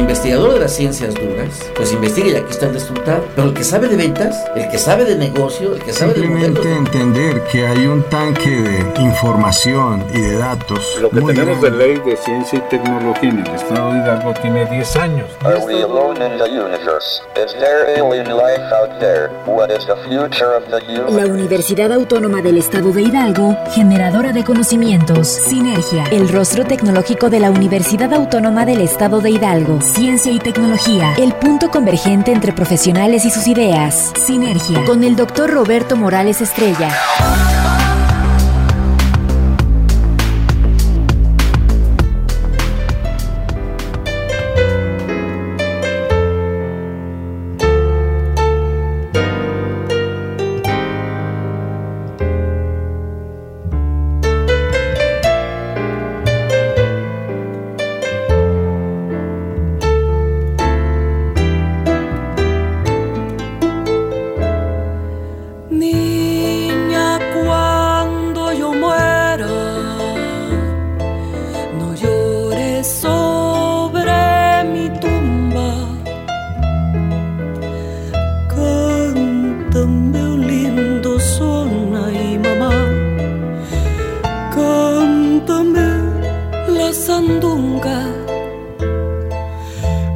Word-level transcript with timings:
investigador 0.00 0.54
de 0.54 0.60
las 0.60 0.72
ciencias 0.72 1.14
duras, 1.14 1.70
pues 1.76 1.92
investiga 1.92 2.28
y 2.28 2.36
aquí 2.36 2.50
está 2.50 2.66
el 2.66 2.74
resultado. 2.74 3.24
Pero 3.34 3.48
el 3.48 3.54
que 3.54 3.64
sabe 3.64 3.88
de 3.88 3.96
ventas, 3.96 4.36
el 4.56 4.68
que 4.68 4.78
sabe 4.78 5.04
de 5.04 5.16
negocio, 5.16 5.74
el 5.74 5.82
que 5.82 5.92
sabe 5.92 6.14
de 6.14 6.20
Simplemente 6.20 6.72
entender 6.72 7.44
que 7.44 7.66
hay 7.66 7.86
un 7.86 8.02
tanque 8.04 8.50
de 8.50 9.02
información 9.02 10.04
y 10.12 10.20
de 10.20 10.36
datos. 10.36 10.98
Lo 11.00 11.10
que 11.10 11.20
tenemos 11.20 11.60
de 11.60 11.70
ley 11.70 11.98
de 11.98 12.16
ciencia 12.16 12.58
y 12.58 12.62
tecnología 12.68 13.30
en 13.30 13.46
el 13.46 13.54
estado 13.54 13.92
de 13.92 13.98
Hidalgo 13.98 14.34
tiene 14.34 14.66
10 14.66 14.96
años. 14.96 15.26
Are 15.44 15.58
we 15.58 15.82
alone 15.82 16.16
in 16.24 16.38
the 16.38 16.48
universe? 16.48 17.22
Is 17.36 17.52
there 17.54 18.00
alien 18.00 18.28
life 18.36 18.72
out 18.72 18.98
there? 19.00 19.30
What 19.46 19.70
is 19.70 19.86
the 19.86 19.96
future 20.08 20.56
of 20.56 20.64
the 20.70 20.80
La? 21.10 21.26
Universidad 21.26 21.92
Autónoma 21.92 22.42
del 22.42 22.58
Estado 22.58 22.92
de 22.92 23.02
Hidalgo, 23.02 23.56
generadora 23.72 24.32
de 24.32 24.44
conocimientos. 24.44 25.28
Sinergia, 25.28 26.04
el 26.10 26.28
rostro 26.28 26.64
tecnológico 26.64 27.30
de 27.30 27.40
la 27.40 27.50
Universidad 27.50 28.12
Autónoma 28.12 28.64
del 28.64 28.80
Estado 28.80 29.20
de 29.20 29.30
Hidalgo. 29.30 29.78
Ciencia 29.94 30.30
y 30.32 30.38
tecnología, 30.38 31.14
el 31.18 31.32
punto 31.34 31.70
convergente 31.70 32.30
entre 32.30 32.52
profesionales 32.52 33.24
y 33.24 33.30
sus 33.30 33.48
ideas. 33.48 34.12
Sinergia, 34.24 34.84
con 34.84 35.02
el 35.02 35.16
doctor 35.16 35.50
Roberto 35.50 35.96
Morales 35.96 36.40
Estrella. 36.40 36.90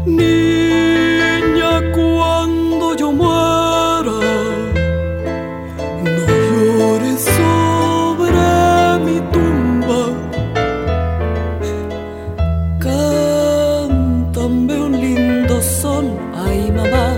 Niña, 0.07 1.81
cuando 1.93 2.95
yo 2.95 3.11
muera. 3.11 4.19
No 6.05 6.27
llores 6.77 7.25
sobre 7.39 8.39
mi 9.05 9.19
tumba. 9.33 10.03
Cántame 12.79 14.75
un 14.79 14.93
lindo 15.01 15.61
son, 15.63 16.19
ay 16.35 16.71
mamá. 16.71 17.17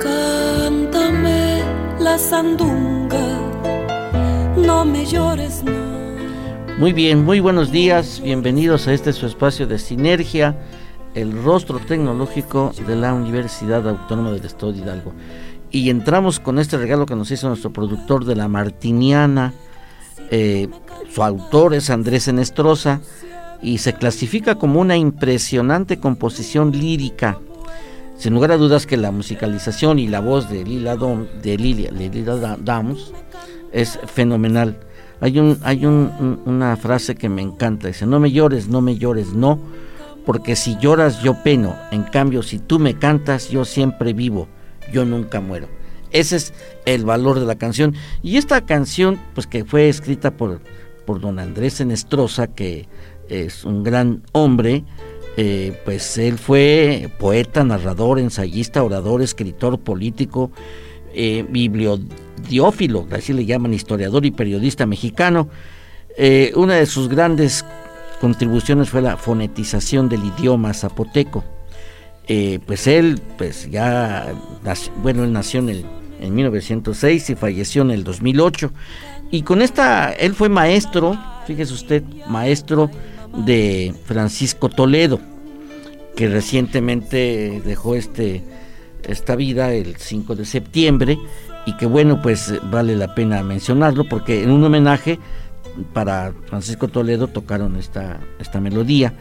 Cántame 0.00 1.62
la 2.00 2.16
sandunga. 2.16 3.38
No 4.56 4.84
me 4.86 5.04
llores, 5.04 5.62
no. 5.62 5.92
Muy 6.78 6.92
bien, 6.94 7.22
muy 7.22 7.38
buenos 7.40 7.70
días, 7.70 8.20
bienvenidos 8.24 8.88
a 8.88 8.94
este 8.94 9.12
su 9.12 9.26
espacio 9.26 9.66
de 9.66 9.78
sinergia, 9.78 10.56
el 11.14 11.42
rostro 11.42 11.78
tecnológico 11.78 12.72
de 12.86 12.96
la 12.96 13.12
Universidad 13.14 13.88
Autónoma 13.88 14.30
del 14.32 14.44
Estado 14.44 14.72
de 14.72 14.78
Hidalgo. 14.80 15.12
Y 15.70 15.90
entramos 15.90 16.38
con 16.40 16.58
este 16.58 16.76
regalo 16.76 17.06
que 17.06 17.16
nos 17.16 17.30
hizo 17.30 17.48
nuestro 17.48 17.72
productor 17.72 18.24
de 18.24 18.36
la 18.36 18.48
Martiniana, 18.48 19.52
eh, 20.30 20.68
su 21.12 21.22
autor 21.22 21.74
es 21.74 21.90
Andrés 21.90 22.28
Enestrosa 22.28 23.00
y 23.62 23.78
se 23.78 23.92
clasifica 23.94 24.54
como 24.56 24.80
una 24.80 24.96
impresionante 24.96 25.98
composición 25.98 26.72
lírica. 26.72 27.38
Sin 28.16 28.34
lugar 28.34 28.52
a 28.52 28.56
dudas 28.56 28.86
que 28.86 28.96
la 28.96 29.10
musicalización 29.10 29.98
y 29.98 30.06
la 30.08 30.20
voz 30.20 30.48
de 30.48 30.64
Lila, 30.64 30.96
Dom- 30.96 31.28
de 31.42 31.56
Lilia, 31.56 31.90
de 31.90 32.08
Downs 32.60 33.12
es 33.72 33.98
fenomenal. 34.06 34.78
Hay, 35.20 35.38
un, 35.38 35.58
hay 35.62 35.86
un- 35.86 36.40
una 36.44 36.76
frase 36.76 37.14
que 37.14 37.28
me 37.28 37.42
encanta, 37.42 37.88
dice, 37.88 38.06
no 38.06 38.20
me 38.20 38.30
llores, 38.30 38.68
no 38.68 38.80
me 38.80 38.96
llores, 38.96 39.32
no, 39.32 39.58
porque 40.24 40.56
si 40.56 40.76
lloras 40.78 41.22
yo 41.22 41.42
peno, 41.42 41.76
en 41.90 42.04
cambio 42.04 42.42
si 42.42 42.58
tú 42.58 42.78
me 42.78 42.98
cantas 42.98 43.48
yo 43.50 43.64
siempre 43.64 44.12
vivo, 44.12 44.48
yo 44.92 45.04
nunca 45.04 45.40
muero. 45.40 45.68
Ese 46.10 46.36
es 46.36 46.54
el 46.84 47.04
valor 47.04 47.40
de 47.40 47.46
la 47.46 47.56
canción. 47.56 47.94
Y 48.22 48.36
esta 48.36 48.64
canción, 48.66 49.18
pues 49.34 49.46
que 49.46 49.64
fue 49.64 49.88
escrita 49.88 50.36
por, 50.36 50.60
por 51.06 51.20
don 51.20 51.38
Andrés 51.38 51.80
Enestrosa, 51.80 52.48
que 52.48 52.86
es 53.28 53.64
un 53.64 53.82
gran 53.82 54.22
hombre, 54.32 54.84
eh, 55.36 55.72
pues 55.84 56.18
él 56.18 56.38
fue 56.38 57.10
poeta, 57.18 57.64
narrador, 57.64 58.18
ensayista, 58.18 58.82
orador, 58.82 59.22
escritor, 59.22 59.80
político, 59.80 60.50
eh, 61.14 61.46
bibliodiófilo, 61.48 63.06
así 63.10 63.32
le 63.32 63.46
llaman, 63.46 63.72
historiador 63.72 64.26
y 64.26 64.30
periodista 64.30 64.84
mexicano. 64.84 65.48
Eh, 66.18 66.52
una 66.56 66.74
de 66.74 66.84
sus 66.84 67.08
grandes 67.08 67.64
contribuciones 68.22 68.88
fue 68.88 69.02
la 69.02 69.16
fonetización 69.16 70.08
del 70.08 70.22
idioma 70.24 70.72
zapoteco. 70.74 71.42
Eh, 72.28 72.60
pues 72.64 72.86
él, 72.86 73.20
pues 73.36 73.68
ya, 73.68 74.32
bueno, 75.02 75.24
él 75.24 75.32
nació 75.32 75.58
en, 75.58 75.70
el, 75.70 75.84
en 76.20 76.32
1906 76.32 77.30
y 77.30 77.34
falleció 77.34 77.82
en 77.82 77.90
el 77.90 78.04
2008. 78.04 78.70
Y 79.32 79.42
con 79.42 79.60
esta, 79.60 80.12
él 80.12 80.36
fue 80.36 80.48
maestro, 80.48 81.18
fíjese 81.48 81.74
usted, 81.74 82.04
maestro 82.28 82.92
de 83.44 83.92
Francisco 84.04 84.68
Toledo, 84.68 85.18
que 86.14 86.28
recientemente 86.28 87.60
dejó 87.64 87.96
este, 87.96 88.44
esta 89.02 89.34
vida 89.34 89.72
el 89.72 89.96
5 89.96 90.36
de 90.36 90.44
septiembre 90.44 91.18
y 91.66 91.76
que 91.76 91.86
bueno, 91.86 92.22
pues 92.22 92.54
vale 92.70 92.94
la 92.94 93.16
pena 93.16 93.42
mencionarlo 93.42 94.04
porque 94.08 94.44
en 94.44 94.52
un 94.52 94.62
homenaje 94.62 95.18
para 95.92 96.32
Francisco 96.46 96.88
Toledo 96.88 97.28
tocaron 97.28 97.76
esta, 97.76 98.20
esta 98.38 98.60
melodía. 98.60 99.14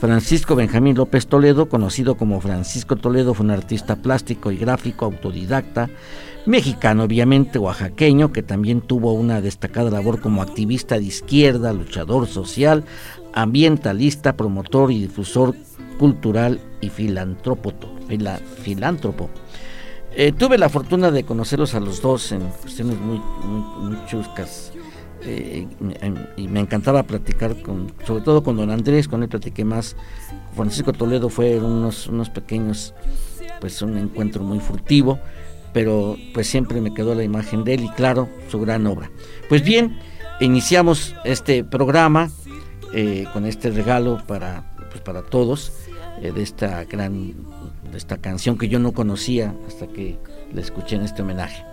Francisco 0.00 0.56
Benjamín 0.56 0.96
López 0.96 1.28
Toledo, 1.28 1.68
conocido 1.68 2.16
como 2.16 2.40
Francisco 2.40 2.96
Toledo, 2.96 3.34
fue 3.34 3.44
un 3.44 3.52
artista 3.52 3.96
plástico 3.96 4.50
y 4.50 4.56
gráfico 4.56 5.04
autodidacta, 5.04 5.90
mexicano 6.44 7.04
obviamente, 7.04 7.60
oaxaqueño, 7.60 8.32
que 8.32 8.42
también 8.42 8.80
tuvo 8.80 9.12
una 9.12 9.40
destacada 9.40 9.90
labor 9.90 10.20
como 10.20 10.42
activista 10.42 10.96
de 10.98 11.04
izquierda, 11.04 11.72
luchador 11.72 12.26
social, 12.26 12.84
ambientalista, 13.32 14.36
promotor 14.36 14.90
y 14.90 15.02
difusor 15.02 15.54
cultural 15.98 16.58
y 16.80 16.88
filántropo. 16.88 17.72
fila- 18.08 18.40
filántropo. 18.62 19.30
Eh, 20.14 20.32
tuve 20.32 20.58
la 20.58 20.68
fortuna 20.68 21.10
de 21.12 21.22
conocerlos 21.22 21.74
a 21.74 21.80
los 21.80 22.02
dos 22.02 22.32
en 22.32 22.40
cuestiones 22.60 22.98
muy, 22.98 23.20
chuscas. 24.06 24.71
Eh, 25.24 25.66
y, 26.36 26.48
me 26.48 26.60
encantaba 26.60 27.02
platicar 27.04 27.60
con, 27.62 27.92
sobre 28.04 28.22
todo 28.22 28.42
con 28.42 28.56
don 28.56 28.70
Andrés, 28.70 29.08
con 29.08 29.22
él 29.22 29.28
platiqué 29.28 29.64
más. 29.64 29.96
Francisco 30.54 30.92
Toledo 30.92 31.28
fue 31.28 31.58
unos, 31.58 32.08
unos 32.08 32.30
pequeños, 32.30 32.94
pues 33.60 33.80
un 33.82 33.96
encuentro 33.96 34.42
muy 34.42 34.58
furtivo, 34.58 35.18
pero 35.72 36.16
pues 36.34 36.46
siempre 36.46 36.80
me 36.80 36.92
quedó 36.92 37.14
la 37.14 37.24
imagen 37.24 37.64
de 37.64 37.74
él 37.74 37.84
y 37.84 37.88
claro, 37.90 38.28
su 38.48 38.60
gran 38.60 38.86
obra. 38.86 39.10
Pues 39.48 39.62
bien, 39.62 39.98
iniciamos 40.40 41.14
este 41.24 41.64
programa 41.64 42.30
eh, 42.92 43.26
con 43.32 43.46
este 43.46 43.70
regalo 43.70 44.22
para, 44.26 44.74
pues 44.90 45.00
para 45.00 45.22
todos 45.22 45.72
eh, 46.20 46.32
de 46.32 46.42
esta 46.42 46.84
gran, 46.84 47.34
de 47.90 47.96
esta 47.96 48.18
canción 48.18 48.58
que 48.58 48.68
yo 48.68 48.78
no 48.78 48.92
conocía 48.92 49.54
hasta 49.66 49.86
que 49.86 50.18
la 50.52 50.60
escuché 50.60 50.96
en 50.96 51.02
este 51.02 51.22
homenaje. 51.22 51.64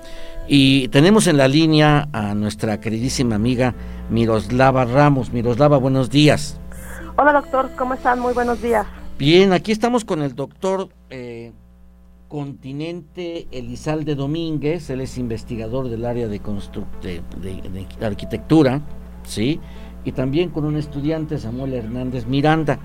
Y 0.52 0.88
tenemos 0.88 1.28
en 1.28 1.38
la 1.38 1.48
línea 1.48 2.10
a 2.12 2.34
nuestra 2.34 2.80
queridísima 2.80 3.36
amiga 3.36 3.76
Miroslava 4.10 4.84
Ramos. 4.84 5.32
Miroslava, 5.32 5.78
buenos 5.78 6.10
días. 6.10 6.60
Hola 7.18 7.34
doctor, 7.34 7.70
¿cómo 7.78 7.94
están? 7.94 8.20
Muy 8.20 8.34
buenos 8.34 8.60
días. 8.60 8.88
Bien, 9.20 9.54
aquí 9.54 9.72
estamos 9.72 10.06
con 10.06 10.24
el 10.24 10.34
doctor 10.34 10.90
eh, 11.12 11.52
Continente 12.28 13.48
Elizalde 13.52 14.16
Domínguez, 14.16 14.90
él 14.90 15.02
es 15.02 15.20
investigador 15.20 15.88
del 15.90 16.04
área 16.06 16.28
de, 16.28 16.40
de, 17.02 17.22
de- 17.42 17.86
de 18.00 18.06
arquitectura, 18.06 18.82
¿sí? 19.24 19.60
Y 20.04 20.14
también 20.14 20.50
con 20.50 20.66
un 20.66 20.78
estudiante, 20.78 21.38
Samuel 21.38 21.74
Hernández 21.74 22.26
Miranda. 22.26 22.80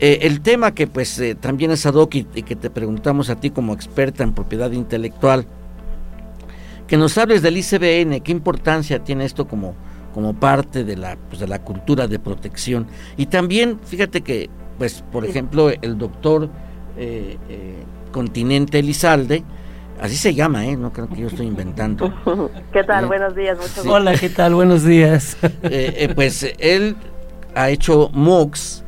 Eh, 0.00 0.20
el 0.22 0.40
tema 0.40 0.74
que 0.74 0.86
pues 0.88 1.16
eh, 1.20 1.34
también 1.36 1.70
es 1.70 1.84
ad 1.86 1.94
hoc 1.94 2.14
y, 2.16 2.26
y 2.34 2.42
que 2.42 2.56
te 2.56 2.70
preguntamos 2.70 3.30
a 3.30 3.36
ti 3.36 3.50
como 3.50 3.72
experta 3.74 4.24
en 4.24 4.32
propiedad 4.32 4.70
intelectual, 4.72 5.44
que 6.88 6.96
nos 6.96 7.16
hables 7.18 7.42
del 7.42 7.56
ICBN, 7.58 8.20
qué 8.22 8.32
importancia 8.32 9.04
tiene 9.04 9.24
esto 9.24 9.46
como, 9.46 9.76
como 10.12 10.34
parte 10.34 10.82
de 10.82 10.96
la, 10.96 11.16
pues, 11.28 11.40
de 11.40 11.46
la 11.46 11.60
cultura 11.60 12.08
de 12.08 12.18
protección. 12.18 12.88
Y 13.16 13.26
también, 13.26 13.78
fíjate 13.84 14.22
que 14.22 14.50
pues, 14.78 15.04
por 15.12 15.24
ejemplo, 15.24 15.70
el 15.70 15.98
doctor 15.98 16.48
Continente 18.12 18.78
Elizalde, 18.78 19.44
así 20.00 20.16
se 20.16 20.34
llama, 20.34 20.66
¿eh? 20.66 20.76
No 20.76 20.92
creo 20.92 21.08
que 21.08 21.20
yo 21.20 21.26
estoy 21.26 21.46
inventando. 21.46 22.12
¿Qué 22.72 22.84
tal? 22.84 23.06
Buenos 23.06 23.34
días, 23.34 23.58
mucho 23.58 23.92
Hola, 23.92 24.14
¿qué 24.16 24.30
tal? 24.30 24.54
Buenos 24.54 24.84
días. 24.84 25.36
pues 26.14 26.54
él 26.58 26.96
ha 27.54 27.70
hecho 27.70 28.10
MOOCs 28.12 28.84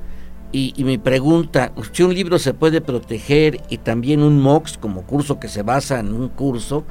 y, 0.53 0.73
y, 0.77 0.85
me 0.85 0.99
pregunta, 0.99 1.73
si 1.93 2.03
un 2.03 2.15
libro 2.15 2.39
se 2.39 2.55
puede 2.55 2.81
proteger 2.81 3.61
y 3.69 3.79
también 3.79 4.23
un 4.23 4.41
MOOCs 4.41 4.79
como 4.79 5.03
curso 5.03 5.39
que 5.39 5.49
se 5.49 5.63
basa 5.63 6.01
en 6.01 6.13
un 6.13 6.29
curso, 6.29 6.85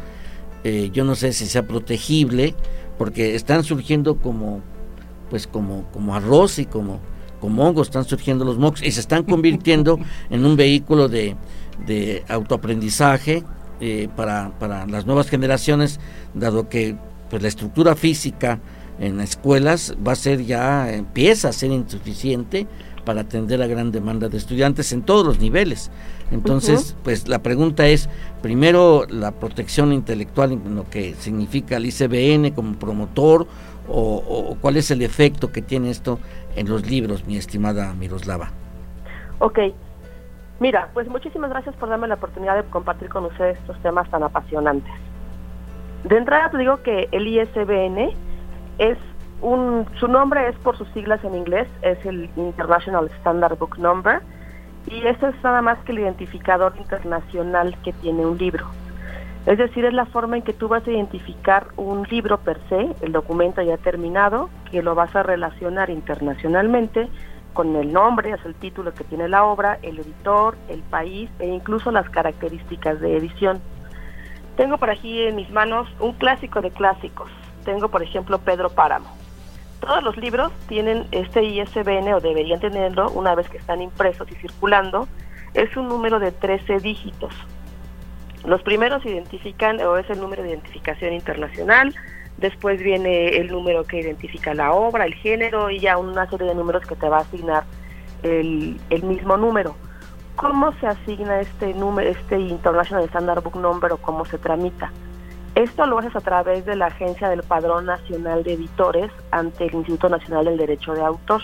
eh, 0.63 0.89
yo 0.94 1.03
no 1.03 1.15
sé 1.15 1.33
si 1.33 1.45
sea 1.45 1.67
protegible, 1.67 2.56
porque 2.97 3.35
están 3.35 3.63
surgiendo 3.63 4.17
como, 4.17 4.61
pues 5.29 5.47
como, 5.47 5.89
como 5.91 6.15
arroz 6.15 6.59
y 6.59 6.65
como, 6.65 7.00
como 7.39 7.67
hongos, 7.67 7.88
están 7.88 8.06
surgiendo 8.06 8.45
los 8.45 8.57
MOOCs 8.57 8.83
y 8.83 8.91
se 8.91 9.00
están 9.00 9.23
convirtiendo 9.23 10.00
en 10.29 10.45
un 10.45 10.56
vehículo 10.56 11.07
de, 11.07 11.35
de 11.85 12.23
autoaprendizaje 12.27 13.44
eh, 13.79 14.09
para, 14.15 14.51
para 14.59 14.85
las 14.85 15.06
nuevas 15.06 15.29
generaciones, 15.29 16.00
dado 16.33 16.67
que 16.67 16.97
pues, 17.29 17.41
la 17.41 17.47
estructura 17.47 17.95
física 17.95 18.59
en 19.00 19.21
escuelas 19.21 19.95
va 20.05 20.12
a 20.12 20.15
ser 20.15 20.45
ya, 20.45 20.91
empieza 20.91 21.50
a 21.50 21.53
ser 21.53 21.71
insuficiente 21.71 22.67
para 23.05 23.21
atender 23.21 23.59
la 23.59 23.67
gran 23.67 23.91
demanda 23.91 24.27
de 24.27 24.38
estudiantes 24.38 24.91
en 24.91 25.03
todos 25.03 25.25
los 25.25 25.39
niveles. 25.39 25.89
Entonces, 26.31 26.95
pues 27.03 27.27
la 27.27 27.39
pregunta 27.39 27.87
es, 27.87 28.09
primero, 28.41 29.05
la 29.09 29.31
protección 29.31 29.93
intelectual, 29.93 30.59
lo 30.69 30.89
que 30.89 31.15
significa 31.15 31.77
el 31.77 31.85
ICBN 31.87 32.51
como 32.51 32.73
promotor, 32.77 33.47
o, 33.91 34.55
cuál 34.61 34.77
es 34.77 34.91
el 34.91 35.01
efecto 35.01 35.51
que 35.51 35.61
tiene 35.61 35.89
esto 35.89 36.19
en 36.55 36.69
los 36.69 36.87
libros, 36.89 37.25
mi 37.25 37.37
estimada 37.37 37.93
Miroslava. 37.93 38.51
Ok, 39.39 39.59
mira, 40.59 40.89
pues 40.93 41.07
muchísimas 41.07 41.49
gracias 41.49 41.75
por 41.75 41.89
darme 41.89 42.07
la 42.07 42.15
oportunidad 42.15 42.55
de 42.55 42.69
compartir 42.69 43.09
con 43.09 43.25
ustedes 43.25 43.57
estos 43.57 43.79
temas 43.81 44.09
tan 44.09 44.23
apasionantes. 44.23 44.93
De 46.03 46.17
entrada 46.17 46.51
te 46.51 46.57
digo 46.59 46.81
que 46.83 47.09
el 47.11 47.27
ISBN 47.27 48.11
es 48.77 48.97
un, 49.41 49.85
su 49.99 50.07
nombre 50.07 50.49
es 50.49 50.55
por 50.57 50.77
sus 50.77 50.87
siglas 50.89 51.23
en 51.23 51.35
inglés, 51.35 51.67
es 51.81 52.03
el 52.05 52.29
International 52.35 53.09
Standard 53.19 53.57
Book 53.57 53.77
Number, 53.79 54.21
y 54.87 55.05
eso 55.05 55.27
es 55.27 55.43
nada 55.43 55.61
más 55.61 55.77
que 55.79 55.91
el 55.91 55.99
identificador 55.99 56.73
internacional 56.77 57.77
que 57.83 57.93
tiene 57.93 58.25
un 58.25 58.37
libro. 58.37 58.67
Es 59.45 59.57
decir, 59.57 59.85
es 59.85 59.93
la 59.93 60.05
forma 60.05 60.37
en 60.37 60.43
que 60.43 60.53
tú 60.53 60.67
vas 60.67 60.85
a 60.85 60.91
identificar 60.91 61.67
un 61.77 62.03
libro 62.09 62.37
per 62.39 62.59
se, 62.69 62.89
el 63.01 63.11
documento 63.11 63.61
ya 63.61 63.77
terminado, 63.77 64.49
que 64.69 64.83
lo 64.83 64.95
vas 64.95 65.15
a 65.15 65.23
relacionar 65.23 65.89
internacionalmente 65.89 67.07
con 67.53 67.75
el 67.75 67.91
nombre, 67.91 68.31
es 68.31 68.45
el 68.45 68.53
título 68.53 68.93
que 68.93 69.03
tiene 69.03 69.27
la 69.27 69.43
obra, 69.43 69.79
el 69.81 69.99
editor, 69.99 70.55
el 70.67 70.81
país 70.81 71.29
e 71.39 71.47
incluso 71.47 71.91
las 71.91 72.09
características 72.09 72.99
de 73.01 73.17
edición. 73.17 73.59
Tengo 74.55 74.77
por 74.77 74.89
aquí 74.89 75.23
en 75.23 75.35
mis 75.35 75.49
manos 75.49 75.87
un 75.99 76.13
clásico 76.13 76.61
de 76.61 76.71
clásicos. 76.71 77.31
Tengo, 77.65 77.87
por 77.89 78.03
ejemplo, 78.03 78.39
Pedro 78.39 78.69
Páramo 78.69 79.07
todos 79.79 80.03
los 80.03 80.17
libros 80.17 80.51
tienen 80.67 81.05
este 81.11 81.43
ISBN 81.43 82.13
o 82.13 82.19
deberían 82.19 82.59
tenerlo 82.59 83.09
una 83.11 83.35
vez 83.35 83.49
que 83.49 83.57
están 83.57 83.81
impresos 83.81 84.29
y 84.31 84.35
circulando. 84.35 85.07
Es 85.53 85.75
un 85.77 85.87
número 85.87 86.19
de 86.19 86.31
13 86.31 86.79
dígitos. 86.79 87.33
Los 88.45 88.61
primeros 88.61 89.05
identifican 89.05 89.79
o 89.81 89.97
es 89.97 90.09
el 90.09 90.19
número 90.19 90.43
de 90.43 90.49
identificación 90.49 91.13
internacional, 91.13 91.93
después 92.37 92.81
viene 92.81 93.37
el 93.37 93.47
número 93.47 93.83
que 93.83 93.99
identifica 93.99 94.53
la 94.53 94.71
obra, 94.71 95.05
el 95.05 95.13
género 95.15 95.69
y 95.69 95.79
ya 95.79 95.97
una 95.97 96.29
serie 96.29 96.47
de 96.47 96.55
números 96.55 96.85
que 96.85 96.95
te 96.95 97.09
va 97.09 97.17
a 97.17 97.21
asignar 97.21 97.63
el, 98.23 98.79
el 98.89 99.03
mismo 99.03 99.37
número. 99.37 99.75
¿Cómo 100.35 100.71
se 100.79 100.87
asigna 100.87 101.41
este 101.41 101.73
número, 101.73 102.09
este 102.09 102.39
International 102.39 103.03
Standard 103.05 103.43
Book 103.43 103.57
Number 103.57 103.91
o 103.91 103.97
cómo 103.97 104.23
se 104.23 104.37
tramita? 104.37 104.89
Esto 105.59 105.85
lo 105.85 106.00
haces 106.00 106.15
a 106.15 106.21
través 106.21 106.63
de 106.63 106.77
la 106.77 106.85
Agencia 106.85 107.27
del 107.27 107.44
Padrón 107.44 107.85
Nacional 107.85 108.45
de 108.45 108.53
Editores 108.53 109.11
ante 109.29 109.65
el 109.65 109.73
Instituto 109.73 110.07
Nacional 110.07 110.45
del 110.45 110.57
Derecho 110.57 110.94
de 110.94 111.01
Autor. 111.01 111.41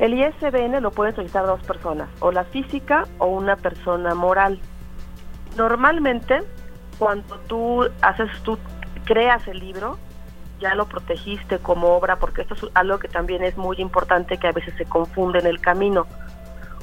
El 0.00 0.14
ISBN 0.14 0.82
lo 0.82 0.90
pueden 0.90 1.14
solicitar 1.14 1.46
dos 1.46 1.62
personas, 1.62 2.08
o 2.18 2.32
la 2.32 2.42
física 2.42 3.04
o 3.18 3.26
una 3.26 3.54
persona 3.54 4.16
moral. 4.16 4.58
Normalmente, 5.56 6.42
cuando 6.98 7.38
tú 7.46 7.88
haces, 8.02 8.28
tú 8.42 8.58
creas 9.04 9.46
el 9.46 9.60
libro, 9.60 9.96
ya 10.58 10.74
lo 10.74 10.86
protegiste 10.86 11.60
como 11.60 11.94
obra, 11.94 12.16
porque 12.16 12.42
esto 12.42 12.54
es 12.54 12.64
algo 12.74 12.98
que 12.98 13.06
también 13.06 13.44
es 13.44 13.56
muy 13.56 13.76
importante 13.76 14.36
que 14.36 14.48
a 14.48 14.52
veces 14.52 14.74
se 14.76 14.84
confunde 14.84 15.38
en 15.38 15.46
el 15.46 15.60
camino. 15.60 16.08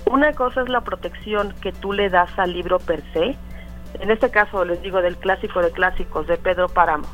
Una 0.09 0.31
cosa 0.31 0.61
es 0.61 0.69
la 0.69 0.79
protección 0.79 1.53
que 1.61 1.73
tú 1.73 1.91
le 1.91 2.09
das 2.09 2.31
al 2.39 2.53
libro 2.53 2.79
per 2.79 3.03
se, 3.11 3.35
en 3.99 4.11
este 4.11 4.29
caso 4.29 4.65
les 4.65 4.81
digo 4.81 5.01
del 5.01 5.17
clásico 5.17 5.61
de 5.61 5.71
clásicos 5.71 6.27
de 6.27 6.38
Pedro 6.38 6.69
Páramo. 6.69 7.07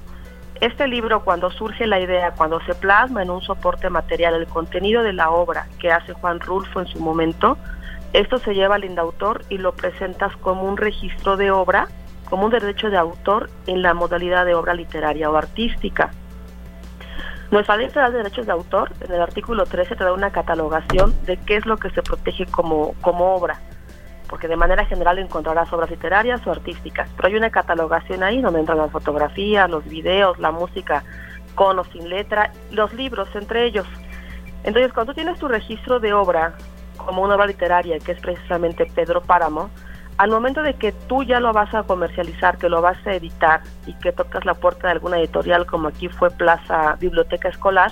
Este 0.59 0.87
libro, 0.87 1.23
cuando 1.23 1.51
surge 1.51 1.85
la 1.85 1.99
idea, 1.99 2.31
cuando 2.31 2.59
se 2.61 2.73
plasma 2.73 3.21
en 3.21 3.29
un 3.29 3.41
soporte 3.41 3.89
material 3.89 4.33
el 4.33 4.47
contenido 4.47 5.03
de 5.03 5.13
la 5.13 5.29
obra 5.29 5.67
que 5.79 5.91
hace 5.91 6.13
Juan 6.13 6.39
Rulfo 6.39 6.79
en 6.79 6.87
su 6.87 6.99
momento, 6.99 7.57
esto 8.13 8.39
se 8.39 8.55
lleva 8.55 8.75
al 8.75 8.85
indautor 8.85 9.43
y 9.49 9.59
lo 9.59 9.73
presentas 9.73 10.35
como 10.37 10.63
un 10.63 10.77
registro 10.77 11.37
de 11.37 11.51
obra, 11.51 11.87
como 12.27 12.45
un 12.45 12.51
derecho 12.51 12.89
de 12.89 12.97
autor 12.97 13.51
en 13.67 13.83
la 13.83 13.93
modalidad 13.93 14.45
de 14.45 14.55
obra 14.55 14.73
literaria 14.73 15.29
o 15.29 15.35
artística. 15.35 16.11
Nuestra 17.51 17.77
ley 17.77 17.89
de 17.89 18.11
derechos 18.11 18.45
de 18.47 18.51
autor, 18.51 18.91
en 19.01 19.13
el 19.13 19.21
artículo 19.21 19.65
13, 19.65 19.95
te 19.95 20.03
da 20.03 20.11
una 20.11 20.31
catalogación 20.31 21.13
de 21.25 21.37
qué 21.37 21.57
es 21.57 21.65
lo 21.65 21.77
que 21.77 21.91
se 21.91 22.01
protege 22.01 22.45
como, 22.47 22.93
como 23.01 23.35
obra 23.35 23.59
porque 24.27 24.47
de 24.47 24.55
manera 24.55 24.85
general 24.85 25.19
encontrarás 25.19 25.71
obras 25.73 25.89
literarias 25.89 26.45
o 26.45 26.51
artísticas, 26.51 27.09
pero 27.15 27.29
hay 27.29 27.35
una 27.35 27.49
catalogación 27.49 28.23
ahí 28.23 28.41
donde 28.41 28.59
entran 28.59 28.77
las 28.77 28.91
fotografías, 28.91 29.69
los 29.69 29.85
videos, 29.85 30.37
la 30.39 30.51
música 30.51 31.03
con 31.55 31.79
o 31.79 31.83
sin 31.85 32.09
letra, 32.09 32.51
los 32.71 32.93
libros 32.93 33.29
entre 33.35 33.65
ellos. 33.65 33.87
Entonces, 34.63 34.93
cuando 34.93 35.13
tienes 35.13 35.39
tu 35.39 35.47
registro 35.47 35.99
de 35.99 36.13
obra 36.13 36.53
como 36.97 37.23
una 37.23 37.35
obra 37.35 37.47
literaria, 37.47 37.99
que 37.99 38.11
es 38.11 38.19
precisamente 38.19 38.85
Pedro 38.93 39.21
Páramo, 39.21 39.69
al 40.17 40.31
momento 40.31 40.63
de 40.63 40.73
que 40.73 40.91
tú 40.91 41.23
ya 41.23 41.39
lo 41.39 41.53
vas 41.53 41.73
a 41.73 41.83
comercializar, 41.83 42.57
que 42.57 42.69
lo 42.69 42.81
vas 42.81 42.97
a 43.05 43.13
editar 43.13 43.61
y 43.85 43.93
que 43.99 44.11
tocas 44.11 44.45
la 44.45 44.55
puerta 44.55 44.87
de 44.87 44.93
alguna 44.93 45.19
editorial, 45.19 45.65
como 45.65 45.87
aquí 45.87 46.09
fue 46.09 46.31
Plaza 46.31 46.97
Biblioteca 46.99 47.49
Escolar, 47.49 47.91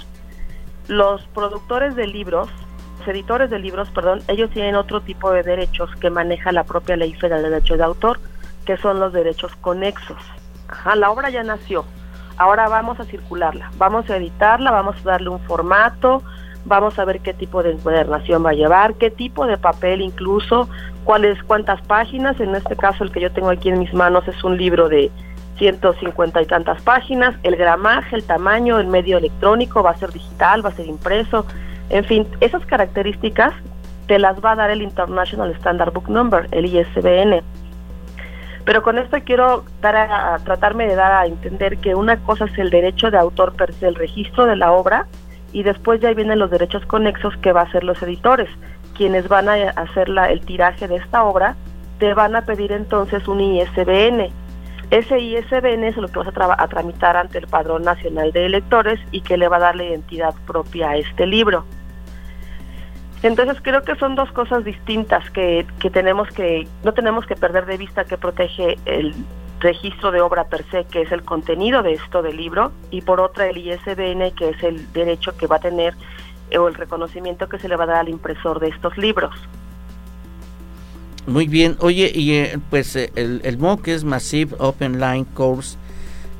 los 0.88 1.26
productores 1.28 1.96
de 1.96 2.08
libros 2.08 2.50
editores 3.08 3.50
de 3.50 3.60
libros, 3.60 3.90
perdón, 3.90 4.22
ellos 4.28 4.50
tienen 4.52 4.76
otro 4.76 5.02
tipo 5.02 5.32
de 5.32 5.44
derechos 5.44 5.90
que 5.98 6.10
maneja 6.10 6.52
la 6.52 6.64
propia 6.64 6.96
ley 6.96 7.14
federal 7.14 7.44
de 7.44 7.50
derechos 7.50 7.78
de 7.78 7.84
autor, 7.84 8.20
que 8.66 8.78
son 8.78 9.00
los 9.00 9.14
derechos 9.14 9.56
conexos. 9.58 10.18
Ajá, 10.68 10.96
la 10.96 11.12
obra 11.12 11.30
ya 11.30 11.44
nació, 11.44 11.86
ahora 12.38 12.68
vamos 12.68 13.00
a 13.00 13.06
circularla, 13.06 13.72
vamos 13.78 14.10
a 14.10 14.18
editarla, 14.18 14.72
vamos 14.72 14.96
a 14.98 15.12
darle 15.12 15.30
un 15.30 15.40
formato, 15.42 16.24
vamos 16.66 16.98
a 16.98 17.06
ver 17.06 17.22
qué 17.22 17.34
tipo 17.34 17.64
de 17.64 17.72
encuadernación 17.72 18.44
va 18.46 18.50
a 18.50 18.54
llevar, 18.54 18.96
qué 18.96 19.12
tipo 19.12 19.46
de 19.46 19.58
papel 19.58 20.02
incluso, 20.02 20.68
cuáles, 21.04 21.42
cuántas 21.44 21.82
páginas, 21.84 22.40
en 22.40 22.56
este 22.56 22.76
caso 22.76 23.04
el 23.04 23.12
que 23.12 23.22
yo 23.22 23.32
tengo 23.32 23.50
aquí 23.50 23.70
en 23.70 23.80
mis 23.80 23.94
manos 23.94 24.28
es 24.28 24.44
un 24.44 24.58
libro 24.58 24.90
de 24.90 25.12
150 25.58 26.42
y 26.42 26.46
tantas 26.46 26.82
páginas, 26.82 27.36
el 27.44 27.56
gramaje, 27.56 28.16
el 28.16 28.24
tamaño, 28.24 28.80
el 28.80 28.88
medio 28.88 29.18
electrónico, 29.18 29.84
va 29.84 29.92
a 29.92 29.98
ser 29.98 30.12
digital, 30.12 30.66
va 30.66 30.70
a 30.70 30.74
ser 30.74 30.88
impreso, 30.88 31.46
en 31.90 32.06
fin, 32.06 32.28
esas 32.40 32.66
características 32.66 33.54
te 34.08 34.20
las 34.20 34.44
va 34.44 34.52
a 34.52 34.56
dar 34.56 34.70
el 34.70 34.82
International 34.82 35.52
Standard 35.52 35.94
Book 35.94 36.10
Number, 36.10 36.48
el 36.52 36.66
ISBN. 36.66 37.42
Pero 38.66 38.82
con 38.82 38.98
esto 38.98 39.18
quiero 39.24 39.64
dar 39.82 39.96
a, 39.96 40.38
tratarme 40.40 40.88
de 40.88 40.96
dar 40.96 41.12
a 41.12 41.26
entender 41.26 41.78
que 41.78 41.94
una 41.94 42.18
cosa 42.18 42.46
es 42.46 42.58
el 42.58 42.72
derecho 42.72 43.12
de 43.12 43.18
autor 43.18 43.54
per 43.54 43.74
el 43.82 43.96
registro 43.96 44.46
de 44.46 44.56
la 44.56 44.72
obra, 44.72 45.06
y 45.54 45.64
después 45.64 46.02
ya 46.02 46.14
vienen 46.14 46.40
los 46.40 46.52
derechos 46.52 46.86
conexos 46.86 47.36
que 47.38 47.54
va 47.54 47.62
a 47.62 47.72
ser 47.72 47.84
los 47.84 48.02
editores, 48.02 48.50
quienes 48.96 49.28
van 49.28 49.48
a 49.48 49.54
hacer 49.70 50.10
la, 50.10 50.30
el 50.30 50.42
tiraje 50.42 50.88
de 50.88 50.98
esta 50.98 51.24
obra, 51.24 51.56
te 52.00 52.14
van 52.14 52.36
a 52.36 52.42
pedir 52.42 52.72
entonces 52.72 53.28
un 53.28 53.40
ISBN. 53.40 54.32
Ese 54.92 55.20
ISBN 55.20 55.84
es 55.84 55.98
lo 55.98 56.08
que 56.08 56.20
vas 56.20 56.28
a, 56.28 56.64
a 56.64 56.68
tramitar 56.68 57.18
ante 57.18 57.40
el 57.40 57.48
Padrón 57.48 57.84
Nacional 57.84 58.32
de 58.32 58.46
Electores 58.46 59.00
y 59.12 59.22
que 59.22 59.38
le 59.38 59.48
va 59.48 59.58
a 59.58 59.60
dar 59.60 59.76
la 59.76 59.84
identidad 59.84 60.34
propia 60.46 60.92
a 60.92 60.98
este 60.98 61.26
libro. 61.26 61.66
Entonces 63.24 63.58
creo 63.62 63.82
que 63.82 63.96
son 63.96 64.16
dos 64.16 64.32
cosas 64.32 64.64
distintas 64.64 65.28
que, 65.32 65.66
que 65.80 65.90
tenemos 65.90 66.30
que, 66.30 66.68
no 66.84 66.94
tenemos 66.94 67.26
que 67.26 67.36
perder 67.36 67.66
de 67.66 67.78
vista 67.78 68.06
que 68.06 68.18
protege 68.18 68.78
el 68.86 69.16
registro 69.60 70.12
de 70.12 70.22
obra 70.22 70.44
per 70.44 70.64
se, 70.70 70.86
que 70.86 71.02
es 71.02 71.12
el 71.12 71.24
contenido 71.24 71.82
de 71.82 71.94
esto 71.94 72.22
del 72.22 72.38
libro, 72.38 72.72
y 72.92 73.02
por 73.02 73.20
otra 73.20 73.48
el 73.48 73.58
ISBN, 73.58 74.32
que 74.36 74.50
es 74.50 74.64
el 74.64 74.92
derecho 74.94 75.36
que 75.38 75.48
va 75.48 75.56
a 75.56 75.60
tener 75.60 75.96
o 76.56 76.68
el 76.68 76.76
reconocimiento 76.76 77.50
que 77.50 77.58
se 77.58 77.68
le 77.68 77.76
va 77.76 77.86
a 77.86 77.88
dar 77.88 77.98
al 77.98 78.10
impresor 78.10 78.60
de 78.60 78.68
estos 78.68 78.96
libros. 78.98 79.34
Muy 81.28 81.48
bien, 81.48 81.76
oye, 81.80 82.12
y 82.14 82.34
eh, 82.34 82.60
pues 82.70 82.96
eh, 82.96 83.12
el, 83.16 83.42
el 83.44 83.58
MOOC 83.58 83.88
es 83.88 84.04
Massive 84.04 84.56
Open 84.60 85.00
Line 85.00 85.26
Course. 85.34 85.78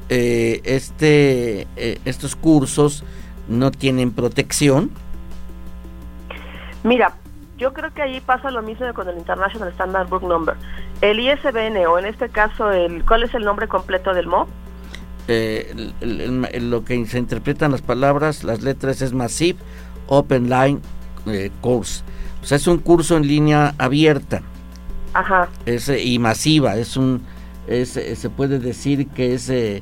Eh, 0.10 0.62
este, 0.64 1.68
estos 2.06 2.36
cursos 2.36 3.04
no 3.48 3.72
tienen 3.72 4.12
protección. 4.12 4.92
Mira, 6.84 7.16
yo 7.58 7.74
creo 7.74 7.92
que 7.94 8.04
ahí 8.04 8.22
pasa 8.22 8.52
lo 8.52 8.62
mismo 8.62 8.86
con 8.94 9.10
el 9.10 9.18
International 9.18 9.70
Standard 9.70 10.08
Book 10.08 10.24
Number. 10.24 10.56
El 11.02 11.20
ISBN, 11.20 11.86
o 11.88 11.98
en 11.98 12.06
este 12.06 12.30
caso, 12.30 12.72
el 12.72 13.04
¿cuál 13.06 13.24
es 13.24 13.34
el 13.34 13.44
nombre 13.44 13.68
completo 13.68 14.14
del 14.14 14.28
MOB? 14.28 14.48
Eh, 15.28 15.92
lo 16.62 16.86
que 16.86 17.04
se 17.08 17.18
interpretan 17.18 17.72
las 17.72 17.82
palabras, 17.82 18.44
las 18.44 18.62
letras 18.62 19.02
es 19.02 19.14
Massive 19.14 19.58
Open 20.08 20.50
Line 20.50 20.80
eh, 21.26 21.50
Course. 21.62 22.04
O 22.44 22.46
sea, 22.46 22.58
es 22.58 22.68
un 22.68 22.78
curso 22.78 23.18
en 23.18 23.28
línea 23.28 23.74
abierta. 23.80 24.44
Ajá. 25.16 25.50
Es, 25.66 25.90
y 25.90 26.20
masiva, 26.20 26.76
es 26.78 26.96
un, 26.98 27.22
se 27.68 28.30
puede 28.30 28.60
decir 28.60 29.08
que 29.08 29.34
es, 29.34 29.50
eh, 29.50 29.82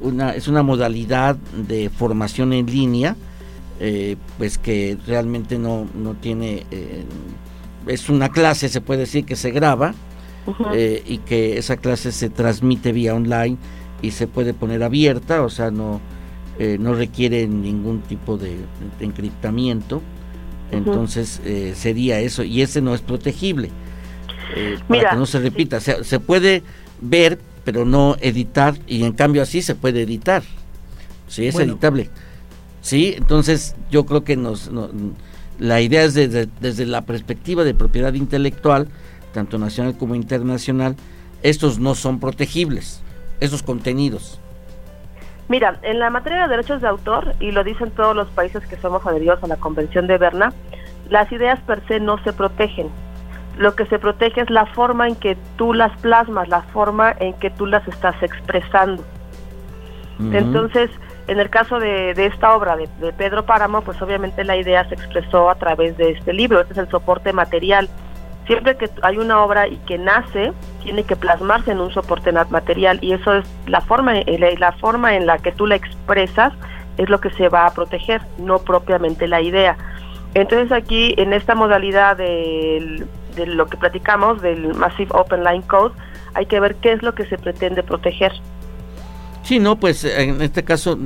una, 0.00 0.30
es 0.30 0.48
una 0.48 0.62
modalidad 0.62 1.36
de 1.36 1.90
formación 1.90 2.52
en 2.52 2.66
línea 2.66 3.14
eh, 3.80 4.16
pues 4.38 4.58
que 4.58 4.98
realmente 5.06 5.56
no, 5.56 5.86
no 5.94 6.14
tiene, 6.14 6.66
eh, 6.72 7.04
es 7.86 8.08
una 8.08 8.28
clase, 8.28 8.68
se 8.68 8.80
puede 8.80 9.00
decir, 9.00 9.24
que 9.24 9.36
se 9.36 9.52
graba 9.52 9.94
eh, 10.74 11.04
y 11.06 11.18
que 11.18 11.58
esa 11.58 11.76
clase 11.76 12.10
se 12.10 12.28
transmite 12.28 12.90
vía 12.90 13.14
online 13.14 13.56
y 14.02 14.10
se 14.10 14.26
puede 14.26 14.52
poner 14.52 14.82
abierta, 14.82 15.42
o 15.42 15.48
sea, 15.48 15.70
no, 15.70 16.00
no 16.58 16.94
requiere 16.94 17.46
ningún 17.46 18.00
tipo 18.00 18.36
de, 18.36 18.56
encriptamiento. 18.98 20.02
Entonces 20.72 21.40
sería 21.74 22.20
eso, 22.20 22.42
y 22.42 22.62
ese 22.62 22.80
no 22.82 22.94
es 22.94 23.00
protegible. 23.00 23.70
Para 24.88 25.10
que 25.10 25.16
no 25.16 25.26
se 25.26 25.40
repita, 25.40 25.80
se, 25.80 26.04
se 26.04 26.20
puede 26.20 26.62
ver, 27.00 27.38
pero 27.64 27.84
no 27.84 28.16
editar, 28.20 28.74
y 28.86 29.04
en 29.04 29.12
cambio 29.12 29.42
así 29.42 29.62
se 29.62 29.74
puede 29.74 30.02
editar. 30.02 30.42
Sí, 31.28 31.46
es 31.46 31.58
editable. 31.58 32.10
¿sí? 32.80 33.14
Entonces 33.16 33.76
yo 33.90 34.06
creo 34.06 34.24
que 34.24 34.36
nos, 34.36 34.70
la 35.58 35.80
idea 35.80 36.04
es 36.04 36.14
desde, 36.14 36.86
la 36.86 37.02
perspectiva 37.02 37.64
de 37.64 37.74
propiedad 37.74 38.14
intelectual, 38.14 38.88
tanto 39.32 39.58
nacional 39.58 39.96
como 39.96 40.14
internacional, 40.14 40.96
estos 41.42 41.78
no 41.78 41.94
son 41.94 42.18
protegibles, 42.18 43.02
esos 43.40 43.62
contenidos. 43.62 44.40
Mira, 45.48 45.78
en 45.82 45.98
la 45.98 46.10
materia 46.10 46.42
de 46.42 46.48
derechos 46.48 46.82
de 46.82 46.88
autor, 46.88 47.34
y 47.40 47.52
lo 47.52 47.64
dicen 47.64 47.90
todos 47.90 48.14
los 48.14 48.28
países 48.28 48.66
que 48.66 48.76
somos 48.76 49.06
adheridos 49.06 49.42
a 49.42 49.46
la 49.46 49.56
Convención 49.56 50.06
de 50.06 50.18
Berna, 50.18 50.52
las 51.08 51.30
ideas 51.32 51.58
per 51.60 51.82
se 51.88 52.00
no 52.00 52.22
se 52.22 52.32
protegen. 52.32 52.88
Lo 53.58 53.74
que 53.74 53.86
se 53.86 53.98
protege 53.98 54.40
es 54.40 54.50
la 54.50 54.66
forma 54.66 55.08
en 55.08 55.16
que 55.16 55.36
tú 55.56 55.74
las 55.74 55.96
plasmas, 56.00 56.48
la 56.48 56.62
forma 56.62 57.14
en 57.18 57.34
que 57.34 57.50
tú 57.50 57.66
las 57.66 57.86
estás 57.88 58.14
expresando. 58.22 59.04
Entonces, 60.32 60.90
en 61.28 61.38
el 61.38 61.50
caso 61.50 61.78
de, 61.78 62.10
esta 62.12 62.56
obra 62.56 62.76
de, 62.76 62.88
Pedro 63.12 63.44
Páramo, 63.44 63.82
pues 63.82 64.00
obviamente 64.02 64.44
la 64.44 64.56
idea 64.56 64.88
se 64.88 64.94
expresó 64.94 65.50
a 65.50 65.54
través 65.56 65.96
de 65.96 66.10
este 66.10 66.32
libro, 66.32 66.60
este 66.60 66.72
es 66.72 66.78
el 66.78 66.88
soporte 66.88 67.32
material. 67.32 67.88
Siempre 68.46 68.76
que 68.76 68.88
hay 69.02 69.18
una 69.18 69.44
obra 69.44 69.68
y 69.68 69.76
que 69.78 69.98
nace, 69.98 70.52
tiene 70.82 71.04
que 71.04 71.16
plasmarse 71.16 71.70
en 71.70 71.80
un 71.80 71.92
soporte 71.92 72.32
material 72.32 72.98
y 73.02 73.12
eso 73.12 73.34
es 73.34 73.46
la 73.66 73.82
forma, 73.82 74.14
la 74.58 74.72
forma 74.72 75.16
en 75.16 75.26
la 75.26 75.38
que 75.38 75.52
tú 75.52 75.66
la 75.66 75.76
expresas 75.76 76.52
es 76.96 77.10
lo 77.10 77.20
que 77.20 77.30
se 77.30 77.48
va 77.48 77.66
a 77.66 77.74
proteger, 77.74 78.22
no 78.38 78.58
propiamente 78.58 79.28
la 79.28 79.42
idea. 79.42 79.76
Entonces 80.34 80.72
aquí 80.72 81.14
en 81.18 81.32
esta 81.32 81.54
modalidad 81.54 82.16
de, 82.16 83.06
de 83.38 83.46
lo 83.46 83.66
que 83.66 83.76
platicamos 83.76 84.42
del 84.42 84.74
Massive 84.74 85.10
Open 85.12 85.44
Line 85.44 85.62
Code, 85.62 85.94
hay 86.34 86.46
que 86.46 86.60
ver 86.60 86.76
qué 86.76 86.92
es 86.92 87.02
lo 87.02 87.14
que 87.14 87.24
se 87.26 87.38
pretende 87.38 87.82
proteger. 87.82 88.32
Sí, 89.42 89.58
no, 89.58 89.76
pues 89.76 90.04
en 90.04 90.42
este 90.42 90.64
caso 90.64 90.98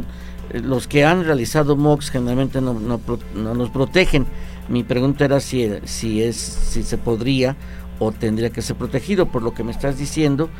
los 0.53 0.87
que 0.87 1.05
han 1.05 1.25
realizado 1.25 1.77
MOX 1.77 2.11
generalmente 2.11 2.61
no, 2.61 2.75
no, 2.75 3.55
nos 3.55 3.71
protegen. 3.71 4.27
Mi 4.69 4.83
pregunta 4.83 5.25
era 5.25 5.41
si, 5.41 5.71
si, 5.85 6.23
es, 6.23 6.37
si 6.37 6.83
se 6.83 6.99
podría 6.99 7.57
o 7.99 8.13
tendría 8.13 8.51
que 8.51 8.63
ser 8.63 8.77
protegido. 8.77 9.27
Por 9.27 9.43
lo 9.43 9.55
que 9.55 9.65
me 9.65 9.73
estás 9.73 9.99
diciendo, 9.99 10.51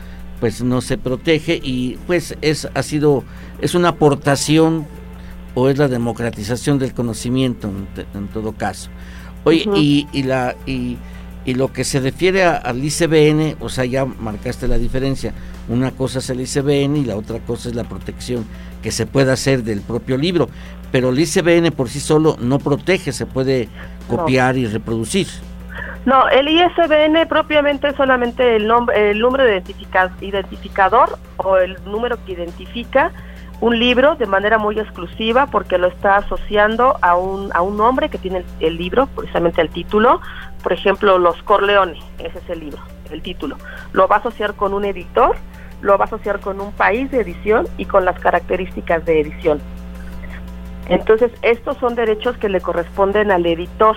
pues 0.41 0.63
no 0.63 0.81
se 0.81 0.99
protege 0.99 1.61
y 1.63 1.99
pues 2.07 2.37
es, 2.41 2.69
ha 2.75 2.83
sido, 2.83 3.25
es 3.61 3.75
una 3.75 3.89
aportación 3.89 4.87
o 5.55 5.69
es 5.69 5.79
la 5.79 5.89
democratización 5.89 6.79
del 6.79 6.95
conocimiento 6.95 7.71
en, 8.15 8.29
todo 8.29 8.53
caso. 8.53 8.91
Oye, 9.45 9.65
y, 9.75 10.07
y, 10.13 10.23
la, 10.23 10.57
y, 10.67 10.97
y, 11.45 11.55
lo 11.55 11.73
que 11.73 11.85
se 11.85 12.01
refiere 12.01 12.45
al 12.45 12.83
ICBN, 12.83 13.57
o 13.61 13.69
sea, 13.69 13.85
ya 13.85 14.05
marcaste 14.05 14.69
la 14.69 14.79
diferencia 14.79 15.33
una 15.69 15.93
cosa 15.93 16.19
es 16.19 16.29
el 16.31 16.41
ICBN 16.41 16.97
y 16.97 17.05
la 17.05 17.17
otra 17.17 17.39
cosa 17.39 17.69
es 17.69 17.75
la 17.75 17.85
protección 17.85 18.45
que 18.83 18.91
se 18.91 19.07
puede 19.07 19.33
hacer 19.33 19.63
del 19.63 19.81
propio 19.81 20.17
libro. 20.17 20.49
Pero 20.91 21.11
el 21.11 21.19
ICBN 21.19 21.71
por 21.73 21.89
sí 21.89 22.01
solo 22.01 22.37
no 22.41 22.59
protege, 22.59 23.13
se 23.13 23.27
puede 23.27 23.69
copiar 24.09 24.57
y 24.57 24.67
reproducir. 24.67 25.29
No, 26.05 26.29
el 26.29 26.49
ISBN 26.49 27.29
propiamente 27.29 27.89
es 27.89 27.97
solamente 27.97 28.57
el, 28.57 28.67
nombre, 28.67 29.13
el 29.13 29.21
número 29.21 29.45
de 29.45 29.63
identificador 30.21 31.17
o 31.37 31.59
el 31.59 31.77
número 31.85 32.23
que 32.25 32.33
identifica 32.33 33.13
un 33.63 33.79
libro 33.79 34.17
de 34.17 34.27
manera 34.27 34.59
muy 34.59 34.77
exclusiva 34.81 35.47
porque 35.47 35.79
lo 35.79 35.87
está 35.87 36.17
asociando 36.17 36.97
a 37.01 37.15
un, 37.15 37.51
a 37.55 37.63
un 37.63 37.77
nombre 37.77 38.09
que 38.09 38.19
tiene 38.19 38.45
el, 38.59 38.77
libro, 38.77 39.07
precisamente 39.07 39.61
el 39.61 39.71
título. 39.71 40.21
Por 40.63 40.73
ejemplo, 40.73 41.19
Los 41.19 41.43
Corleones, 41.43 42.03
ese 42.19 42.39
es 42.39 42.51
el 42.51 42.61
libro, 42.61 42.83
el 43.11 43.23
título. 43.23 43.57
Lo 43.93 44.09
va 44.09 44.17
a 44.17 44.19
asociar 44.21 44.55
con 44.55 44.75
un 44.75 44.85
editor 44.85 45.37
lo 45.83 45.99
va 45.99 46.05
a 46.05 46.07
asociar 46.07 46.41
con 46.41 46.61
un 46.61 46.73
país 46.73 47.11
de 47.11 47.21
edición 47.21 47.67
y 47.77 47.85
con 47.85 48.05
las 48.05 48.19
características 48.19 49.05
de 49.05 49.21
edición. 49.21 49.61
Entonces, 50.89 51.31
estos 51.43 51.77
son 51.79 51.95
derechos 51.95 52.37
que 52.39 52.49
le 52.49 52.61
corresponden 52.61 53.31
al 53.31 53.45
editor, 53.47 53.97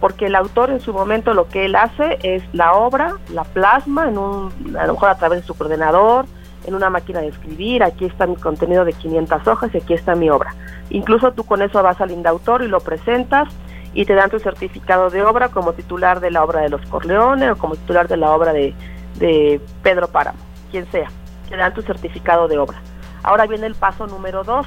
porque 0.00 0.26
el 0.26 0.34
autor 0.34 0.70
en 0.70 0.80
su 0.80 0.92
momento 0.92 1.34
lo 1.34 1.48
que 1.48 1.66
él 1.66 1.76
hace 1.76 2.18
es 2.22 2.42
la 2.52 2.72
obra, 2.72 3.16
la 3.32 3.44
plasma, 3.44 4.08
en 4.08 4.18
un, 4.18 4.76
a 4.78 4.86
lo 4.86 4.94
mejor 4.94 5.10
a 5.10 5.18
través 5.18 5.42
de 5.42 5.46
su 5.46 5.54
coordenador, 5.54 6.24
en 6.66 6.74
una 6.74 6.90
máquina 6.90 7.20
de 7.20 7.28
escribir, 7.28 7.82
aquí 7.82 8.04
está 8.04 8.26
mi 8.26 8.36
contenido 8.36 8.84
de 8.84 8.92
500 8.92 9.46
hojas 9.46 9.74
y 9.74 9.78
aquí 9.78 9.94
está 9.94 10.14
mi 10.14 10.30
obra. 10.30 10.54
Incluso 10.90 11.32
tú 11.32 11.44
con 11.44 11.62
eso 11.62 11.82
vas 11.82 12.00
al 12.00 12.10
INDAUTOR 12.10 12.62
y 12.62 12.68
lo 12.68 12.80
presentas 12.80 13.48
y 13.94 14.04
te 14.04 14.14
dan 14.14 14.30
tu 14.30 14.38
certificado 14.38 15.10
de 15.10 15.22
obra 15.22 15.48
como 15.48 15.72
titular 15.72 16.20
de 16.20 16.30
la 16.30 16.44
obra 16.44 16.60
de 16.60 16.68
los 16.68 16.80
Corleones 16.86 17.52
o 17.52 17.56
como 17.56 17.74
titular 17.74 18.08
de 18.08 18.16
la 18.16 18.30
obra 18.30 18.52
de, 18.52 18.74
de 19.18 19.60
Pedro 19.82 20.08
Páramo 20.08 20.50
quien 20.70 20.90
sea, 20.90 21.10
te 21.48 21.56
dan 21.56 21.74
tu 21.74 21.82
certificado 21.82 22.48
de 22.48 22.58
obra. 22.58 22.78
Ahora 23.22 23.46
viene 23.46 23.66
el 23.66 23.74
paso 23.74 24.06
número 24.06 24.44
dos. 24.44 24.66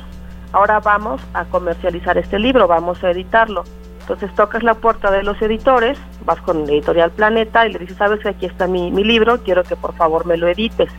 Ahora 0.52 0.80
vamos 0.80 1.22
a 1.34 1.46
comercializar 1.46 2.18
este 2.18 2.38
libro, 2.38 2.68
vamos 2.68 3.04
a 3.04 3.10
editarlo. 3.10 3.64
Entonces 4.02 4.34
tocas 4.36 4.64
la 4.64 4.76
puerta 4.76 5.10
de 5.10 5.24
los 5.24 5.42
editores, 5.42 5.98
vas 6.26 6.40
con 6.42 6.70
Editorial 6.70 7.12
Planeta 7.12 7.66
y 7.66 7.74
le 7.74 7.80
dices, 7.80 7.98
sabes 7.98 8.20
que 8.20 8.30
aquí 8.30 8.46
está 8.46 8.68
mi, 8.68 8.92
libro, 8.92 9.42
quiero 9.42 9.64
que 9.64 9.76
por 9.76 9.96
favor 9.96 10.26
me 10.26 10.38
lo 10.38 10.48
edites. 10.48 10.92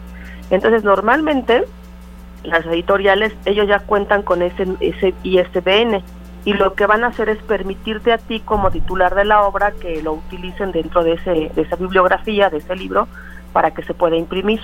Entonces 0.51 0.83
normalmente 0.83 1.65
las 2.43 2.65
editoriales, 2.67 3.33
ellos 3.45 3.69
ya 3.69 3.79
cuentan 3.81 4.23
con 4.23 4.43
ese, 4.43 4.67
ese 4.81 5.15
ISBN 5.23 6.03
y 6.45 6.53
lo 6.53 6.75
que 6.75 6.87
van 6.87 7.05
a 7.05 7.09
hacer 7.09 7.29
es 7.29 7.43
permitirte 7.43 8.13
a 8.13 8.19
ti 8.19 8.41
como 8.41 8.71
titular 8.71 9.15
de 9.15 9.25
la 9.25 9.43
obra 9.43 9.73
que 9.73 10.03
lo 10.03 10.15
utilicen 10.15 10.73
dentro 10.73 11.03
de, 11.03 11.15
ese, 11.15 11.51
de 11.55 11.63
esa 11.63 11.77
bibliografía, 11.77 12.51
de 12.51 12.59
ese 12.59 12.77
libro, 12.77 13.09
para 13.53 13.73
que 13.73 13.83
se 13.83 13.95
pueda 13.95 14.17
imprimir. 14.17 14.61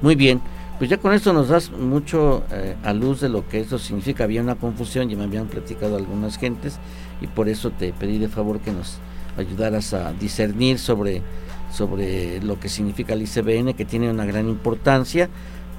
Muy 0.00 0.14
bien, 0.14 0.40
pues 0.78 0.90
ya 0.90 0.96
con 0.96 1.12
esto 1.12 1.32
nos 1.32 1.48
das 1.48 1.70
mucho 1.70 2.42
eh, 2.50 2.76
a 2.84 2.92
luz 2.92 3.20
de 3.20 3.28
lo 3.28 3.46
que 3.48 3.60
eso 3.60 3.78
significa. 3.78 4.24
Había 4.24 4.42
una 4.42 4.56
confusión, 4.56 5.08
ya 5.08 5.16
me 5.16 5.24
habían 5.24 5.46
platicado 5.46 5.96
algunas 5.96 6.38
gentes 6.38 6.78
y 7.20 7.26
por 7.26 7.48
eso 7.48 7.70
te 7.70 7.92
pedí 7.92 8.18
de 8.18 8.28
favor 8.28 8.60
que 8.60 8.72
nos 8.72 8.98
ayudaras 9.36 9.92
a 9.94 10.12
discernir 10.12 10.78
sobre, 10.78 11.22
sobre 11.70 12.40
lo 12.42 12.58
que 12.58 12.68
significa 12.68 13.12
el 13.12 13.22
ICBN, 13.22 13.74
que 13.74 13.84
tiene 13.84 14.10
una 14.10 14.24
gran 14.24 14.48
importancia 14.48 15.28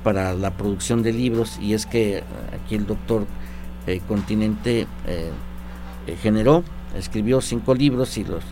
para 0.03 0.33
la 0.33 0.51
producción 0.51 1.01
de 1.01 1.13
libros 1.13 1.57
y 1.59 1.73
es 1.73 1.85
que 1.85 2.19
eh, 2.19 2.23
aquí 2.53 2.75
el 2.75 2.85
doctor 2.85 3.25
eh, 3.87 4.01
Continente 4.07 4.87
generó, 6.21 6.63
escribió 6.95 7.41
cinco 7.41 7.73
libros 7.73 8.17
y 8.17 8.23
los, 8.23 8.43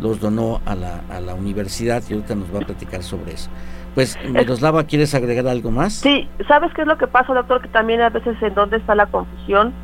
los 0.00 0.20
donó 0.20 0.60
a 0.64 0.74
la, 0.74 1.02
a 1.10 1.20
la 1.20 1.34
universidad 1.34 2.02
y 2.08 2.14
ahorita 2.14 2.34
nos 2.34 2.54
va 2.54 2.60
a 2.60 2.66
platicar 2.66 3.02
sobre 3.02 3.34
eso. 3.34 3.50
Pues, 3.94 4.18
Miroslava, 4.26 4.84
¿quieres 4.84 5.14
agregar 5.14 5.46
algo 5.46 5.70
más? 5.70 5.92
Sí, 5.92 6.26
¿sabes 6.48 6.72
qué 6.72 6.82
es 6.82 6.88
lo 6.88 6.96
que 6.96 7.06
pasa, 7.06 7.34
doctor? 7.34 7.60
Que 7.60 7.68
también 7.68 8.00
a 8.00 8.08
veces 8.08 8.36
en 8.42 8.54
dónde 8.54 8.78
está 8.78 8.94
la 8.94 9.06
confusión, 9.06 9.74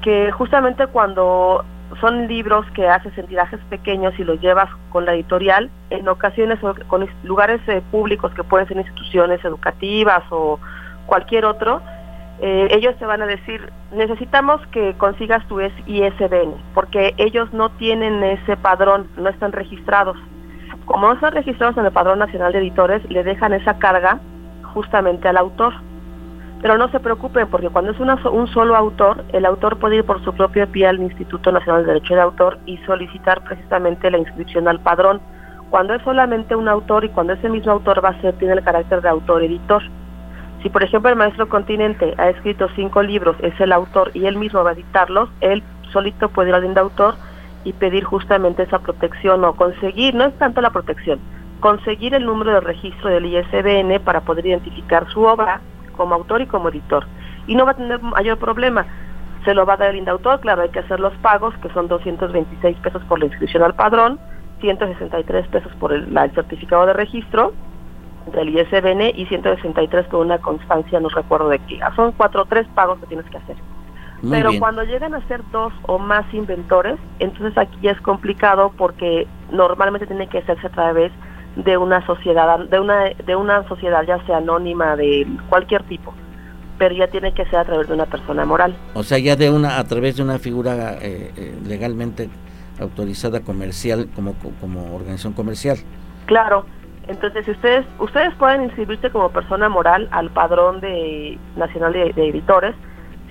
que 0.00 0.32
justamente 0.32 0.86
cuando 0.86 1.62
son 2.00 2.26
libros 2.26 2.64
que 2.74 2.88
haces 2.88 3.16
en 3.18 3.26
tirajes 3.26 3.60
pequeños 3.68 4.14
y 4.18 4.24
los 4.24 4.40
llevas 4.40 4.70
con 4.90 5.04
la 5.04 5.14
editorial, 5.14 5.70
en 5.90 6.08
ocasiones 6.08 6.58
con 6.86 7.06
lugares 7.24 7.60
eh, 7.66 7.82
públicos 7.90 8.32
que 8.32 8.44
pueden 8.44 8.66
ser 8.66 8.78
instituciones 8.78 9.44
educativas 9.44 10.22
o 10.30 10.58
cualquier 11.06 11.44
otro, 11.44 11.82
eh, 12.40 12.68
ellos 12.70 12.96
te 12.98 13.06
van 13.06 13.22
a 13.22 13.26
decir, 13.26 13.70
necesitamos 13.92 14.64
que 14.68 14.94
consigas 14.98 15.46
tu 15.48 15.60
ISBN, 15.60 16.54
porque 16.74 17.14
ellos 17.18 17.52
no 17.52 17.70
tienen 17.70 18.22
ese 18.22 18.56
padrón, 18.56 19.08
no 19.16 19.28
están 19.28 19.52
registrados 19.52 20.16
como 20.90 21.06
no 21.06 21.12
están 21.12 21.34
registrados 21.34 21.76
en 21.76 21.86
el 21.86 21.92
Padrón 21.92 22.18
Nacional 22.18 22.52
de 22.52 22.58
Editores, 22.58 23.08
le 23.08 23.22
dejan 23.22 23.52
esa 23.52 23.78
carga 23.78 24.18
justamente 24.74 25.28
al 25.28 25.36
autor. 25.36 25.72
Pero 26.62 26.76
no 26.78 26.90
se 26.90 26.98
preocupen 26.98 27.46
porque 27.46 27.70
cuando 27.70 27.92
es 27.92 28.00
una, 28.00 28.16
un 28.28 28.48
solo 28.48 28.74
autor, 28.74 29.24
el 29.32 29.46
autor 29.46 29.78
puede 29.78 29.96
ir 29.98 30.04
por 30.04 30.20
su 30.24 30.34
propio 30.34 30.66
pie 30.66 30.88
al 30.88 31.00
Instituto 31.00 31.52
Nacional 31.52 31.82
de 31.82 31.92
Derecho 31.92 32.14
de 32.14 32.22
Autor 32.22 32.58
y 32.66 32.76
solicitar 32.78 33.44
precisamente 33.44 34.10
la 34.10 34.18
inscripción 34.18 34.66
al 34.66 34.80
padrón. 34.80 35.20
Cuando 35.70 35.94
es 35.94 36.02
solamente 36.02 36.56
un 36.56 36.68
autor 36.68 37.04
y 37.04 37.10
cuando 37.10 37.34
ese 37.34 37.48
mismo 37.48 37.70
autor 37.70 38.04
va 38.04 38.08
a 38.08 38.20
ser, 38.20 38.34
tiene 38.34 38.54
el 38.54 38.64
carácter 38.64 39.00
de 39.00 39.10
autor-editor. 39.10 39.82
Si 40.62 40.68
por 40.68 40.82
ejemplo 40.82 41.10
el 41.10 41.16
maestro 41.16 41.48
Continente 41.48 42.14
ha 42.18 42.28
escrito 42.28 42.68
cinco 42.76 43.02
libros, 43.02 43.36
es 43.40 43.58
el 43.60 43.72
autor 43.72 44.10
y 44.14 44.26
él 44.26 44.36
mismo 44.36 44.62
va 44.62 44.70
a 44.70 44.74
editarlos, 44.74 45.30
él 45.40 45.62
solito 45.92 46.28
puede 46.28 46.50
ir 46.50 46.54
al 46.54 46.78
autor 46.78 47.14
y 47.64 47.72
pedir 47.72 48.04
justamente 48.04 48.62
esa 48.62 48.78
protección 48.78 49.44
o 49.44 49.54
conseguir, 49.54 50.14
no 50.14 50.24
es 50.24 50.38
tanto 50.38 50.60
la 50.60 50.70
protección, 50.70 51.18
conseguir 51.60 52.14
el 52.14 52.26
número 52.26 52.52
de 52.52 52.60
registro 52.60 53.08
del 53.10 53.26
ISBN 53.26 54.00
para 54.04 54.20
poder 54.22 54.46
identificar 54.46 55.08
su 55.10 55.22
obra 55.22 55.60
como 55.96 56.14
autor 56.14 56.42
y 56.42 56.46
como 56.46 56.68
editor. 56.68 57.06
Y 57.46 57.54
no 57.54 57.64
va 57.64 57.72
a 57.72 57.76
tener 57.76 58.00
mayor 58.02 58.38
problema. 58.38 58.86
Se 59.44 59.54
lo 59.54 59.64
va 59.66 59.74
a 59.74 59.76
dar 59.78 59.90
el 59.90 59.96
indautor, 59.96 60.40
claro, 60.40 60.62
hay 60.62 60.68
que 60.68 60.80
hacer 60.80 61.00
los 61.00 61.14
pagos, 61.18 61.54
que 61.62 61.70
son 61.70 61.88
226 61.88 62.76
pesos 62.78 63.02
por 63.04 63.18
la 63.18 63.26
inscripción 63.26 63.62
al 63.62 63.74
padrón, 63.74 64.18
163 64.60 65.48
pesos 65.48 65.72
por 65.80 65.92
el, 65.92 66.06
certificado 66.34 66.84
de 66.86 66.92
registro 66.92 67.54
del 68.26 68.50
ISBN 68.50 69.12
y 69.14 69.26
163 69.26 70.06
por 70.06 70.24
una 70.24 70.38
constancia, 70.38 71.00
no 71.00 71.08
recuerdo 71.08 71.48
de 71.48 71.58
qué. 71.60 71.80
Ah, 71.82 71.92
son 71.96 72.12
cuatro 72.12 72.42
o 72.42 72.44
tres 72.44 72.66
pagos 72.74 72.98
que 73.00 73.06
tienes 73.06 73.26
que 73.26 73.38
hacer. 73.38 73.56
Pero 74.28 74.50
cuando 74.58 74.84
llegan 74.84 75.14
a 75.14 75.26
ser 75.28 75.40
dos 75.50 75.72
o 75.86 75.98
más 75.98 76.26
inventores, 76.34 76.98
entonces 77.20 77.56
aquí 77.56 77.78
ya 77.80 77.92
es 77.92 78.00
complicado 78.02 78.70
porque 78.76 79.26
normalmente 79.50 80.06
tiene 80.06 80.28
que 80.28 80.38
hacerse 80.38 80.66
a 80.66 80.70
través 80.70 81.10
de 81.56 81.76
una 81.78 82.04
sociedad, 82.06 82.58
de 82.58 82.80
una, 82.80 83.04
de 83.10 83.36
una 83.36 83.66
sociedad 83.66 84.02
ya 84.06 84.24
sea 84.26 84.36
anónima 84.36 84.94
de 84.96 85.26
cualquier 85.48 85.82
tipo, 85.84 86.12
pero 86.78 86.94
ya 86.94 87.08
tiene 87.08 87.32
que 87.32 87.44
ser 87.46 87.60
a 87.60 87.64
través 87.64 87.88
de 87.88 87.94
una 87.94 88.06
persona 88.06 88.44
moral. 88.44 88.76
O 88.94 89.02
sea, 89.02 89.18
ya 89.18 89.36
de 89.36 89.50
una, 89.50 89.78
a 89.78 89.84
través 89.84 90.16
de 90.16 90.22
una 90.22 90.38
figura 90.38 90.98
eh, 91.00 91.32
eh, 91.36 91.58
legalmente 91.66 92.28
autorizada 92.78 93.40
comercial 93.40 94.08
como, 94.14 94.34
como 94.60 94.94
organización 94.94 95.32
comercial. 95.32 95.78
Claro, 96.26 96.66
entonces 97.10 97.48
ustedes, 97.48 97.84
ustedes 97.98 98.34
pueden 98.36 98.62
inscribirse 98.62 99.10
como 99.10 99.30
persona 99.30 99.68
moral 99.68 100.08
al 100.12 100.30
padrón 100.30 100.80
de 100.80 101.38
nacional 101.56 101.92
de, 101.92 102.10
editores, 102.16 102.74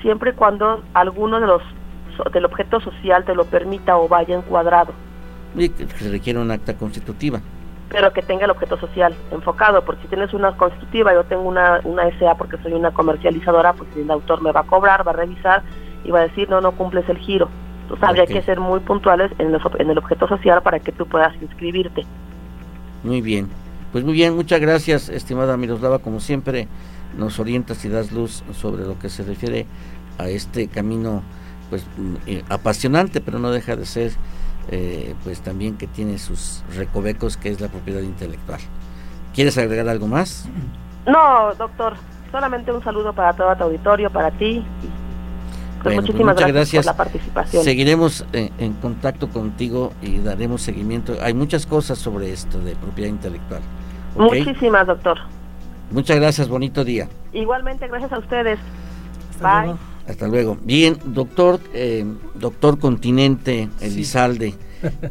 siempre 0.01 0.31
y 0.31 0.33
cuando 0.33 0.83
alguno 0.93 1.39
de 1.39 1.47
los 1.47 1.61
del 2.33 2.43
objeto 2.43 2.81
social 2.81 3.23
te 3.23 3.33
lo 3.33 3.45
permita 3.45 3.97
o 3.97 4.09
vaya 4.09 4.35
encuadrado. 4.35 4.91
Y 5.55 5.69
que 5.69 5.87
se 5.87 6.09
requiere 6.09 6.39
un 6.39 6.51
acta 6.51 6.75
constitutiva 6.75 7.41
pero 7.89 8.13
que 8.13 8.21
tenga 8.21 8.45
el 8.45 8.51
objeto 8.51 8.77
social 8.77 9.15
enfocado, 9.31 9.83
porque 9.83 10.03
si 10.03 10.09
tienes 10.09 10.31
una 10.35 10.55
constitutiva, 10.55 11.11
yo 11.11 11.23
tengo 11.23 11.41
una, 11.41 11.81
una 11.83 12.03
SA 12.19 12.35
porque 12.35 12.57
soy 12.57 12.73
una 12.73 12.91
comercializadora, 12.91 13.73
pues 13.73 13.89
el 13.95 14.11
autor 14.11 14.43
me 14.43 14.51
va 14.51 14.59
a 14.59 14.63
cobrar, 14.67 15.07
va 15.07 15.11
a 15.11 15.15
revisar 15.15 15.63
y 16.03 16.11
va 16.11 16.19
a 16.19 16.27
decir, 16.27 16.47
no, 16.51 16.61
no 16.61 16.73
cumples 16.73 17.09
el 17.09 17.17
giro. 17.17 17.49
Entonces 17.81 18.07
habría 18.07 18.27
que 18.27 18.43
ser 18.43 18.59
muy 18.59 18.79
puntuales 18.81 19.31
en, 19.39 19.55
en 19.55 19.89
el 19.89 19.97
objeto 19.97 20.27
social 20.27 20.61
para 20.61 20.79
que 20.79 20.91
tú 20.91 21.07
puedas 21.07 21.33
inscribirte. 21.41 22.05
Muy 23.03 23.21
bien, 23.21 23.49
pues 23.91 24.03
muy 24.03 24.13
bien, 24.13 24.35
muchas 24.35 24.59
gracias, 24.59 25.09
estimada 25.09 25.57
Miroslava, 25.57 25.99
como 25.99 26.19
siempre 26.19 26.67
nos 27.17 27.39
orientas 27.39 27.83
y 27.85 27.89
das 27.89 28.11
luz 28.11 28.43
sobre 28.53 28.85
lo 28.85 28.99
que 28.99 29.09
se 29.09 29.23
refiere 29.23 29.65
a 30.17 30.29
este 30.29 30.67
camino 30.67 31.23
pues 31.69 31.85
mm, 31.97 32.15
eh, 32.27 32.43
apasionante, 32.49 33.21
pero 33.21 33.39
no 33.39 33.51
deja 33.51 33.75
de 33.75 33.85
ser 33.85 34.11
eh, 34.71 35.15
pues 35.23 35.41
también 35.41 35.77
que 35.77 35.87
tiene 35.87 36.19
sus 36.19 36.63
recovecos, 36.75 37.37
que 37.37 37.49
es 37.49 37.59
la 37.59 37.69
propiedad 37.69 38.01
intelectual. 38.01 38.59
¿Quieres 39.33 39.57
agregar 39.57 39.89
algo 39.89 40.07
más? 40.07 40.47
No, 41.07 41.53
doctor, 41.57 41.95
solamente 42.31 42.71
un 42.71 42.83
saludo 42.83 43.13
para 43.13 43.33
todo 43.33 43.55
tu 43.55 43.63
auditorio, 43.63 44.11
para 44.11 44.29
ti. 44.31 44.63
Pues 45.81 45.95
muchísimas 45.95 46.35
gracias, 46.35 46.85
por 46.85 46.93
la 46.93 46.97
participación. 46.97 47.63
Seguiremos 47.63 48.25
en, 48.33 48.73
contacto 48.73 49.29
contigo 49.29 49.93
y 50.01 50.19
daremos 50.19 50.61
seguimiento. 50.61 51.15
Hay 51.21 51.33
muchas 51.33 51.65
cosas 51.65 51.97
sobre 51.97 52.31
esto 52.33 52.59
de 52.59 52.75
propiedad 52.75 53.09
intelectual. 53.09 53.61
Muchísimas, 54.15 54.87
doctor. 54.87 55.17
Muchas 55.91 56.17
gracias, 56.17 56.47
bonito 56.47 56.83
día. 56.83 57.07
Igualmente, 57.33 57.87
gracias 57.87 58.11
a 58.11 58.19
ustedes. 58.19 58.59
Bye. 59.41 59.75
Hasta 60.07 60.27
luego. 60.27 60.57
Bien, 60.63 60.97
doctor, 61.05 61.59
eh, 61.73 62.03
doctor 62.35 62.79
Continente 62.79 63.69
Elizalde, 63.79 64.55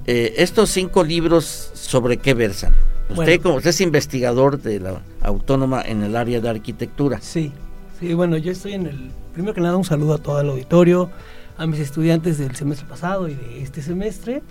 eh, 0.06 0.34
estos 0.38 0.70
cinco 0.70 1.04
libros, 1.04 1.70
¿sobre 1.74 2.16
qué 2.16 2.34
versan? 2.34 2.74
Usted, 3.08 3.40
como 3.40 3.56
usted 3.56 3.70
es 3.70 3.80
investigador 3.80 4.60
de 4.60 4.80
la 4.80 5.00
autónoma 5.22 5.82
en 5.82 6.02
el 6.02 6.16
área 6.16 6.40
de 6.40 6.48
arquitectura. 6.48 7.20
Sí, 7.20 7.52
sí, 7.98 8.12
bueno, 8.12 8.36
yo 8.36 8.52
estoy 8.52 8.74
en 8.74 8.86
el, 8.86 9.10
primero 9.32 9.54
que 9.54 9.60
nada 9.60 9.76
un 9.76 9.84
saludo 9.84 10.14
a 10.14 10.18
todo 10.18 10.40
el 10.40 10.50
auditorio, 10.50 11.10
a 11.56 11.66
mis 11.66 11.80
estudiantes 11.80 12.38
del 12.38 12.54
semestre 12.54 12.86
pasado 12.88 13.28
y 13.28 13.34
de 13.34 13.62
este 13.62 13.82
semestre. 13.82 14.42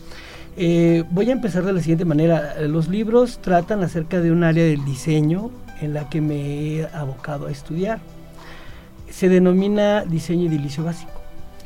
Eh, 0.57 1.03
voy 1.11 1.29
a 1.29 1.33
empezar 1.33 1.63
de 1.63 1.71
la 1.71 1.81
siguiente 1.81 2.03
manera. 2.03 2.55
Los 2.67 2.87
libros 2.87 3.39
tratan 3.39 3.83
acerca 3.83 4.19
de 4.19 4.31
un 4.31 4.43
área 4.43 4.65
del 4.65 4.83
diseño 4.83 5.51
en 5.81 5.93
la 5.93 6.09
que 6.09 6.19
me 6.19 6.35
he 6.79 6.87
abocado 6.87 7.47
a 7.47 7.51
estudiar 7.51 7.99
se 9.09 9.29
denomina 9.29 10.03
diseño 10.05 10.47
edilicio 10.47 10.83
básico. 10.83 11.11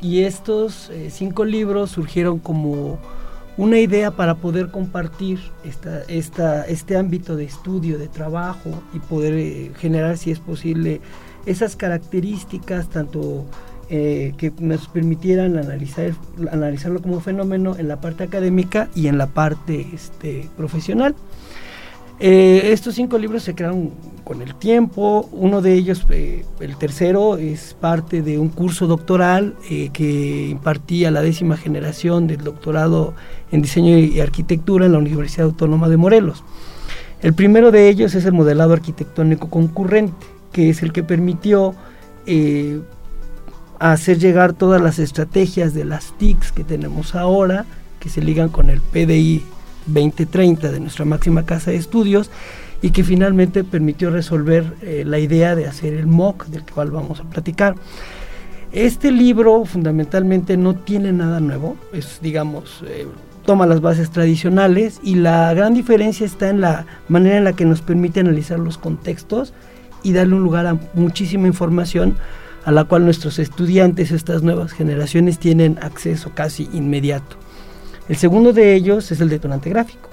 Y 0.00 0.20
estos 0.20 0.90
eh, 0.90 1.10
cinco 1.10 1.44
libros 1.44 1.90
surgieron 1.90 2.38
como 2.38 2.98
una 3.56 3.78
idea 3.78 4.10
para 4.10 4.36
poder 4.36 4.70
compartir 4.70 5.38
esta, 5.64 6.64
este 6.64 6.96
ámbito 6.96 7.36
de 7.36 7.44
estudio, 7.44 7.98
de 7.98 8.08
trabajo 8.08 8.70
y 8.94 8.98
poder 8.98 9.34
eh, 9.34 9.72
generar, 9.78 10.16
si 10.16 10.30
es 10.30 10.38
posible, 10.38 11.00
esas 11.44 11.76
características 11.76 12.88
tanto 12.88 13.44
eh, 13.94 14.32
que 14.38 14.50
nos 14.58 14.88
permitieran 14.88 15.58
analizar, 15.58 16.12
analizarlo 16.50 17.02
como 17.02 17.20
fenómeno 17.20 17.76
en 17.76 17.88
la 17.88 18.00
parte 18.00 18.24
académica 18.24 18.88
y 18.94 19.08
en 19.08 19.18
la 19.18 19.26
parte 19.26 19.86
este, 19.92 20.48
profesional. 20.56 21.14
Eh, 22.24 22.72
estos 22.72 22.94
cinco 22.94 23.18
libros 23.18 23.42
se 23.42 23.54
crearon 23.54 23.90
con 24.24 24.40
el 24.40 24.54
tiempo. 24.54 25.28
Uno 25.32 25.60
de 25.60 25.74
ellos, 25.74 26.06
eh, 26.08 26.44
el 26.60 26.76
tercero, 26.76 27.36
es 27.36 27.74
parte 27.74 28.22
de 28.22 28.38
un 28.38 28.48
curso 28.48 28.86
doctoral 28.86 29.56
eh, 29.68 29.90
que 29.92 30.48
impartía 30.48 31.10
la 31.10 31.20
décima 31.20 31.58
generación 31.58 32.28
del 32.28 32.44
doctorado 32.44 33.12
en 33.50 33.60
diseño 33.60 33.98
y 33.98 34.20
arquitectura 34.20 34.86
en 34.86 34.92
la 34.92 34.98
Universidad 34.98 35.46
Autónoma 35.48 35.90
de 35.90 35.98
Morelos. 35.98 36.44
El 37.20 37.34
primero 37.34 37.72
de 37.72 37.90
ellos 37.90 38.14
es 38.14 38.24
el 38.24 38.32
modelado 38.32 38.72
arquitectónico 38.72 39.50
concurrente, 39.50 40.26
que 40.50 40.70
es 40.70 40.82
el 40.82 40.94
que 40.94 41.02
permitió 41.02 41.74
hacer 43.90 44.18
llegar 44.18 44.52
todas 44.52 44.80
las 44.80 45.00
estrategias 45.00 45.74
de 45.74 45.84
las 45.84 46.16
TICs 46.16 46.52
que 46.52 46.62
tenemos 46.62 47.16
ahora, 47.16 47.64
que 47.98 48.08
se 48.08 48.22
ligan 48.22 48.48
con 48.48 48.70
el 48.70 48.80
PDI 48.80 49.42
2030 49.86 50.70
de 50.70 50.78
nuestra 50.78 51.04
máxima 51.04 51.44
casa 51.44 51.72
de 51.72 51.78
estudios 51.78 52.30
y 52.80 52.90
que 52.90 53.02
finalmente 53.02 53.64
permitió 53.64 54.10
resolver 54.10 54.76
eh, 54.82 55.02
la 55.04 55.18
idea 55.18 55.56
de 55.56 55.66
hacer 55.66 55.94
el 55.94 56.06
MOOC 56.06 56.46
del 56.46 56.62
cual 56.62 56.92
vamos 56.92 57.18
a 57.18 57.24
platicar. 57.24 57.74
Este 58.70 59.10
libro 59.10 59.64
fundamentalmente 59.64 60.56
no 60.56 60.74
tiene 60.74 61.12
nada 61.12 61.40
nuevo, 61.40 61.76
es 61.92 62.20
digamos, 62.22 62.84
eh, 62.86 63.08
toma 63.44 63.66
las 63.66 63.80
bases 63.80 64.10
tradicionales 64.10 65.00
y 65.02 65.16
la 65.16 65.52
gran 65.54 65.74
diferencia 65.74 66.24
está 66.24 66.48
en 66.48 66.60
la 66.60 66.86
manera 67.08 67.36
en 67.36 67.44
la 67.44 67.54
que 67.54 67.64
nos 67.64 67.82
permite 67.82 68.20
analizar 68.20 68.60
los 68.60 68.78
contextos 68.78 69.52
y 70.04 70.12
darle 70.12 70.36
un 70.36 70.44
lugar 70.44 70.66
a 70.68 70.78
muchísima 70.94 71.48
información 71.48 72.16
a 72.64 72.72
la 72.72 72.84
cual 72.84 73.04
nuestros 73.04 73.38
estudiantes, 73.38 74.10
estas 74.10 74.42
nuevas 74.42 74.72
generaciones, 74.72 75.38
tienen 75.38 75.78
acceso 75.82 76.30
casi 76.34 76.68
inmediato. 76.72 77.36
El 78.08 78.16
segundo 78.16 78.52
de 78.52 78.74
ellos 78.74 79.10
es 79.10 79.20
el 79.20 79.28
detonante 79.28 79.70
gráfico. 79.70 80.08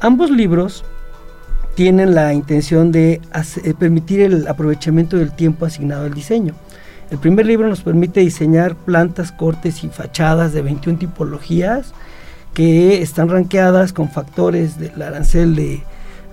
Ambos 0.00 0.30
libros 0.30 0.84
tienen 1.74 2.14
la 2.14 2.32
intención 2.32 2.92
de 2.92 3.20
eh, 3.64 3.74
permitir 3.78 4.20
el 4.20 4.46
aprovechamiento 4.46 5.16
del 5.16 5.32
tiempo 5.32 5.66
asignado 5.66 6.04
al 6.04 6.14
diseño. 6.14 6.54
El 7.10 7.18
primer 7.18 7.46
libro 7.46 7.68
nos 7.68 7.82
permite 7.82 8.20
diseñar 8.20 8.76
plantas, 8.76 9.32
cortes 9.32 9.84
y 9.84 9.88
fachadas 9.88 10.52
de 10.52 10.62
21 10.62 10.98
tipologías 10.98 11.92
que 12.54 13.02
están 13.02 13.28
ranqueadas 13.28 13.92
con 13.92 14.10
factores 14.10 14.78
del 14.78 15.02
arancel 15.02 15.56
de 15.56 15.82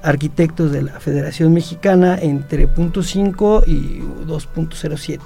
arquitectos 0.04 0.72
de 0.72 0.84
la 0.84 1.00
Federación 1.00 1.54
Mexicana 1.54 2.18
entre 2.20 2.68
0.5 2.68 3.64
y 3.68 4.02
2.07 4.28 5.20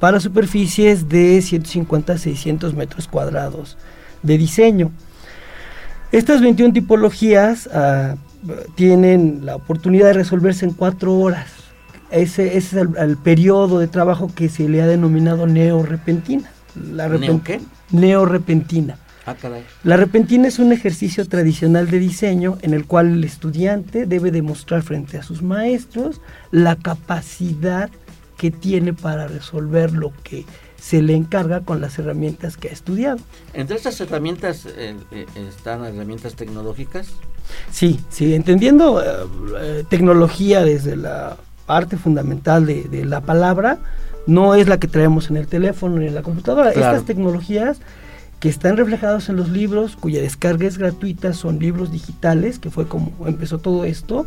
para 0.00 0.18
superficies 0.18 1.08
de 1.08 1.40
150 1.40 2.14
a 2.14 2.18
600 2.18 2.74
metros 2.74 3.06
cuadrados 3.06 3.76
de 4.22 4.38
diseño. 4.38 4.90
Estas 6.10 6.40
21 6.40 6.72
tipologías 6.72 7.68
ah, 7.72 8.16
tienen 8.74 9.42
la 9.44 9.56
oportunidad 9.56 10.06
de 10.06 10.14
resolverse 10.14 10.64
en 10.64 10.72
cuatro 10.72 11.14
horas. 11.14 11.48
Ese, 12.10 12.56
es 12.56 12.72
el, 12.72 13.16
periodo 13.18 13.78
de 13.78 13.86
trabajo 13.86 14.32
que 14.34 14.48
se 14.48 14.68
le 14.68 14.82
ha 14.82 14.86
denominado 14.86 15.46
neorepentina. 15.46 16.50
La 16.74 17.08
¿Neo 17.08 17.42
qué? 17.44 17.60
Neorepentina. 17.92 18.96
Ah, 19.26 19.36
la 19.84 19.96
repentina 19.96 20.48
es 20.48 20.58
un 20.58 20.72
ejercicio 20.72 21.28
tradicional 21.28 21.90
de 21.90 21.98
diseño 21.98 22.56
en 22.62 22.72
el 22.72 22.86
cual 22.86 23.12
el 23.12 23.22
estudiante 23.22 24.06
debe 24.06 24.30
demostrar 24.30 24.82
frente 24.82 25.18
a 25.18 25.22
sus 25.22 25.42
maestros 25.42 26.20
la 26.50 26.74
capacidad 26.74 27.90
que 28.40 28.50
tiene 28.50 28.94
para 28.94 29.28
resolver 29.28 29.92
lo 29.92 30.14
que 30.22 30.46
se 30.80 31.02
le 31.02 31.14
encarga 31.14 31.60
con 31.60 31.82
las 31.82 31.98
herramientas 31.98 32.56
que 32.56 32.70
ha 32.70 32.72
estudiado. 32.72 33.18
Entre 33.52 33.76
estas 33.76 34.00
herramientas 34.00 34.64
eh, 34.64 34.96
eh, 35.10 35.26
están 35.46 35.84
herramientas 35.84 36.36
tecnológicas. 36.36 37.08
Sí, 37.70 38.00
sí, 38.08 38.34
entendiendo 38.34 39.02
eh, 39.02 39.84
tecnología 39.90 40.64
desde 40.64 40.96
la 40.96 41.36
parte 41.66 41.98
fundamental 41.98 42.64
de, 42.64 43.04
la 43.04 43.20
palabra, 43.20 43.78
no 44.26 44.54
es 44.54 44.68
la 44.68 44.80
que 44.80 44.88
traemos 44.88 45.28
en 45.28 45.36
el 45.36 45.46
teléfono 45.46 45.98
ni 45.98 46.06
en 46.06 46.14
la 46.14 46.22
computadora. 46.22 46.70
Estas 46.70 47.04
tecnologías 47.04 47.80
que 48.40 48.48
están 48.48 48.78
reflejados 48.78 49.28
en 49.28 49.36
los 49.36 49.50
libros, 49.50 49.96
cuya 49.96 50.22
descarga 50.22 50.66
es 50.66 50.78
gratuita, 50.78 51.34
son 51.34 51.58
libros 51.58 51.92
digitales, 51.92 52.58
que 52.58 52.70
fue 52.70 52.88
como 52.88 53.12
empezó 53.26 53.58
todo 53.58 53.84
esto, 53.84 54.26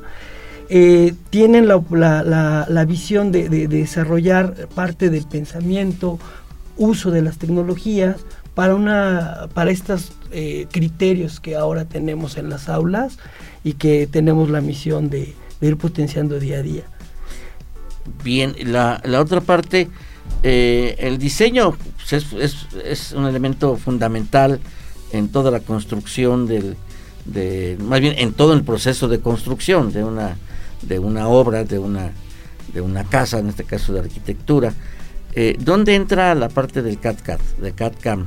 eh, 0.69 1.13
tienen 1.29 1.67
la, 1.67 2.85
visión 2.87 3.31
de, 3.31 3.49
desarrollar 3.67 4.67
parte 4.75 5.09
del 5.09 5.25
pensamiento, 5.25 6.19
uso 6.77 7.11
de 7.11 7.21
las 7.21 7.37
tecnologías 7.37 8.17
para, 8.55 8.75
una, 8.75 9.47
para 9.53 9.71
estos 9.71 10.13
eh, 10.31 10.67
criterios 10.71 11.39
que 11.39 11.55
ahora 11.55 11.85
tenemos 11.85 12.37
en 12.37 12.49
las 12.49 12.69
aulas 12.69 13.17
y 13.63 13.73
que 13.73 14.07
tenemos 14.07 14.49
la 14.49 14.61
misión 14.61 15.09
de, 15.09 15.33
ir 15.61 15.77
potenciando 15.77 16.39
día 16.39 16.57
a 16.57 16.61
día. 16.61 16.83
Bien, 18.23 18.53
la, 18.65 19.01
la 19.05 19.21
otra 19.21 19.39
parte 19.39 19.89
eh, 20.41 20.95
el 20.99 21.17
diseño 21.17 21.77
pues, 21.97 22.25
es, 22.83 23.11
un 23.13 23.25
elemento 23.25 23.77
fundamental 23.77 24.59
en 25.11 25.29
toda 25.29 25.51
la 25.51 25.61
construcción 25.61 26.47
del, 26.47 26.75
de, 27.25 27.77
más 27.79 28.01
bien 28.01 28.15
en 28.17 28.33
todo 28.33 28.53
el 28.53 28.63
proceso 28.63 29.07
de 29.07 29.19
construcción 29.19 29.93
de 29.93 30.03
una, 30.03 30.37
de 30.87 30.99
una 30.99 31.27
obra, 31.27 31.63
de 31.63 31.79
una, 31.79 32.11
de 32.73 32.81
una 32.81 33.03
casa, 33.03 33.39
en 33.39 33.49
este 33.49 33.63
caso 33.63 33.93
de 33.93 33.99
arquitectura. 34.01 34.73
Eh, 35.35 35.55
¿Dónde 35.59 35.95
entra 35.95 36.35
la 36.35 36.49
parte 36.49 36.81
del 36.81 36.99
CAD-CAD, 36.99 37.39
de 37.61 37.71
CAD-CAM? 37.71 38.25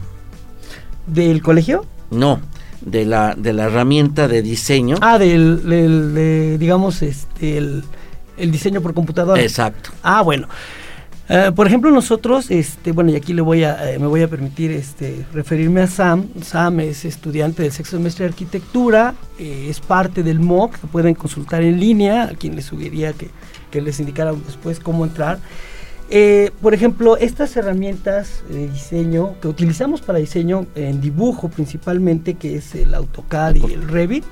¿Del 1.06 1.40
colegio? 1.42 1.86
No, 2.10 2.40
de 2.80 3.04
la, 3.04 3.34
de 3.36 3.52
la 3.52 3.64
herramienta 3.64 4.26
de 4.26 4.42
diseño. 4.42 4.96
Ah, 5.00 5.18
del, 5.18 6.58
digamos, 6.58 7.02
este, 7.02 7.58
el, 7.58 7.84
el 8.36 8.50
diseño 8.50 8.80
por 8.80 8.94
computadora. 8.94 9.40
Exacto. 9.40 9.90
Ah, 10.02 10.22
bueno. 10.22 10.48
Eh, 11.28 11.50
por 11.54 11.66
ejemplo, 11.66 11.90
nosotros, 11.90 12.52
este, 12.52 12.92
bueno, 12.92 13.10
y 13.10 13.16
aquí 13.16 13.32
le 13.32 13.42
voy 13.42 13.64
a, 13.64 13.92
eh, 13.92 13.98
me 13.98 14.06
voy 14.06 14.22
a 14.22 14.28
permitir 14.28 14.70
este, 14.70 15.26
referirme 15.32 15.80
a 15.80 15.88
Sam. 15.88 16.28
Sam 16.40 16.80
es 16.80 17.04
estudiante 17.04 17.64
del 17.64 17.72
sexto 17.72 17.96
semestre 17.96 18.24
de 18.24 18.30
arquitectura, 18.30 19.14
eh, 19.38 19.66
es 19.68 19.80
parte 19.80 20.22
del 20.22 20.38
MOOC, 20.38 20.78
que 20.78 20.86
pueden 20.86 21.14
consultar 21.14 21.62
en 21.62 21.80
línea, 21.80 22.24
a 22.24 22.34
quien 22.34 22.54
les 22.54 22.66
sugeriría 22.66 23.12
que, 23.12 23.30
que 23.72 23.80
les 23.80 23.98
indicara 23.98 24.32
después 24.32 24.78
cómo 24.78 25.04
entrar. 25.04 25.40
por 26.60 26.72
ejemplo, 26.72 27.16
estas 27.16 27.56
herramientas 27.56 28.44
de 28.48 28.68
diseño 28.68 29.34
que 29.40 29.48
utilizamos 29.48 30.02
para 30.02 30.20
diseño 30.20 30.66
en 30.76 31.00
dibujo 31.00 31.48
principalmente, 31.48 32.34
que 32.34 32.54
es 32.54 32.76
el 32.76 32.94
AutoCAD 32.94 33.56
y 33.56 33.72
el 33.72 33.88
Revit, 33.88 34.24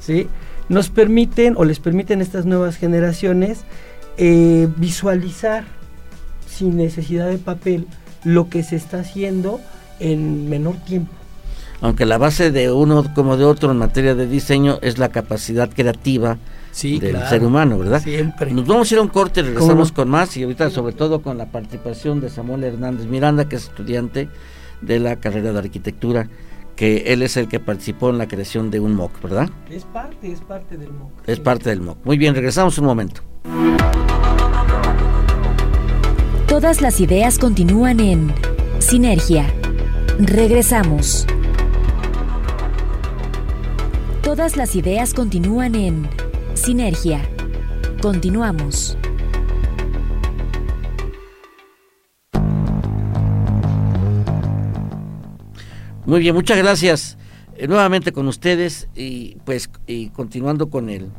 ¿sí? 0.00 0.26
nos 0.68 0.90
permiten 0.90 1.54
o 1.56 1.64
les 1.64 1.78
permiten 1.78 2.18
a 2.18 2.24
estas 2.24 2.44
nuevas 2.44 2.76
generaciones 2.76 3.60
visualizar 4.18 5.75
sin 6.46 6.76
necesidad 6.76 7.28
de 7.28 7.38
papel 7.38 7.86
lo 8.24 8.48
que 8.48 8.62
se 8.62 8.76
está 8.76 9.00
haciendo 9.00 9.60
en 10.00 10.48
menor 10.48 10.76
tiempo. 10.76 11.12
Aunque 11.80 12.06
la 12.06 12.18
base 12.18 12.50
de 12.50 12.72
uno 12.72 13.04
como 13.14 13.36
de 13.36 13.44
otro 13.44 13.70
en 13.70 13.78
materia 13.78 14.14
de 14.14 14.26
diseño 14.26 14.78
es 14.82 14.98
la 14.98 15.10
capacidad 15.10 15.70
creativa 15.70 16.38
del 16.82 17.28
ser 17.28 17.44
humano, 17.44 17.78
¿verdad? 17.78 18.02
Siempre. 18.02 18.52
Nos 18.52 18.66
vamos 18.66 18.90
a 18.90 18.94
ir 18.94 18.98
a 18.98 19.02
un 19.02 19.08
corte, 19.08 19.42
regresamos 19.42 19.92
con 19.92 20.08
más 20.08 20.36
y 20.36 20.42
ahorita 20.42 20.70
sobre 20.70 20.94
todo 20.94 21.22
con 21.22 21.38
la 21.38 21.46
participación 21.46 22.20
de 22.20 22.30
Samuel 22.30 22.64
Hernández 22.64 23.06
Miranda, 23.06 23.48
que 23.48 23.56
es 23.56 23.64
estudiante 23.64 24.28
de 24.80 24.98
la 24.98 25.16
carrera 25.16 25.52
de 25.52 25.58
arquitectura, 25.58 26.28
que 26.74 27.12
él 27.12 27.22
es 27.22 27.36
el 27.36 27.48
que 27.48 27.60
participó 27.60 28.10
en 28.10 28.18
la 28.18 28.28
creación 28.28 28.70
de 28.70 28.80
un 28.80 28.94
MOOC, 28.94 29.22
¿verdad? 29.22 29.48
Es 29.70 29.84
parte, 29.84 30.30
es 30.30 30.40
parte 30.40 30.76
del 30.76 30.92
MOOC. 30.92 31.10
Es 31.26 31.40
parte 31.40 31.70
del 31.70 31.80
MOOC. 31.80 32.04
Muy 32.04 32.18
bien, 32.18 32.34
regresamos 32.34 32.76
un 32.78 32.84
momento. 32.84 33.22
Todas 36.58 36.80
las 36.80 37.00
ideas 37.00 37.38
continúan 37.38 38.00
en 38.00 38.32
Sinergia. 38.78 39.46
Regresamos. 40.18 41.26
Todas 44.22 44.56
las 44.56 44.74
ideas 44.74 45.12
continúan 45.12 45.74
en 45.74 46.08
Sinergia. 46.54 47.20
Continuamos. 48.00 48.96
Muy 56.06 56.20
bien, 56.20 56.34
muchas 56.34 56.56
gracias. 56.56 57.18
Eh, 57.58 57.68
nuevamente 57.68 58.12
con 58.12 58.28
ustedes 58.28 58.88
y 58.94 59.36
pues 59.44 59.68
continuando 60.14 60.70
con 60.70 60.88
el 60.88 61.10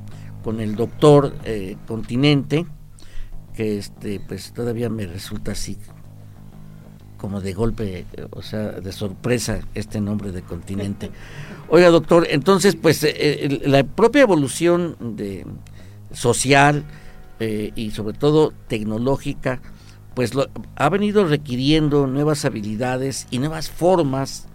con 0.44 0.62
el 0.62 0.76
doctor 0.76 1.36
eh, 1.44 1.78
Continente 1.86 2.66
que 3.58 3.80
este 3.80 4.20
pues 4.20 4.54
todavía 4.54 4.88
me 4.88 5.08
resulta 5.08 5.54
así 5.54 5.78
como 7.18 7.42
de 7.42 7.54
golpe, 7.54 8.06
o 8.30 8.44
sea, 8.44 8.74
de 8.74 8.92
sorpresa 8.92 9.62
este 9.74 10.00
nombre 10.00 10.32
de 10.32 10.44
continente. 10.44 11.10
Oiga, 11.70 11.90
doctor, 11.90 12.28
entonces 12.30 12.76
pues 12.76 13.04
eh, 13.04 13.62
la 13.66 13.84
propia 13.84 14.22
evolución 14.22 14.96
de 15.18 15.44
social 16.14 16.86
eh, 17.40 17.72
y 17.76 17.90
sobre 17.90 18.16
todo 18.16 18.54
tecnológica 18.68 19.60
pues 20.14 20.36
lo, 20.36 20.48
ha 20.76 20.90
venido 20.90 21.26
requiriendo 21.26 22.06
nuevas 22.06 22.46
habilidades 22.46 23.26
y 23.32 23.40
nuevas 23.40 23.72
formas 23.72 24.48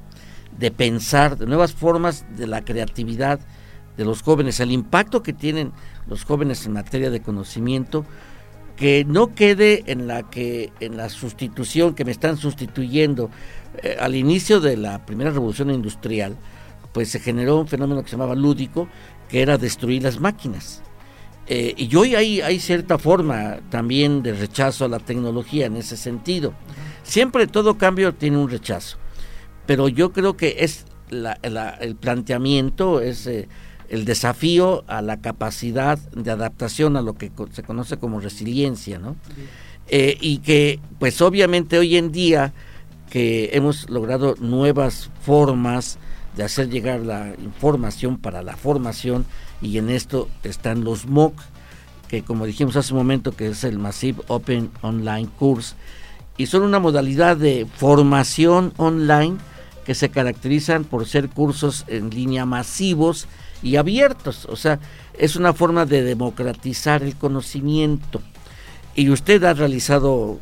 de 0.56 0.70
pensar, 0.70 1.36
de 1.36 1.46
nuevas 1.46 1.72
formas 1.72 2.24
de 2.36 2.46
la 2.46 2.64
creatividad 2.64 3.40
de 3.96 4.04
los 4.04 4.22
jóvenes, 4.22 4.60
el 4.60 4.70
impacto 4.70 5.24
que 5.24 5.32
tienen 5.32 5.72
los 6.08 6.24
jóvenes 6.24 6.64
en 6.66 6.72
materia 6.72 7.10
de 7.10 7.20
conocimiento 7.20 8.04
que 8.76 9.04
no 9.04 9.34
quede 9.34 9.84
en 9.86 10.06
la 10.06 10.28
que 10.30 10.72
en 10.80 10.96
la 10.96 11.08
sustitución 11.08 11.94
que 11.94 12.04
me 12.04 12.12
están 12.12 12.36
sustituyendo. 12.36 13.30
Eh, 13.82 13.96
al 13.98 14.14
inicio 14.14 14.60
de 14.60 14.76
la 14.76 15.04
primera 15.06 15.30
revolución 15.30 15.70
industrial 15.70 16.36
pues 16.92 17.08
se 17.08 17.20
generó 17.20 17.58
un 17.58 17.68
fenómeno 17.68 18.02
que 18.02 18.10
se 18.10 18.16
llamaba 18.16 18.34
lúdico 18.34 18.86
que 19.28 19.40
era 19.40 19.56
destruir 19.56 20.02
las 20.02 20.20
máquinas. 20.20 20.82
Eh, 21.46 21.74
y 21.76 21.94
hoy 21.96 22.14
hay, 22.14 22.40
hay 22.40 22.60
cierta 22.60 22.98
forma 22.98 23.60
también 23.70 24.22
de 24.22 24.34
rechazo 24.34 24.84
a 24.84 24.88
la 24.88 24.98
tecnología 24.98 25.66
en 25.66 25.76
ese 25.76 25.96
sentido. 25.96 26.52
Siempre 27.02 27.46
todo 27.46 27.78
cambio 27.78 28.14
tiene 28.14 28.36
un 28.36 28.50
rechazo 28.50 28.98
pero 29.66 29.88
yo 29.88 30.12
creo 30.12 30.36
que 30.36 30.56
es 30.60 30.84
el 31.10 31.96
planteamiento 31.96 33.00
es 33.00 33.26
eh, 33.26 33.48
el 33.92 34.06
desafío 34.06 34.84
a 34.86 35.02
la 35.02 35.18
capacidad 35.18 35.98
de 35.98 36.30
adaptación 36.30 36.96
a 36.96 37.02
lo 37.02 37.12
que 37.12 37.30
se 37.52 37.62
conoce 37.62 37.98
como 37.98 38.20
resiliencia, 38.20 38.98
¿no? 38.98 39.16
Eh, 39.88 40.16
y 40.18 40.38
que, 40.38 40.80
pues 40.98 41.20
obviamente 41.20 41.78
hoy 41.78 41.98
en 41.98 42.10
día 42.10 42.54
que 43.10 43.50
hemos 43.52 43.90
logrado 43.90 44.34
nuevas 44.40 45.10
formas 45.20 45.98
de 46.34 46.42
hacer 46.42 46.70
llegar 46.70 47.00
la 47.00 47.34
información 47.44 48.16
para 48.16 48.42
la 48.42 48.56
formación 48.56 49.26
y 49.60 49.76
en 49.76 49.90
esto 49.90 50.30
están 50.42 50.84
los 50.84 51.04
MOOC, 51.04 51.34
que 52.08 52.22
como 52.22 52.46
dijimos 52.46 52.76
hace 52.76 52.94
un 52.94 52.98
momento 53.00 53.32
que 53.32 53.48
es 53.48 53.62
el 53.62 53.78
Massive 53.78 54.22
Open 54.28 54.70
Online 54.80 55.28
Course, 55.38 55.74
y 56.38 56.46
son 56.46 56.62
una 56.62 56.78
modalidad 56.78 57.36
de 57.36 57.66
formación 57.76 58.72
online 58.78 59.36
que 59.84 59.94
se 59.94 60.08
caracterizan 60.08 60.84
por 60.84 61.06
ser 61.06 61.28
cursos 61.28 61.84
en 61.88 62.08
línea 62.08 62.46
masivos 62.46 63.28
y 63.62 63.76
abiertos. 63.76 64.46
O 64.46 64.56
sea, 64.56 64.78
es 65.16 65.36
una 65.36 65.52
forma 65.52 65.86
de 65.86 66.02
democratizar 66.02 67.02
el 67.02 67.16
conocimiento. 67.16 68.20
Y 68.94 69.10
usted 69.10 69.42
ha 69.44 69.54
realizado 69.54 70.38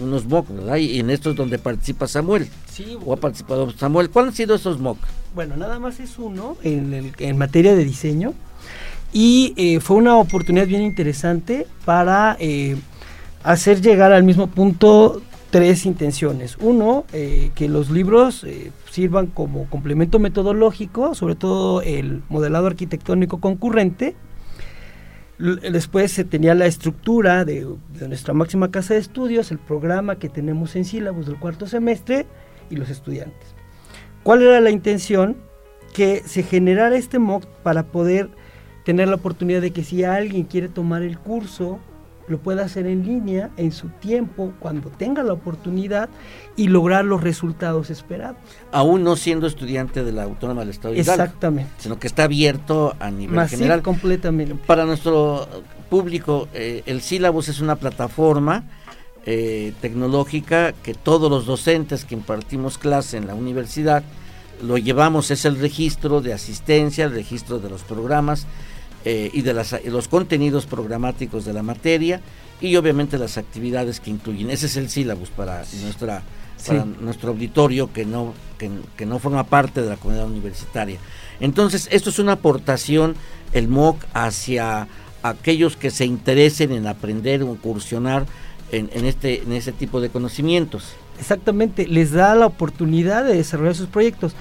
unos 0.00 0.26
MOOC, 0.26 0.48
¿verdad? 0.50 0.76
Y 0.76 1.00
en 1.00 1.10
esto 1.10 1.30
es 1.30 1.36
donde 1.36 1.58
participa 1.58 2.06
Samuel. 2.06 2.48
Sí. 2.70 2.96
¿O 3.04 3.12
ha 3.12 3.16
participado 3.16 3.70
Samuel? 3.72 4.10
¿Cuáles 4.10 4.30
han 4.30 4.36
sido 4.36 4.54
esos 4.54 4.78
MOOC? 4.78 4.98
Bueno, 5.34 5.56
nada 5.56 5.78
más 5.78 5.98
es 5.98 6.18
uno 6.18 6.56
en, 6.62 7.12
en 7.18 7.38
materia 7.38 7.74
de 7.74 7.84
diseño. 7.84 8.34
Y 9.12 9.54
eh, 9.56 9.80
fue 9.80 9.96
una 9.96 10.16
oportunidad 10.16 10.66
bien 10.66 10.82
interesante 10.82 11.66
para 11.84 12.36
eh, 12.38 12.76
hacer 13.42 13.80
llegar 13.80 14.12
al 14.12 14.22
mismo 14.22 14.48
punto 14.48 15.22
tres 15.50 15.86
intenciones. 15.86 16.56
Uno, 16.60 17.04
eh, 17.12 17.50
que 17.54 17.68
los 17.68 17.90
libros 17.90 18.44
eh, 18.44 18.70
sirvan 18.98 19.28
como 19.28 19.70
complemento 19.70 20.18
metodológico, 20.18 21.14
sobre 21.14 21.36
todo 21.36 21.82
el 21.82 22.24
modelado 22.28 22.66
arquitectónico 22.66 23.38
concurrente. 23.38 24.16
después 25.38 26.10
se 26.10 26.24
tenía 26.24 26.56
la 26.56 26.66
estructura 26.66 27.44
de, 27.44 27.64
nuestra 28.08 28.34
máxima 28.34 28.72
casa 28.72 28.94
de 28.94 29.00
estudios, 29.00 29.52
el 29.52 29.60
programa 29.60 30.16
que 30.16 30.28
tenemos 30.28 30.74
en 30.74 30.84
sílabos 30.84 31.26
del 31.26 31.38
cuarto 31.38 31.68
semestre 31.68 32.26
y 32.70 32.74
los 32.74 32.90
estudiantes. 32.90 33.54
¿Cuál 34.24 34.42
era 34.42 34.60
la 34.60 34.70
intención? 34.70 35.36
Que 35.94 36.24
se 36.26 36.42
generara 36.42 36.96
este 36.96 37.20
MOOC 37.20 37.46
para 37.62 37.84
poder 37.84 38.28
tener 38.84 39.06
la 39.06 39.14
oportunidad 39.14 39.60
de 39.60 39.70
que 39.70 39.84
si 39.84 40.02
alguien 40.02 40.42
quiere 40.42 40.68
tomar 40.68 41.02
el 41.02 41.20
curso 41.20 41.78
lo 42.28 42.38
pueda 42.38 42.64
hacer 42.64 42.86
en 42.86 43.04
línea, 43.04 43.50
en 43.56 43.72
su 43.72 43.88
tiempo, 43.88 44.52
cuando 44.58 44.90
tenga 44.90 45.22
la 45.22 45.32
oportunidad 45.32 46.08
y 46.56 46.68
lograr 46.68 47.04
los 47.04 47.22
resultados 47.22 47.90
esperados. 47.90 48.36
Aún 48.72 49.04
no 49.04 49.16
siendo 49.16 49.46
estudiante 49.46 50.04
de 50.04 50.12
la 50.12 50.24
Autónoma 50.24 50.60
del 50.60 50.70
Estado 50.70 50.94
de 50.94 51.00
Hidalgo. 51.00 51.22
Exactamente. 51.22 51.72
Sino 51.78 51.98
que 51.98 52.06
está 52.06 52.24
abierto 52.24 52.94
a 53.00 53.10
nivel 53.10 53.36
Masivo, 53.36 53.58
general. 53.58 53.82
completamente. 53.82 54.54
Para 54.66 54.84
nuestro 54.84 55.48
público, 55.88 56.48
eh, 56.54 56.82
el 56.86 57.00
sílabus 57.00 57.48
es 57.48 57.60
una 57.60 57.76
plataforma 57.76 58.64
eh, 59.26 59.72
tecnológica 59.80 60.72
que 60.72 60.94
todos 60.94 61.30
los 61.30 61.46
docentes 61.46 62.04
que 62.04 62.14
impartimos 62.14 62.78
clase 62.78 63.16
en 63.16 63.26
la 63.26 63.34
universidad 63.34 64.02
lo 64.62 64.78
llevamos, 64.78 65.30
es 65.30 65.44
el 65.44 65.58
registro 65.58 66.20
de 66.20 66.32
asistencia, 66.32 67.04
el 67.04 67.12
registro 67.12 67.58
de 67.58 67.70
los 67.70 67.82
programas 67.82 68.46
eh, 69.04 69.30
y 69.32 69.42
de 69.42 69.54
las, 69.54 69.74
los 69.84 70.08
contenidos 70.08 70.66
programáticos 70.66 71.44
de 71.44 71.52
la 71.52 71.62
materia 71.62 72.20
y 72.60 72.74
obviamente 72.76 73.18
las 73.18 73.38
actividades 73.38 74.00
que 74.00 74.10
incluyen. 74.10 74.50
Ese 74.50 74.66
es 74.66 74.76
el 74.76 74.88
sílabus 74.88 75.30
para, 75.30 75.64
nuestra, 75.82 76.22
para 76.66 76.84
nuestro 76.84 77.30
auditorio 77.30 77.92
que 77.92 78.04
no, 78.04 78.34
que, 78.58 78.70
que, 78.96 79.06
no 79.06 79.18
forma 79.18 79.44
parte 79.44 79.82
de 79.82 79.90
la 79.90 79.96
comunidad 79.96 80.26
universitaria. 80.26 80.98
Entonces, 81.40 81.88
esto 81.92 82.10
es 82.10 82.18
una 82.18 82.32
aportación, 82.32 83.14
el 83.52 83.68
MOOC, 83.68 84.04
hacia 84.12 84.88
aquellos 85.22 85.76
que 85.76 85.90
se 85.90 86.04
interesen 86.04 86.72
en 86.72 86.86
aprender 86.86 87.42
o 87.42 87.52
incursionar 87.52 88.26
en, 88.72 88.90
en, 88.92 89.06
este, 89.06 89.42
en 89.42 89.52
ese 89.52 89.72
tipo 89.72 90.00
de 90.00 90.10
conocimientos. 90.10 90.94
Exactamente, 91.18 91.86
les 91.86 92.12
da 92.12 92.34
la 92.34 92.46
oportunidad 92.46 93.24
de 93.24 93.36
desarrollar 93.36 93.74
sus 93.74 93.88
proyectos. 93.88 94.34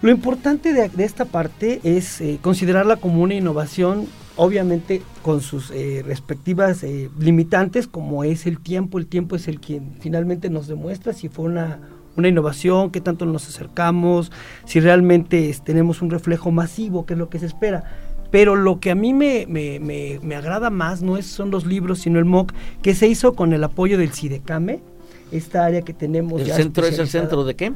Lo 0.00 0.12
importante 0.12 0.72
de, 0.72 0.88
de 0.88 1.04
esta 1.04 1.24
parte 1.24 1.80
es 1.82 2.20
eh, 2.20 2.38
considerarla 2.40 2.96
como 2.96 3.20
una 3.20 3.34
innovación, 3.34 4.06
obviamente 4.36 5.02
con 5.22 5.40
sus 5.40 5.72
eh, 5.72 6.04
respectivas 6.06 6.84
eh, 6.84 7.10
limitantes, 7.18 7.88
como 7.88 8.22
es 8.22 8.46
el 8.46 8.60
tiempo. 8.60 8.98
El 8.98 9.08
tiempo 9.08 9.34
es 9.34 9.48
el 9.48 9.58
quien 9.58 9.96
finalmente 9.98 10.50
nos 10.50 10.68
demuestra 10.68 11.12
si 11.12 11.28
fue 11.28 11.46
una, 11.46 11.80
una 12.16 12.28
innovación, 12.28 12.92
qué 12.92 13.00
tanto 13.00 13.26
nos 13.26 13.48
acercamos, 13.48 14.30
si 14.64 14.78
realmente 14.78 15.50
es, 15.50 15.64
tenemos 15.64 16.00
un 16.00 16.10
reflejo 16.10 16.52
masivo, 16.52 17.04
que 17.04 17.14
es 17.14 17.18
lo 17.18 17.28
que 17.28 17.40
se 17.40 17.46
espera. 17.46 17.82
Pero 18.30 18.54
lo 18.54 18.78
que 18.78 18.92
a 18.92 18.94
mí 18.94 19.12
me, 19.12 19.46
me, 19.48 19.80
me, 19.80 20.20
me 20.22 20.36
agrada 20.36 20.70
más 20.70 21.02
no 21.02 21.16
es, 21.16 21.26
son 21.26 21.50
los 21.50 21.66
libros, 21.66 21.98
sino 21.98 22.20
el 22.20 22.24
MOOC, 22.24 22.52
que 22.82 22.94
se 22.94 23.08
hizo 23.08 23.32
con 23.32 23.52
el 23.52 23.64
apoyo 23.64 23.98
del 23.98 24.12
CIDECAME, 24.12 24.80
esta 25.32 25.64
área 25.64 25.82
que 25.82 25.92
tenemos. 25.92 26.40
¿El 26.40 26.50
centro 26.52 26.86
es 26.86 26.98
el 26.98 27.08
centro 27.08 27.44
de 27.44 27.54
qué? 27.54 27.72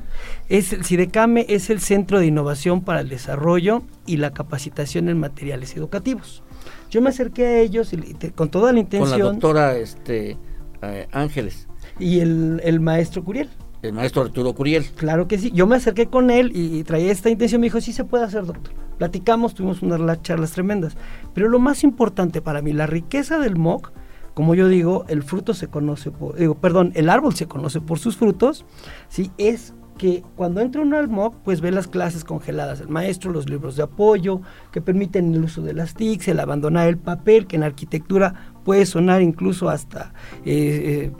Es 0.49 0.73
el 0.73 0.85
CIDECAME 0.85 1.47
es 1.49 1.71
el 1.71 1.81
Centro 1.81 2.19
de 2.19 2.27
Innovación 2.27 2.83
para 2.83 3.01
el 3.01 3.09
Desarrollo 3.09 3.83
y 4.07 4.17
la 4.17 4.33
Capacitación 4.33 5.09
en 5.09 5.19
Materiales 5.19 5.77
Educativos. 5.77 6.43
Yo 6.91 7.01
me 7.01 7.11
acerqué 7.11 7.47
a 7.47 7.59
ellos 7.61 7.93
y, 7.93 7.97
te, 7.97 8.33
con 8.33 8.51
toda 8.51 8.73
la 8.73 8.81
intención. 8.81 9.11
Con 9.11 9.19
la 9.19 9.25
doctora 9.25 9.77
este, 9.77 10.37
eh, 10.83 11.09
Ángeles. 11.13 11.69
Y 11.99 12.21
el, 12.21 12.61
el 12.65 12.81
maestro 12.81 13.25
Curiel. 13.25 13.49
El 13.83 13.95
maestro 13.95 14.23
Arturo 14.23 14.55
Curiel. 14.55 14.85
Claro 14.97 15.27
que 15.27 15.39
sí. 15.39 15.51
Yo 15.53 15.67
me 15.67 15.77
acerqué 15.77 16.07
con 16.07 16.31
él 16.31 16.53
y, 16.55 16.79
y 16.79 16.85
traía 16.85 17.11
esta 17.11 17.31
intención. 17.31 17.61
Me 17.61 17.67
dijo, 17.67 17.81
sí 17.81 17.93
se 17.93 18.05
puede 18.05 18.25
hacer, 18.25 18.47
doctor. 18.47 18.73
Platicamos, 18.99 19.55
tuvimos 19.55 19.83
unas 19.83 20.23
charlas 20.23 20.53
tremendas. 20.53 20.97
Pero 21.35 21.49
lo 21.49 21.59
más 21.59 21.83
importante 21.83 22.41
para 22.41 22.63
mí, 22.63 22.73
la 22.73 22.87
riqueza 22.87 23.39
del 23.39 23.57
MOOC, 23.57 23.91
como 24.35 24.55
yo 24.55 24.69
digo, 24.69 25.05
el 25.09 25.23
fruto 25.23 25.55
se 25.55 25.69
conoce 25.69 26.11
por, 26.11 26.37
digo, 26.37 26.55
perdón, 26.55 26.93
el 26.95 27.09
árbol 27.09 27.35
se 27.35 27.47
conoce 27.47 27.81
por 27.81 27.99
sus 27.99 28.17
frutos, 28.17 28.65
¿sí? 29.09 29.31
Es 29.39 29.75
que 29.99 30.23
cuando 30.37 30.61
entra 30.61 30.83
uno 30.83 30.97
al 30.97 31.09
MOOC, 31.09 31.37
pues 31.45 31.61
ve 31.61 31.71
las 31.71 31.87
clases 31.87 32.25
congeladas 32.25 32.79
del 32.79 32.89
maestro, 32.89 33.31
los 33.31 33.49
libros 33.49 33.77
de 33.77 33.83
apoyo, 33.83 34.41
que 34.73 34.81
permiten 34.81 35.35
el 35.35 35.45
uso 35.45 35.63
de 35.63 35.75
las 35.75 35.95
TICs, 35.95 36.29
el 36.29 36.41
abandonar 36.41 36.89
el 36.89 36.99
papel, 36.99 37.47
que 37.47 37.57
en 37.57 37.63
arquitectura 37.63 38.55
puede 38.65 38.87
sonar 38.87 39.23
incluso 39.23 39.69
hasta 39.69 40.13
eh, 40.45 41.13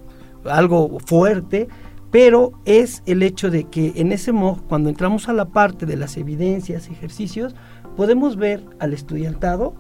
eh, 0.45 0.51
algo 0.51 0.99
fuerte, 1.01 1.69
pero 2.11 2.53
es 2.65 3.03
el 3.07 3.23
hecho 3.23 3.51
de 3.51 3.65
que 3.65 3.93
en 3.97 4.11
ese 4.13 4.33
MOOC, 4.33 4.67
cuando 4.67 4.89
entramos 4.89 5.29
a 5.29 5.33
la 5.33 5.47
parte 5.47 5.87
de 5.87 5.97
las 5.97 6.17
evidencias, 6.17 6.89
ejercicios, 6.89 7.55
podemos 7.97 8.37
ver 8.37 8.65
al 8.81 8.93
estudiantado 8.93 9.75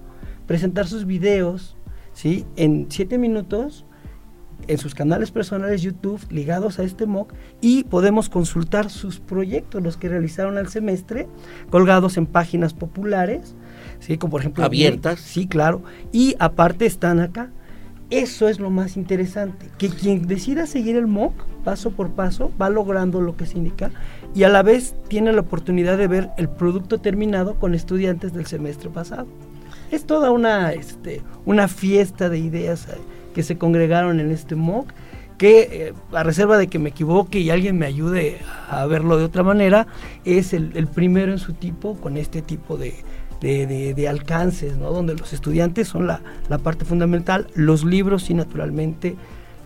presentar 0.47 0.87
sus 0.87 1.07
videos, 1.07 1.77
¿sí? 2.23 2.47
En 2.55 2.87
siete 2.89 3.19
minutos 3.19 3.85
en 4.69 4.79
sus 4.79 4.95
canales 4.95 5.33
personales 5.33 5.83
YouTube 5.83 6.21
ligados 6.31 6.79
a 6.79 6.85
este 6.85 7.05
MOOC 7.05 7.35
y 7.61 7.83
podemos 7.83 8.29
consultar 8.29 8.91
sus 8.91 9.19
proyectos, 9.19 9.83
los 9.83 9.97
que 9.97 10.09
realizaron 10.09 10.57
al 10.57 10.69
semestre, 10.69 11.27
colgados 11.69 12.17
en 12.17 12.27
páginas 12.27 12.75
populares, 12.75 13.57
¿sí? 13.99 14.19
como 14.19 14.31
por 14.31 14.41
ejemplo... 14.43 14.65
Abiertas. 14.65 15.19
Sí, 15.19 15.49
claro. 15.49 15.83
Y 16.13 16.37
aparte 16.39 16.87
están 16.87 17.19
acá. 17.19 17.51
Eso 18.11 18.47
es 18.47 18.61
lo 18.61 18.71
más 18.71 18.97
interesante, 18.97 19.67
que 19.79 19.89
quien 19.89 20.29
decida 20.29 20.67
seguir 20.67 20.95
el 20.95 21.09
MOOC 21.09 21.33
paso 21.65 21.91
por 21.91 22.11
paso 22.11 22.53
va 22.61 22.71
logrando 22.71 23.21
lo 23.21 23.37
que 23.37 23.47
se 23.47 23.59
indica 23.59 23.91
y 24.35 24.45
a 24.45 24.49
la 24.49 24.63
vez 24.63 24.95
tiene 25.09 25.33
la 25.33 25.41
oportunidad 25.41 25.97
de 25.97 26.09
ver 26.09 26.31
el 26.37 26.49
producto 26.49 26.99
terminado 26.99 27.55
con 27.59 27.75
estudiantes 27.75 28.33
del 28.33 28.47
semestre 28.47 28.91
pasado. 28.91 29.27
Es 29.93 30.07
toda 30.07 30.31
una, 30.31 30.73
este, 30.73 31.21
una 31.45 31.69
fiesta 31.69 32.31
de 32.31 32.39
ideas 32.39 32.89
que 33.35 33.43
se 33.43 33.59
congregaron 33.59 34.21
en 34.21 34.31
este 34.31 34.55
MOOC, 34.57 34.89
que 35.37 35.89
eh, 35.89 35.95
a 36.13 36.23
reserva 36.23 36.57
de 36.57 36.69
que 36.69 36.79
me 36.79 36.89
equivoque 36.89 37.41
y 37.41 37.51
alguien 37.51 37.77
me 37.77 37.85
ayude 37.85 38.39
a 38.71 38.87
verlo 38.87 39.19
de 39.19 39.25
otra 39.25 39.43
manera, 39.43 39.87
es 40.25 40.55
el, 40.55 40.75
el 40.77 40.87
primero 40.87 41.31
en 41.31 41.39
su 41.39 41.53
tipo 41.53 42.01
con 42.01 42.17
este 42.17 42.41
tipo 42.41 42.79
de, 42.79 42.95
de, 43.43 43.67
de, 43.67 43.93
de, 43.93 44.09
alcances, 44.09 44.79
¿no? 44.79 44.93
donde 44.93 45.15
los 45.15 45.35
estudiantes 45.35 45.89
son 45.89 46.07
la, 46.07 46.23
la, 46.49 46.57
parte 46.57 46.87
fundamental, 46.87 47.49
los 47.55 47.85
libros 47.85 48.31
y 48.31 48.35
naturalmente 48.35 49.17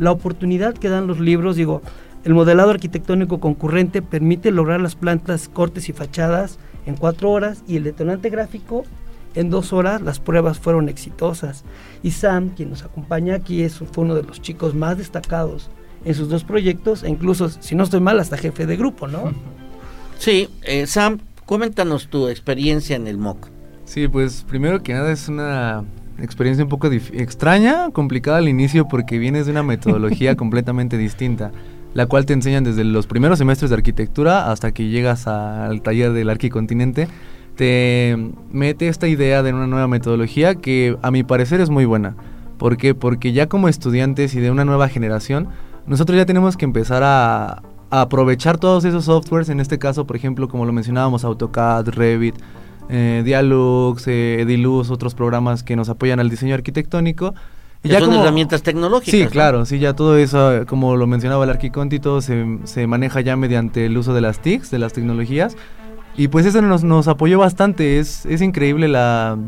la 0.01 0.11
oportunidad 0.11 0.75
que 0.75 0.89
dan 0.89 1.07
los 1.07 1.21
libros, 1.21 1.55
digo, 1.55 1.83
el 2.25 2.35
modelado 2.35 2.71
arquitectónico 2.71 3.39
concurrente 3.39 4.03
permite 4.03 4.51
lograr 4.51 4.81
las 4.81 4.97
plantas, 4.97 5.49
cortes 5.49 5.89
y 5.89 5.93
fachadas 5.93 6.59
en 6.85 6.97
cuatro 6.97 7.31
horas 7.31 7.62
y 7.69 7.77
el 7.77 7.85
detonante 7.85 8.29
gráfico 8.29 8.83
en 9.37 9.51
dos 9.51 9.72
horas 9.72 10.03
las 10.03 10.18
pruebas 10.18 10.59
fueron 10.59 10.88
exitosas. 10.88 11.64
Y 12.03 12.11
Sam, 12.11 12.51
quien 12.51 12.70
nos 12.70 12.83
acompaña 12.83 13.37
aquí, 13.37 13.62
es, 13.62 13.77
fue 13.77 14.05
uno 14.05 14.14
de 14.14 14.25
los 14.25 14.42
chicos 14.42 14.75
más 14.75 14.99
destacados 14.99 15.70
en 16.05 16.14
sus 16.14 16.29
dos 16.29 16.44
proyectos, 16.44 17.03
e 17.03 17.09
incluso, 17.09 17.49
si 17.49 17.75
no 17.75 17.85
estoy 17.85 18.01
mal, 18.01 18.18
hasta 18.18 18.37
jefe 18.37 18.66
de 18.66 18.77
grupo, 18.77 19.07
¿no? 19.09 19.33
Sí, 20.18 20.49
eh, 20.62 20.87
Sam, 20.87 21.18
coméntanos 21.44 22.09
tu 22.09 22.29
experiencia 22.29 22.96
en 22.96 23.07
el 23.07 23.18
MOOC. 23.18 23.49
Sí, 23.85 24.09
pues 24.09 24.44
primero 24.49 24.83
que 24.83 24.92
nada 24.92 25.12
es 25.12 25.29
una 25.29 25.85
experiencia 26.20 26.64
un 26.64 26.70
poco 26.70 26.90
extraña, 26.90 27.90
complicada 27.90 28.38
al 28.38 28.49
inicio 28.49 28.88
porque 28.88 29.18
vienes 29.18 29.46
de 29.46 29.53
una 29.53 29.62
metodología 29.62 30.37
completamente 30.37 30.96
distinta, 30.96 31.53
la 31.94 32.07
cual 32.07 32.25
te 32.25 32.33
enseñan 32.33 32.64
desde 32.64 32.85
los 32.85 33.07
primeros 33.07 33.38
semestres 33.38 33.70
de 33.70 33.77
arquitectura 33.77 34.51
hasta 34.51 34.72
que 34.72 34.88
llegas 34.88 35.27
al 35.27 35.83
taller 35.83 36.12
del 36.12 36.31
Arquicontinente 36.31 37.09
te 37.57 38.16
mete 38.53 38.88
esta 38.88 39.09
idea 39.09 39.42
de 39.42 39.53
una 39.53 39.66
nueva 39.66 39.88
metodología 39.88 40.55
que 40.55 40.97
a 41.03 41.11
mi 41.11 41.23
parecer 41.23 41.61
es 41.61 41.71
muy 41.71 41.85
buena. 41.85 42.14
¿Por 42.59 42.77
qué? 42.77 42.95
Porque 42.95 43.33
ya 43.33 43.49
como 43.49 43.69
estudiantes 43.69 44.35
y 44.35 44.40
de 44.40 44.51
una 44.51 44.64
nueva 44.64 44.88
generación, 44.88 45.49
nosotros 45.87 46.16
ya 46.16 46.27
tenemos 46.27 46.57
que 46.57 46.64
empezar 46.64 47.03
a, 47.03 47.62
a 47.90 48.01
aprovechar 48.01 48.59
todos 48.59 48.85
esos 48.85 49.05
softwares, 49.05 49.49
en 49.49 49.61
este 49.61 49.79
caso, 49.79 50.07
por 50.07 50.16
ejemplo, 50.16 50.49
como 50.49 50.64
lo 50.64 50.73
mencionábamos, 50.73 51.25
AutoCAD, 51.25 51.88
Revit, 51.88 52.37
eh, 52.88 53.23
Dialux, 53.25 54.07
eh, 54.07 54.40
Ediluz, 54.42 54.90
otros 54.90 55.14
programas 55.14 55.62
que 55.62 55.77
nos 55.77 55.88
apoyan 55.88 56.21
al 56.21 56.31
diseño 56.31 56.55
arquitectónico. 56.55 57.35
Y 57.83 57.88
ya 57.88 58.01
son 58.01 58.11
como, 58.11 58.23
herramientas 58.23 58.62
tecnológicas. 58.62 59.12
Sí, 59.12 59.25
¿no? 59.25 59.31
claro, 59.31 59.64
sí, 59.64 59.79
ya 59.79 59.95
todo 59.95 60.16
eso, 60.16 60.64
como 60.66 60.97
lo 60.97 61.07
mencionaba 61.07 61.45
el 61.45 61.51
Arquiconti, 61.51 62.01
todo 62.01 62.21
se, 62.21 62.59
se 62.64 62.87
maneja 62.87 63.21
ya 63.21 63.37
mediante 63.37 63.87
el 63.87 63.97
uso 63.97 64.14
de 64.14 64.21
las 64.21 64.40
TICs, 64.40 64.71
de 64.71 64.79
las 64.79 64.92
tecnologías. 64.92 65.57
Y 66.16 66.29
pues 66.29 66.46
eso 66.46 66.62
nos, 66.62 66.83
nos 66.83 67.09
apoyó 67.09 67.38
bastante, 67.38 67.98
es, 67.98 68.24
es 68.24 68.40
increíble 68.40 68.88
la, 68.88 69.38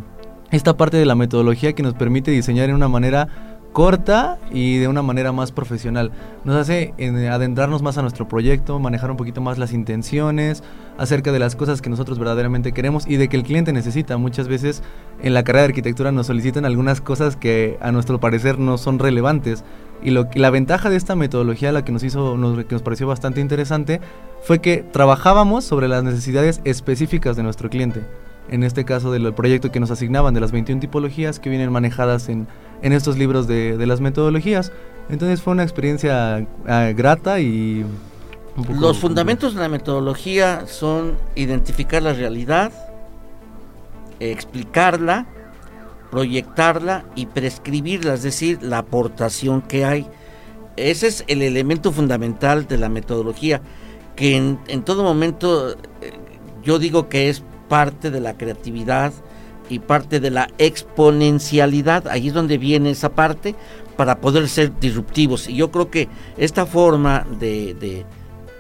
esta 0.51 0.77
parte 0.77 0.97
de 0.99 1.07
la 1.07 1.15
metodología 1.15 1.73
que 1.73 1.83
nos 1.83 1.95
permite 1.95 2.31
diseñar 2.31 2.69
en 2.69 2.75
una 2.75 2.89
manera 2.89 3.29
corta 3.73 4.39
y 4.51 4.79
de 4.79 4.89
una 4.89 5.03
manera 5.03 5.33
más 5.33 5.53
profesional. 5.53 6.11
Nos 6.45 6.57
hace 6.57 6.95
adentrarnos 7.31 7.83
más 7.83 7.97
a 7.97 8.03
nuestro 8.03 8.27
proyecto, 8.27 8.79
manejar 8.79 9.11
un 9.11 9.17
poquito 9.17 9.41
más 9.41 9.57
las 9.57 9.73
intenciones 9.73 10.63
acerca 10.99 11.33
de 11.33 11.39
las 11.39 11.55
cosas 11.55 11.81
que 11.81 11.89
nosotros 11.91 12.19
verdaderamente 12.19 12.73
queremos 12.73 13.07
y 13.07 13.17
de 13.17 13.29
que 13.29 13.37
el 13.37 13.45
cliente 13.45 13.73
necesita. 13.73 14.17
Muchas 14.17 14.49
veces 14.49 14.83
en 15.23 15.35
la 15.35 15.45
carrera 15.45 15.63
de 15.63 15.69
arquitectura 15.69 16.13
nos 16.13 16.27
solicitan 16.27 16.65
algunas 16.65 17.01
cosas 17.01 17.37
que 17.37 17.79
a 17.81 17.93
nuestro 17.93 18.21
parecer 18.21 18.59
no 18.59 18.79
son 18.79 18.99
relevantes. 18.99 19.65
Y 20.03 20.11
lo 20.11 20.29
la 20.35 20.51
ventaja 20.51 20.91
de 20.91 20.97
esta 20.97 21.17
metodología, 21.17 21.73
la 21.73 21.85
que 21.85 21.93
nos 21.93 22.03
hizo, 22.05 22.37
nos, 22.37 22.65
que 22.65 22.75
nos 22.75 22.83
pareció 22.83 23.07
bastante 23.07 23.41
interesante, 23.41 24.01
fue 24.43 24.61
que 24.61 24.79
trabajábamos 24.79 25.65
sobre 25.65 25.89
las 25.89 26.05
necesidades 26.05 26.61
específicas 26.65 27.37
de 27.37 27.43
nuestro 27.43 27.69
cliente. 27.69 28.03
En 28.49 28.63
este 28.63 28.85
caso 28.85 29.11
del 29.11 29.33
proyecto 29.35 29.71
que 29.71 29.81
nos 29.81 29.91
asignaban 29.91 30.33
de 30.35 30.41
las 30.41 30.53
21 30.53 30.81
tipologías 30.81 31.39
que 31.39 31.51
vienen 31.51 31.71
manejadas 31.71 32.29
en, 32.29 32.47
en 32.81 32.93
estos 32.93 33.19
libros 33.19 33.47
de, 33.47 33.77
de, 33.77 33.87
las 33.87 34.01
metodologías. 34.01 34.73
Entonces 35.11 35.43
fue 35.43 35.53
una 35.53 35.65
experiencia 35.65 36.47
uh, 36.63 36.97
grata 36.97 37.41
y... 37.41 37.85
Los 38.81 38.99
fundamentos 38.99 39.55
de 39.55 39.61
la 39.61 39.69
metodología 39.69 40.67
son 40.67 41.15
identificar 41.37 42.03
la 42.03 42.13
realidad, 42.13 42.73
explicarla 44.19 45.27
proyectarla 46.11 47.05
y 47.15 47.27
prescribirla, 47.27 48.15
es 48.15 48.23
decir, 48.23 48.63
la 48.63 48.79
aportación 48.79 49.63
que 49.63 49.85
hay. 49.85 50.07
Ese 50.77 51.09
es 51.09 51.25
el 51.27 51.43
elemento 51.43 51.93
fundamental 51.93 52.67
de 52.67 52.79
la 52.79 52.89
metodología, 52.89 53.61
que 54.17 54.37
en, 54.37 54.83
todo 54.85 55.03
momento 55.03 55.73
eh, 55.73 55.77
yo 56.63 56.79
digo 56.79 57.09
que 57.09 57.29
es 57.29 57.43
parte 57.69 58.11
de 58.11 58.21
la 58.21 58.37
creatividad 58.37 59.13
y 59.69 59.81
parte 59.81 60.21
de 60.21 60.31
la 60.31 60.49
exponencialidad. 60.59 62.09
Ahí 62.09 62.29
es 62.29 62.35
donde 62.35 62.59
viene 62.59 62.91
esa 62.91 63.11
parte 63.11 63.55
para 63.97 64.21
poder 64.21 64.49
ser 64.49 64.79
disruptivos. 64.79 65.49
Y 65.49 65.57
yo 65.57 65.71
creo 65.71 65.91
que 65.91 66.09
esta 66.37 66.65
forma 66.65 67.27
de, 67.39 67.75
de, 67.75 68.07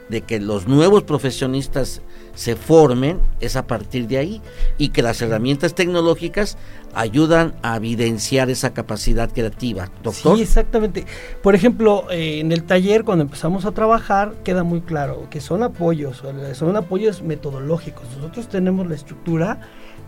de 0.08 0.20
que 0.22 0.40
los 0.40 0.66
nuevos 0.66 1.04
profesionistas 1.04 2.02
se 2.38 2.54
formen 2.54 3.18
es 3.40 3.56
a 3.56 3.66
partir 3.66 4.06
de 4.06 4.16
ahí 4.16 4.40
y 4.78 4.90
que 4.90 5.02
las 5.02 5.20
herramientas 5.22 5.74
tecnológicas 5.74 6.56
ayudan 6.94 7.54
a 7.62 7.74
evidenciar 7.74 8.48
esa 8.48 8.72
capacidad 8.72 9.28
creativa. 9.32 9.90
Doctor. 10.04 10.36
Sí, 10.36 10.42
exactamente. 10.42 11.04
Por 11.42 11.56
ejemplo, 11.56 12.08
eh, 12.12 12.38
en 12.38 12.52
el 12.52 12.62
taller 12.62 13.02
cuando 13.02 13.24
empezamos 13.24 13.64
a 13.64 13.72
trabajar 13.72 14.34
queda 14.44 14.62
muy 14.62 14.82
claro 14.82 15.26
que 15.30 15.40
son 15.40 15.64
apoyos, 15.64 16.22
son 16.52 16.76
apoyos 16.76 17.22
metodológicos. 17.22 18.04
Nosotros 18.16 18.48
tenemos 18.48 18.86
la 18.86 18.94
estructura, 18.94 19.60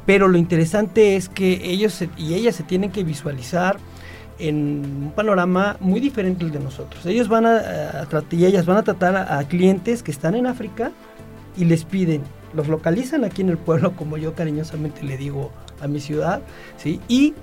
pero 0.07 0.29
lo 0.29 0.39
interesante 0.39 1.17
es 1.17 1.29
que 1.29 1.61
ellos 1.65 2.01
y 2.17 2.35
ellas 2.35 2.55
se 2.55 2.63
tienen 2.63 2.93
que 2.93 3.03
visualizar 3.03 3.77
en 4.39 5.03
un 5.07 5.13
panorama 5.17 5.79
muy 5.81 5.99
diferente 5.99 6.45
al 6.45 6.53
de 6.53 6.61
nosotros. 6.61 7.05
Ellos 7.07 7.27
van 7.27 7.45
a, 7.45 8.07
ellas 8.31 8.67
van 8.67 8.77
a 8.77 8.85
tratar 8.85 9.17
a 9.17 9.43
clientes 9.49 10.05
que 10.05 10.13
están 10.13 10.37
en 10.37 10.47
África 10.47 10.93
y 11.57 11.65
les 11.65 11.85
piden, 11.85 12.23
los 12.55 12.69
localizan 12.69 13.25
aquí 13.25 13.43
en 13.43 13.49
el 13.51 13.59
pueblo, 13.59 13.93
como 13.97 14.17
yo 14.17 14.35
cariñosamente 14.35 15.03
le 15.03 15.17
digo 15.17 15.51
a 15.81 15.89
mi 15.89 16.01
ciudad, 16.01 16.43
¿sí? 16.77 17.01
Y 17.09 17.35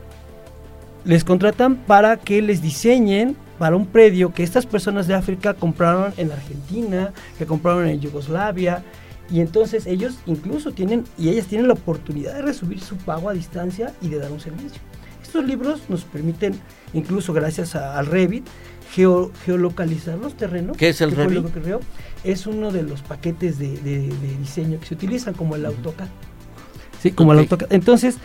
les 1.05 1.23
contratan 1.23 1.75
para 1.77 2.17
que 2.17 2.41
les 2.41 2.61
diseñen 2.61 3.35
para 3.57 3.75
un 3.75 3.87
predio 3.87 4.33
que 4.33 4.43
estas 4.43 4.65
personas 4.65 5.07
de 5.07 5.15
África 5.15 5.53
compraron 5.53 6.13
en 6.17 6.31
Argentina, 6.31 7.11
que 7.37 7.45
compraron 7.45 7.87
en 7.87 7.99
Yugoslavia, 7.99 8.83
y 9.31 9.39
entonces 9.41 9.87
ellos 9.87 10.19
incluso 10.25 10.71
tienen, 10.71 11.05
y 11.17 11.29
ellas 11.29 11.47
tienen 11.47 11.67
la 11.67 11.73
oportunidad 11.73 12.35
de 12.35 12.41
recibir 12.43 12.79
su 12.81 12.95
pago 12.97 13.29
a 13.29 13.33
distancia 13.33 13.93
y 14.01 14.09
de 14.09 14.19
dar 14.19 14.31
un 14.31 14.39
servicio. 14.39 14.79
Estos 15.23 15.43
libros 15.45 15.81
nos 15.89 16.03
permiten, 16.03 16.53
incluso 16.93 17.33
gracias 17.33 17.75
a- 17.75 17.97
al 17.97 18.05
Revit, 18.05 18.45
geo- 18.95 19.31
geolocalizar 19.45 20.17
los 20.17 20.35
terrenos. 20.35 20.77
¿Qué 20.77 20.89
es 20.89 21.01
el 21.01 21.11
Revit? 21.11 21.45
Es 22.23 22.47
uno 22.47 22.71
de 22.71 22.83
los 22.83 23.01
paquetes 23.01 23.57
de, 23.59 23.77
de- 23.77 24.07
de 24.09 24.37
diseño 24.39 24.79
que 24.79 24.85
se 24.87 24.93
utilizan 24.95 25.33
como 25.33 25.55
el 25.55 25.65
AutoCAD. 25.65 26.07
Sí, 27.01 27.11
como 27.11 27.33
el. 27.33 27.39
AutoCAD. 27.39 27.71
Entonces, 27.71 28.17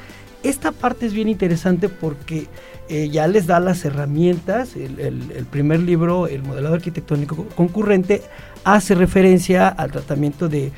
esta 0.43 0.73
parte 0.73 1.07
es 1.07 1.13
bien 1.13 1.29
interesante 1.29 1.89
porque 1.89 2.49
eh, 2.89 3.09
ya 3.11 3.29
les 3.29 3.47
da 3.47 3.61
las 3.61 3.85
herramientas. 3.85 4.75
El, 4.77 4.99
el- 4.99 5.31
el 5.33 5.45
primer 5.47 5.81
libro, 5.81 6.27
el 6.27 6.43
modelado 6.43 6.75
arquitectónico 6.75 7.47
concurrente, 7.55 8.23
hace 8.65 8.95
referencia 8.95 9.69
al 9.69 9.93
tratamiento 9.93 10.49
de 10.49 10.73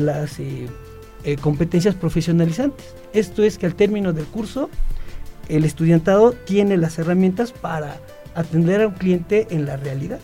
las 0.00 0.38
eh, 0.40 0.66
eh, 1.24 1.36
competencias 1.36 1.94
profesionalizantes. 1.94 2.94
Esto 3.12 3.42
es 3.42 3.58
que 3.58 3.66
al 3.66 3.74
término 3.74 4.12
del 4.12 4.24
curso, 4.26 4.68
el 5.48 5.64
estudiantado 5.64 6.32
tiene 6.32 6.76
las 6.76 6.98
herramientas 6.98 7.52
para 7.52 7.96
atender 8.40 8.82
a 8.82 8.88
un 8.88 8.94
cliente 8.94 9.46
en 9.50 9.66
la 9.66 9.76
realidad. 9.76 10.18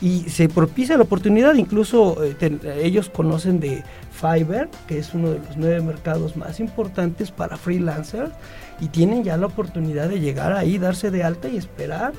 Y 0.00 0.28
se 0.28 0.48
propicia 0.48 0.96
la 0.96 1.04
oportunidad, 1.04 1.54
incluso 1.54 2.22
eh, 2.22 2.34
ellos 2.82 3.08
conocen 3.08 3.60
de 3.60 3.82
Fiverr, 4.12 4.68
que 4.86 4.98
es 4.98 5.14
uno 5.14 5.30
de 5.30 5.38
los 5.38 5.56
nueve 5.56 5.80
mercados 5.80 6.36
más 6.36 6.60
importantes 6.60 7.30
para 7.30 7.56
freelancers, 7.56 8.32
y 8.80 8.88
tienen 8.88 9.22
ya 9.24 9.36
la 9.36 9.46
oportunidad 9.46 10.08
de 10.08 10.20
llegar 10.20 10.52
ahí, 10.52 10.78
darse 10.78 11.10
de 11.10 11.22
alta 11.22 11.48
y 11.48 11.56
esperar 11.56 12.12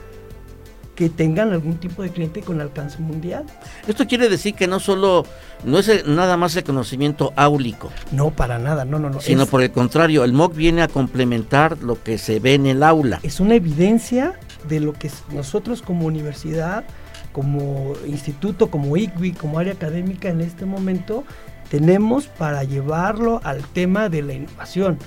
que 0.96 1.10
tengan 1.10 1.52
algún 1.52 1.76
tipo 1.76 2.02
de 2.02 2.10
cliente 2.10 2.40
con 2.40 2.62
alcance 2.62 3.00
mundial. 3.00 3.44
Esto 3.86 4.08
quiere 4.08 4.30
decir 4.30 4.56
que 4.56 4.66
no 4.66 4.80
solo, 4.80 5.26
no 5.66 5.78
es 5.78 6.08
nada 6.08 6.38
más 6.38 6.56
el 6.56 6.64
conocimiento 6.64 7.34
áulico, 7.36 7.92
No, 8.14 8.32
para 8.32 8.58
nada, 8.58 8.86
no, 8.86 8.98
no, 8.98 9.10
no. 9.10 9.20
sino 9.20 9.44
es, 9.44 9.50
por 9.50 9.62
el 9.62 9.72
contrario, 9.72 10.24
el 10.24 10.32
MOOC 10.32 10.56
viene 10.56 10.82
a 10.82 10.88
complementar 10.88 11.80
lo 11.84 12.02
que 12.02 12.18
se 12.18 12.40
ve 12.40 12.54
en 12.54 12.66
el 12.66 12.82
aula. 12.82 13.20
es 13.24 13.42
una 13.42 13.56
evidencia 13.56 14.40
de 14.68 14.80
lo 14.80 14.94
que 14.94 15.10
nosotros 15.34 15.82
como 15.82 16.06
universidad, 16.06 16.84
como 17.32 17.94
instituto, 18.08 18.70
como 18.70 18.98
ICBI, 18.98 19.34
como 19.34 19.60
área 19.60 19.74
académica 19.74 20.30
en 20.30 20.42
este 20.42 20.66
momento, 20.66 21.24
tenemos 21.70 22.28
para 22.28 22.64
llevarlo 22.64 23.42
al 23.44 23.64
tema 23.64 24.10
de 24.10 24.22
la 24.22 24.34
innovación. 24.34 24.98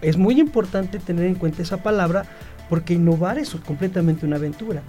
Es 0.00 0.16
muy 0.16 0.38
importante 0.40 0.98
tener 0.98 1.26
en 1.26 1.34
cuenta 1.34 1.62
esa 1.62 1.78
palabra 1.78 2.24
porque 2.68 2.94
innovar 2.94 3.38
es 3.38 3.50
completamente 3.50 4.26
una 4.26 4.36
aventura. 4.36 4.82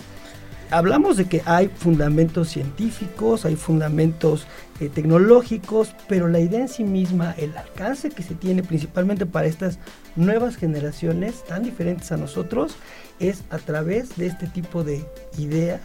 Hablamos 0.71 1.17
de 1.17 1.25
que 1.25 1.41
hay 1.45 1.67
fundamentos 1.67 2.49
científicos, 2.49 3.43
hay 3.43 3.55
fundamentos 3.55 4.45
eh, 4.79 4.88
tecnológicos, 4.88 5.95
pero 6.07 6.27
la 6.27 6.39
idea 6.39 6.59
en 6.59 6.67
sí 6.67 6.83
misma, 6.83 7.33
el 7.39 7.57
alcance 7.57 8.12
que 8.12 8.21
se 8.21 8.35
tiene 8.35 8.62
principalmente 8.62 9.25
para 9.25 9.47
estas 9.47 9.79
nuevas 10.15 10.57
generaciones 10.57 11.43
tan 11.43 11.63
diferentes 11.63 12.12
a 12.12 12.17
nosotros, 12.17 12.75
es 13.19 13.43
a 13.49 13.58
través 13.58 14.15
de 14.17 14.27
este 14.27 14.47
tipo 14.47 14.84
de 14.84 15.05
ideas 15.38 15.82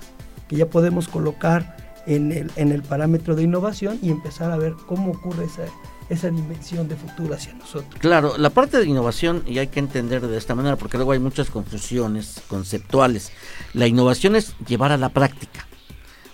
que 0.49 0.57
ya 0.57 0.67
podemos 0.67 1.09
colocar 1.09 1.77
en 2.07 2.33
el, 2.33 2.51
en 2.57 2.71
el 2.73 2.83
parámetro 2.83 3.35
de 3.35 3.43
innovación 3.45 3.99
y 4.03 4.11
empezar 4.11 4.51
a 4.53 4.57
ver 4.57 4.75
cómo 4.87 5.13
ocurre 5.13 5.47
esa, 5.47 5.63
esa 6.11 6.29
dimensión 6.31 6.87
de 6.87 6.97
futuro 6.97 7.35
hacia 7.35 7.55
nosotros. 7.55 7.95
Claro, 7.99 8.37
la 8.37 8.51
parte 8.51 8.79
de 8.79 8.85
innovación, 8.87 9.43
y 9.47 9.59
hay 9.59 9.69
que 9.69 9.81
entender 9.81 10.27
de 10.27 10.37
esta 10.37 10.55
manera, 10.55 10.77
porque 10.77 10.99
luego 10.99 11.13
hay 11.13 11.19
muchas 11.19 11.49
confusiones 11.49 12.43
conceptuales. 12.49 13.33
La 13.73 13.87
innovación 13.87 14.37
es 14.37 14.55
llevar 14.67 14.93
a 14.93 14.99
la 14.99 15.09
práctica. 15.09 15.67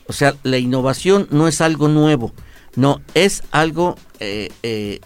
O 0.09 0.13
sea, 0.13 0.35
la 0.43 0.59
innovación 0.59 1.29
no 1.31 1.47
es 1.47 1.61
algo 1.61 1.87
nuevo, 1.87 2.33
no, 2.75 3.01
es 3.15 3.45
algo, 3.53 3.95
eh, 4.19 4.51
eh, 4.65 4.99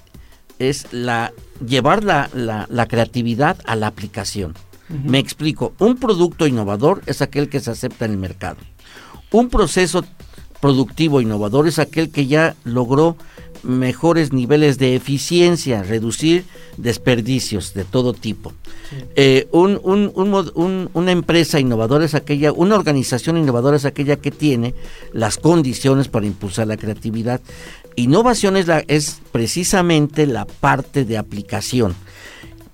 es 0.59 0.87
la 0.94 1.33
llevar 1.66 2.04
la, 2.04 2.30
la- 2.33 2.66
la 2.70 2.87
creatividad 2.87 3.59
a 3.66 3.76
la 3.76 3.87
aplicación. 3.88 4.54
Me 4.88 5.18
explico, 5.18 5.72
un 5.78 5.96
producto 5.96 6.46
innovador 6.46 7.02
es 7.06 7.22
aquel 7.22 7.48
que 7.48 7.60
se 7.60 7.70
acepta 7.70 8.04
en 8.04 8.12
el 8.12 8.18
mercado. 8.18 8.58
Un 9.32 9.48
proceso 9.48 10.04
productivo 10.60 11.20
innovador 11.20 11.66
es 11.66 11.78
aquel 11.78 12.10
que 12.10 12.26
ya 12.26 12.54
logró 12.64 13.16
mejores 13.62 14.32
niveles 14.32 14.76
de 14.78 14.94
eficiencia, 14.94 15.82
reducir 15.82 16.44
desperdicios 16.76 17.72
de 17.72 17.84
todo 17.84 18.12
tipo. 18.12 18.52
Eh, 19.16 19.48
un- 19.52 19.80
un- 19.82 20.12
un 20.14 20.30
mod- 20.30 20.52
un- 20.54 20.90
una 20.92 21.12
empresa 21.12 21.58
innovadora 21.60 22.04
es 22.04 22.14
aquella, 22.14 22.52
una 22.52 22.74
organización 22.74 23.38
innovadora 23.38 23.76
es 23.78 23.86
aquella 23.86 24.16
que 24.16 24.30
tiene 24.30 24.74
las 25.12 25.38
condiciones 25.38 26.08
para 26.08 26.26
impulsar 26.26 26.66
la 26.66 26.76
creatividad. 26.76 27.40
Innovación 27.96 28.56
es, 28.58 28.66
la, 28.66 28.80
es 28.86 29.20
precisamente 29.32 30.26
la 30.26 30.44
parte 30.44 31.04
de 31.04 31.16
aplicación. 31.16 31.94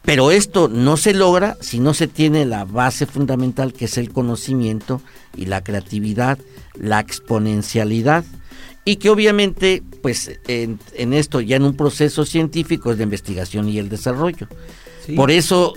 Pero 0.02 0.30
esto 0.30 0.68
no 0.68 0.96
se 0.96 1.12
logra 1.12 1.56
si 1.60 1.78
no 1.78 1.92
se 1.94 2.06
tiene 2.08 2.44
la 2.46 2.64
base 2.64 3.06
fundamental 3.06 3.72
que 3.72 3.84
es 3.84 3.98
el 3.98 4.10
conocimiento 4.12 5.02
y 5.36 5.46
la 5.46 5.62
creatividad, 5.62 6.38
la 6.74 7.00
exponencialidad 7.00 8.24
y 8.84 8.96
que 8.96 9.10
obviamente 9.10 9.82
pues 10.02 10.30
en, 10.48 10.78
en 10.94 11.12
esto 11.12 11.40
ya 11.40 11.56
en 11.56 11.64
un 11.64 11.76
proceso 11.76 12.24
científico 12.24 12.90
es 12.90 12.96
la 12.96 13.04
investigación 13.04 13.68
y 13.68 13.78
el 13.78 13.88
desarrollo. 13.90 14.48
Sí. 15.06 15.12
Por 15.12 15.30
eso 15.30 15.74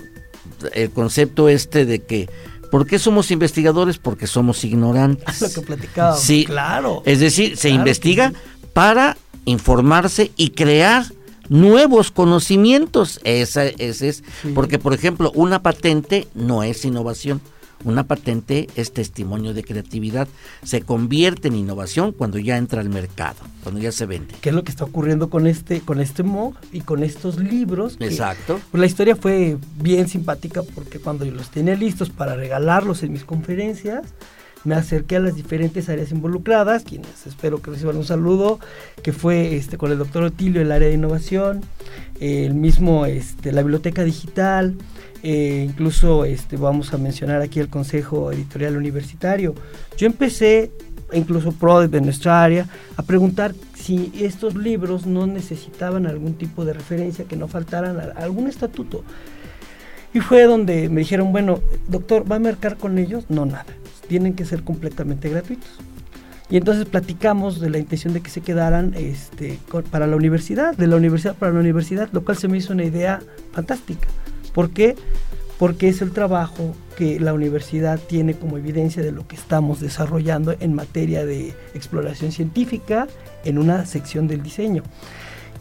el 0.72 0.90
concepto 0.90 1.48
este 1.50 1.84
de 1.84 2.00
que 2.00 2.28
¿por 2.70 2.86
qué 2.86 2.98
somos 2.98 3.30
investigadores? 3.30 3.98
Porque 3.98 4.26
somos 4.26 4.64
ignorantes. 4.64 5.40
Lo 5.42 5.50
que 5.50 5.60
platicábamos, 5.60 6.22
Sí, 6.22 6.44
claro. 6.46 7.02
Es 7.04 7.20
decir, 7.20 7.56
se 7.58 7.68
Claro 7.68 7.80
investiga 7.82 8.30
sí. 8.30 8.36
para 8.72 9.16
informarse 9.44 10.32
y 10.36 10.50
crear 10.50 11.04
nuevos 11.48 12.10
conocimientos. 12.10 13.20
Esa, 13.24 13.66
ese 13.66 14.08
es, 14.08 14.22
Sí. 14.42 14.52
porque 14.54 14.78
por 14.78 14.94
ejemplo, 14.94 15.30
una 15.34 15.62
patente 15.62 16.28
no 16.34 16.62
es 16.62 16.84
innovación. 16.84 17.40
Una 17.84 18.04
patente 18.04 18.68
es 18.76 18.92
testimonio 18.92 19.52
de 19.52 19.62
creatividad. 19.62 20.26
Se 20.62 20.80
convierte 20.80 21.48
en 21.48 21.56
innovación 21.56 22.12
cuando 22.12 22.38
ya 22.38 22.56
entra 22.56 22.80
al 22.80 22.88
mercado, 22.88 23.36
cuando 23.62 23.78
ya 23.78 23.92
se 23.92 24.06
vende. 24.06 24.34
¿Qué 24.40 24.48
es 24.48 24.54
lo 24.54 24.64
que 24.64 24.70
está 24.70 24.84
ocurriendo 24.84 25.28
con 25.28 25.46
este, 25.46 25.80
con 25.82 26.00
este 26.00 26.22
MOOC 26.22 26.56
y 26.72 26.80
con 26.80 27.02
estos 27.02 27.36
libros? 27.38 27.98
que, 27.98 28.06
Exacto. 28.06 28.58
pues, 28.70 28.80
la 28.80 28.86
historia 28.86 29.16
fue 29.16 29.58
bien 29.82 30.08
simpática 30.08 30.62
porque 30.74 30.98
cuando 30.98 31.26
yo 31.26 31.32
los 31.32 31.50
tenía 31.50 31.74
listos 31.74 32.08
para 32.08 32.36
regalarlos 32.36 33.02
en 33.02 33.12
mis 33.12 33.24
conferencias, 33.24 34.02
me 34.64 34.74
acerqué 34.74 35.16
a 35.16 35.20
las 35.20 35.36
diferentes 35.36 35.88
áreas 35.88 36.10
involucradas, 36.10 36.84
quienes 36.84 37.26
espero 37.26 37.60
que 37.60 37.70
reciban 37.70 37.96
un 37.96 38.04
saludo, 38.04 38.58
que 39.02 39.12
fue 39.12 39.56
este, 39.56 39.76
con 39.78 39.92
el 39.92 39.98
doctor 39.98 40.24
Otilio, 40.24 40.60
el 40.60 40.72
área 40.72 40.88
de 40.88 40.94
innovación, 40.94 41.60
el 42.20 42.54
mismo, 42.54 43.06
este, 43.06 43.52
la 43.52 43.62
biblioteca 43.62 44.02
digital, 44.04 44.76
eh, 45.22 45.66
incluso 45.68 46.24
este, 46.24 46.56
vamos 46.56 46.92
a 46.92 46.98
mencionar 46.98 47.40
aquí 47.40 47.60
el 47.60 47.68
Consejo 47.68 48.32
Editorial 48.32 48.76
Universitario. 48.76 49.54
Yo 49.96 50.06
empecé, 50.06 50.70
incluso 51.12 51.52
pro 51.52 51.86
de 51.86 52.00
nuestra 52.00 52.42
área, 52.42 52.68
a 52.96 53.02
preguntar 53.02 53.54
si 53.74 54.12
estos 54.20 54.54
libros 54.54 55.06
no 55.06 55.26
necesitaban 55.26 56.06
algún 56.06 56.34
tipo 56.34 56.64
de 56.64 56.72
referencia, 56.72 57.24
que 57.24 57.36
no 57.36 57.48
faltaran 57.48 57.98
algún 58.16 58.48
estatuto. 58.48 59.04
Y 60.12 60.20
fue 60.20 60.44
donde 60.44 60.88
me 60.88 61.00
dijeron, 61.00 61.32
bueno, 61.32 61.60
doctor, 61.88 62.30
¿va 62.30 62.36
a 62.36 62.40
marcar 62.40 62.76
con 62.76 62.98
ellos? 62.98 63.24
No, 63.28 63.46
nada. 63.46 63.66
Tienen 64.08 64.34
que 64.34 64.44
ser 64.44 64.62
completamente 64.62 65.28
gratuitos. 65.28 65.70
Y 66.50 66.56
entonces 66.56 66.84
platicamos 66.84 67.60
de 67.60 67.70
la 67.70 67.78
intención 67.78 68.12
de 68.12 68.20
que 68.20 68.30
se 68.30 68.40
quedaran 68.40 68.94
este, 68.96 69.58
para 69.90 70.06
la 70.06 70.16
universidad, 70.16 70.76
de 70.76 70.86
la 70.86 70.96
universidad 70.96 71.34
para 71.34 71.52
la 71.52 71.60
universidad, 71.60 72.10
lo 72.12 72.22
cual 72.22 72.36
se 72.36 72.48
me 72.48 72.58
hizo 72.58 72.72
una 72.72 72.84
idea 72.84 73.20
fantástica. 73.52 74.06
¿Por 74.52 74.70
qué? 74.70 74.94
Porque 75.58 75.88
es 75.88 76.02
el 76.02 76.12
trabajo 76.12 76.76
que 76.96 77.18
la 77.18 77.32
universidad 77.32 77.98
tiene 77.98 78.34
como 78.34 78.58
evidencia 78.58 79.02
de 79.02 79.10
lo 79.10 79.26
que 79.26 79.36
estamos 79.36 79.80
desarrollando 79.80 80.54
en 80.60 80.74
materia 80.74 81.24
de 81.24 81.54
exploración 81.74 82.30
científica 82.30 83.08
en 83.44 83.58
una 83.58 83.86
sección 83.86 84.28
del 84.28 84.42
diseño. 84.42 84.82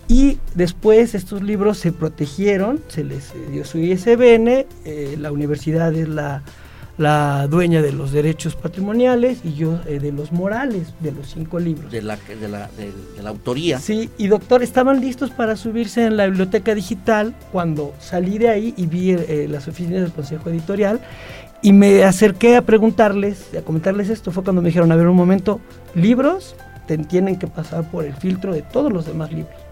Y 0.10 0.38
después 0.54 1.16
estos 1.16 1.42
libros 1.42 1.78
se 1.78 1.94
protegieron, 1.94 2.82
se 2.90 3.06
les 3.06 3.32
dio 3.52 3.64
su 3.64 3.78
ISBN, 3.78 4.66
eh, 4.86 5.16
la 5.18 5.32
universidad 5.32 5.94
es 5.96 6.10
la, 6.10 6.44
dueña 6.98 7.82
de 7.82 7.92
los 7.92 8.12
derechos 8.12 8.56
patrimoniales 8.56 9.40
y 9.44 9.54
yo 9.54 9.80
eh, 9.88 10.00
de 10.00 10.12
los 10.12 10.32
morales 10.32 10.94
de 11.00 11.12
los 11.12 11.28
cinco 11.28 11.60
libros. 11.60 11.92
De 11.92 12.02
la, 12.02 12.18
de, 12.18 12.48
la, 12.48 12.70
de, 12.78 13.24
la 13.24 13.30
autoría. 13.30 13.80
Sí, 13.80 14.10
y 14.18 14.28
doctor, 14.28 14.62
estaban 14.62 15.02
listos 15.02 15.32
para 15.32 15.56
subirse 15.56 16.06
en 16.06 16.18
la 16.18 16.28
biblioteca 16.28 16.76
digital 16.76 17.34
cuando 17.52 17.94
salí 18.00 18.38
de 18.38 18.50
ahí 18.50 18.74
y 18.78 18.86
vi 18.86 19.12
eh, 19.12 19.48
las 19.50 19.68
oficinas 19.68 20.02
del 20.02 20.12
Consejo 20.12 20.50
Editorial 20.50 21.00
y 21.62 21.72
me 21.72 22.04
acerqué 22.04 22.58
a 22.58 22.62
preguntarles, 22.62 23.54
a 23.58 23.62
comentarles 23.62 24.10
esto. 24.10 24.32
Fue 24.32 24.44
cuando 24.44 24.62
me 24.62 24.68
dijeron, 24.68 24.92
a 24.92 24.96
ver 24.96 25.08
un 25.08 25.16
momento, 25.16 25.62
libros 25.96 26.56
te 26.88 26.98
tienen 26.98 27.38
que 27.38 27.48
pasar 27.48 27.90
por 27.90 28.04
el 28.04 28.14
filtro 28.14 28.54
de 28.54 28.62
todos 28.62 28.92
los 28.92 29.06
demás 29.06 29.32
libros. 29.32 29.63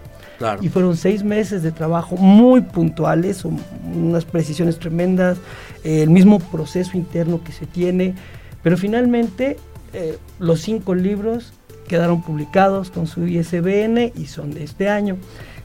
Y 0.60 0.68
fueron 0.68 0.96
seis 0.96 1.22
meses 1.22 1.62
de 1.62 1.72
trabajo 1.72 2.16
muy 2.16 2.60
puntuales, 2.60 3.44
unas 3.44 4.24
precisiones 4.24 4.78
tremendas, 4.78 5.38
el 5.84 6.10
mismo 6.10 6.38
proceso 6.38 6.96
interno 6.96 7.42
que 7.42 7.52
se 7.52 7.66
tiene, 7.66 8.14
pero 8.62 8.76
finalmente 8.76 9.56
eh, 9.92 10.18
los 10.38 10.60
cinco 10.60 10.94
libros 10.94 11.52
quedaron 11.88 12.22
publicados 12.22 12.90
con 12.90 13.06
su 13.06 13.26
ISBN 13.26 14.12
y 14.16 14.26
son 14.26 14.54
de 14.54 14.64
este 14.64 14.88
año 14.88 15.16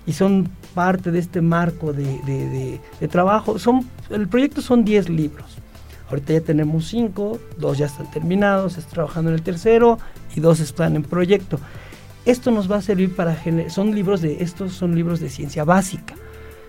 y 0.05 0.13
son 0.13 0.49
parte 0.73 1.11
de 1.11 1.19
este 1.19 1.41
marco 1.41 1.93
de, 1.93 2.79
trabajo. 3.09 3.59
Son, 3.59 3.87
el 4.09 4.27
proyecto 4.27 4.61
son 4.61 4.83
10 4.83 5.09
libros. 5.09 5.57
Ahorita 6.09 6.33
ya 6.33 6.41
tenemos 6.41 6.87
cinco, 6.87 7.39
dos 7.57 7.77
ya 7.77 7.87
están 7.87 8.09
terminados, 8.11 8.77
está 8.77 8.91
trabajando 8.91 9.29
en 9.29 9.35
el 9.35 9.41
tercero 9.41 9.99
y 10.35 10.39
dos 10.39 10.61
están 10.61 10.95
en 10.95 11.03
proyecto. 11.03 11.59
Esto 12.27 12.51
nos 12.51 12.69
va 12.69 12.75
a 12.75 12.81
servir 12.81 13.15
para 13.15 13.37
son 13.69 13.95
libros 13.95 14.21
de 14.21 14.43
estos 14.43 14.73
son 14.73 14.93
libros 14.93 15.21
de 15.21 15.29
ciencia 15.29 15.63
básica, 15.63 16.13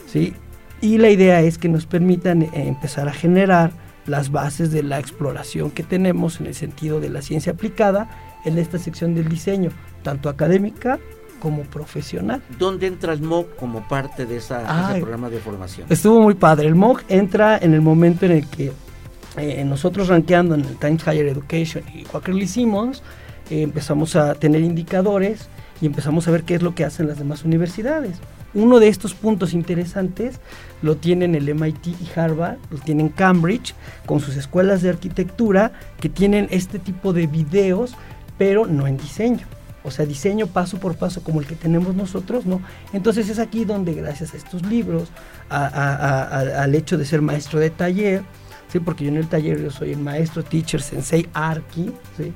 ¿sí? 0.06 0.32
Y 0.80 0.98
la 0.98 1.10
idea 1.10 1.40
es 1.40 1.58
que 1.58 1.68
nos 1.68 1.84
permitan 1.84 2.42
eh, 2.42 2.50
empezar 2.54 3.08
a 3.08 3.12
generar 3.12 3.72
las 4.06 4.30
bases 4.30 4.70
de 4.70 4.84
la 4.84 5.00
exploración 5.00 5.72
que 5.72 5.82
tenemos 5.82 6.40
en 6.40 6.46
el 6.46 6.54
sentido 6.54 7.00
de 7.00 7.10
la 7.10 7.22
ciencia 7.22 7.52
aplicada 7.52 8.08
en 8.44 8.56
esta 8.56 8.78
sección 8.78 9.16
del 9.16 9.28
diseño, 9.28 9.70
tanto 10.04 10.28
académica 10.28 11.00
como 11.40 11.62
profesional. 11.62 12.40
¿Dónde 12.56 12.86
entra 12.86 13.12
el 13.12 13.20
MOOC 13.20 13.56
como 13.56 13.86
parte 13.88 14.26
de 14.26 14.36
ese 14.36 14.54
programa 15.00 15.28
de 15.28 15.40
formación? 15.40 15.86
Estuvo 15.90 16.20
muy 16.20 16.34
padre. 16.34 16.68
El 16.68 16.76
MOOC 16.76 17.02
entra 17.08 17.58
en 17.58 17.74
el 17.74 17.80
momento 17.80 18.26
en 18.26 18.32
el 18.32 18.46
que 18.46 18.72
eh, 19.36 19.64
nosotros 19.64 20.06
rankeando 20.06 20.54
en 20.54 20.64
el 20.64 20.76
Times 20.76 21.02
Higher 21.02 21.26
Education 21.26 21.82
y 21.92 22.04
Quaker 22.04 22.34
lo 22.34 22.42
hicimos, 22.42 23.02
eh, 23.50 23.62
empezamos 23.62 24.16
a 24.16 24.34
tener 24.34 24.62
indicadores 24.62 25.48
y 25.80 25.86
empezamos 25.86 26.26
a 26.28 26.30
ver 26.30 26.42
qué 26.42 26.54
es 26.54 26.62
lo 26.62 26.74
que 26.74 26.84
hacen 26.84 27.08
las 27.08 27.18
demás 27.18 27.44
universidades. 27.44 28.16
Uno 28.54 28.80
de 28.80 28.88
estos 28.88 29.14
puntos 29.14 29.52
interesantes 29.52 30.40
lo 30.82 30.96
tienen 30.96 31.34
el 31.34 31.54
MIT 31.54 31.86
y 31.86 32.18
Harvard, 32.18 32.56
lo 32.70 32.78
tienen 32.78 33.10
Cambridge, 33.10 33.74
con 34.06 34.20
sus 34.20 34.36
escuelas 34.36 34.82
de 34.82 34.88
arquitectura 34.88 35.72
que 36.00 36.08
tienen 36.08 36.48
este 36.50 36.78
tipo 36.78 37.12
de 37.12 37.26
videos, 37.26 37.94
pero 38.38 38.66
no 38.66 38.86
en 38.86 38.96
diseño. 38.96 39.46
O 39.84 39.90
sea, 39.90 40.06
diseño 40.06 40.48
paso 40.48 40.78
por 40.78 40.96
paso 40.96 41.22
como 41.22 41.40
el 41.40 41.46
que 41.46 41.54
tenemos 41.54 41.94
nosotros, 41.94 42.46
¿no? 42.46 42.60
Entonces 42.92 43.28
es 43.28 43.38
aquí 43.38 43.64
donde 43.64 43.94
gracias 43.94 44.34
a 44.34 44.36
estos 44.36 44.62
libros, 44.66 45.08
al 45.48 46.74
hecho 46.74 46.98
de 46.98 47.04
ser 47.04 47.22
maestro 47.22 47.60
de 47.60 47.70
taller, 47.70 48.22
¿sí? 48.72 48.80
Porque 48.80 49.04
yo 49.04 49.10
en 49.10 49.16
el 49.18 49.28
taller 49.28 49.62
yo 49.62 49.70
soy 49.70 49.92
el 49.92 50.00
maestro, 50.00 50.42
teacher, 50.42 50.82
sensei, 50.82 51.28
arqui, 51.32 51.92
¿sí? 52.16 52.32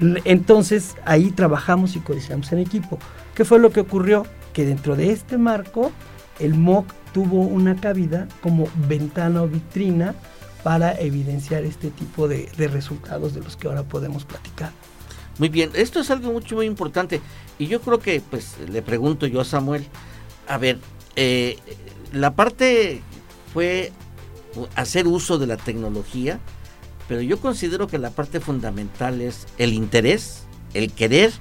Entonces 0.00 0.96
ahí 1.04 1.30
trabajamos 1.30 1.96
y 1.96 2.00
codiciamos 2.00 2.52
en 2.52 2.58
equipo. 2.58 2.98
¿Qué 3.34 3.44
fue 3.44 3.58
lo 3.58 3.70
que 3.70 3.80
ocurrió? 3.80 4.26
Que 4.52 4.64
dentro 4.64 4.96
de 4.96 5.10
este 5.10 5.38
marco 5.38 5.92
el 6.38 6.54
MOOC 6.54 6.86
tuvo 7.12 7.40
una 7.40 7.76
cabida 7.76 8.28
como 8.42 8.68
ventana 8.88 9.42
o 9.42 9.48
vitrina 9.48 10.14
para 10.62 10.98
evidenciar 11.00 11.64
este 11.64 11.90
tipo 11.90 12.28
de, 12.28 12.50
resultados 12.58 13.34
de 13.34 13.40
los 13.40 13.56
que 13.56 13.68
ahora 13.68 13.84
podemos 13.84 14.24
platicar. 14.24 14.72
Muy 15.38 15.48
bien, 15.48 15.70
esto 15.74 16.00
es 16.00 16.10
algo 16.10 16.32
mucho 16.32 16.56
muy 16.56 16.66
importante 16.66 17.20
y 17.58 17.66
yo 17.68 17.80
creo 17.80 18.00
que 18.00 18.20
pues 18.20 18.56
le 18.68 18.82
pregunto 18.82 19.26
yo 19.26 19.40
a 19.40 19.44
Samuel, 19.44 19.86
a 20.48 20.58
ver, 20.58 20.78
eh, 21.14 21.56
la 22.12 22.34
parte 22.34 23.00
fue 23.52 23.92
hacer 24.74 25.06
uso 25.06 25.38
de 25.38 25.46
la 25.46 25.56
tecnología, 25.56 26.40
pero 27.08 27.20
yo 27.20 27.38
considero 27.38 27.86
que 27.86 27.98
la 27.98 28.10
parte 28.10 28.40
fundamental 28.40 29.20
es 29.20 29.46
el 29.58 29.72
interés, 29.72 30.44
el 30.74 30.92
querer 30.92 31.32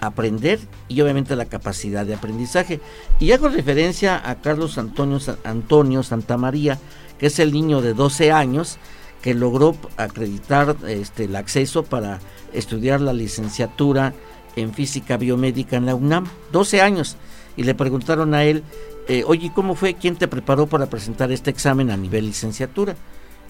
aprender 0.00 0.60
y 0.88 1.00
obviamente 1.00 1.36
la 1.36 1.46
capacidad 1.46 2.04
de 2.04 2.14
aprendizaje. 2.14 2.80
Y 3.20 3.32
hago 3.32 3.48
referencia 3.48 4.28
a 4.28 4.40
Carlos 4.40 4.78
Antonio, 4.78 5.18
Antonio 5.44 6.02
Santamaría, 6.02 6.78
que 7.18 7.26
es 7.26 7.38
el 7.38 7.52
niño 7.52 7.80
de 7.80 7.94
12 7.94 8.32
años 8.32 8.78
que 9.22 9.34
logró 9.34 9.74
acreditar 9.96 10.76
este, 10.86 11.24
el 11.24 11.36
acceso 11.36 11.84
para 11.84 12.20
estudiar 12.52 13.00
la 13.00 13.14
licenciatura 13.14 14.12
en 14.56 14.74
física 14.74 15.16
biomédica 15.16 15.76
en 15.76 15.86
la 15.86 15.94
UNAM, 15.94 16.26
12 16.52 16.82
años, 16.82 17.16
y 17.56 17.62
le 17.62 17.74
preguntaron 17.74 18.34
a 18.34 18.44
él, 18.44 18.62
eh, 19.08 19.24
oye, 19.26 19.50
¿cómo 19.54 19.74
fue? 19.74 19.94
¿Quién 19.94 20.16
te 20.16 20.28
preparó 20.28 20.66
para 20.66 20.86
presentar 20.86 21.32
este 21.32 21.50
examen 21.50 21.90
a 21.90 21.96
nivel 21.96 22.26
licenciatura? 22.26 22.96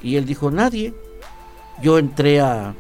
Y 0.03 0.17
él 0.17 0.27
dijo, 0.27 0.51
nadie, 0.51 0.95
yo 1.83 1.99
entré 1.99 2.41
a, 2.41 2.75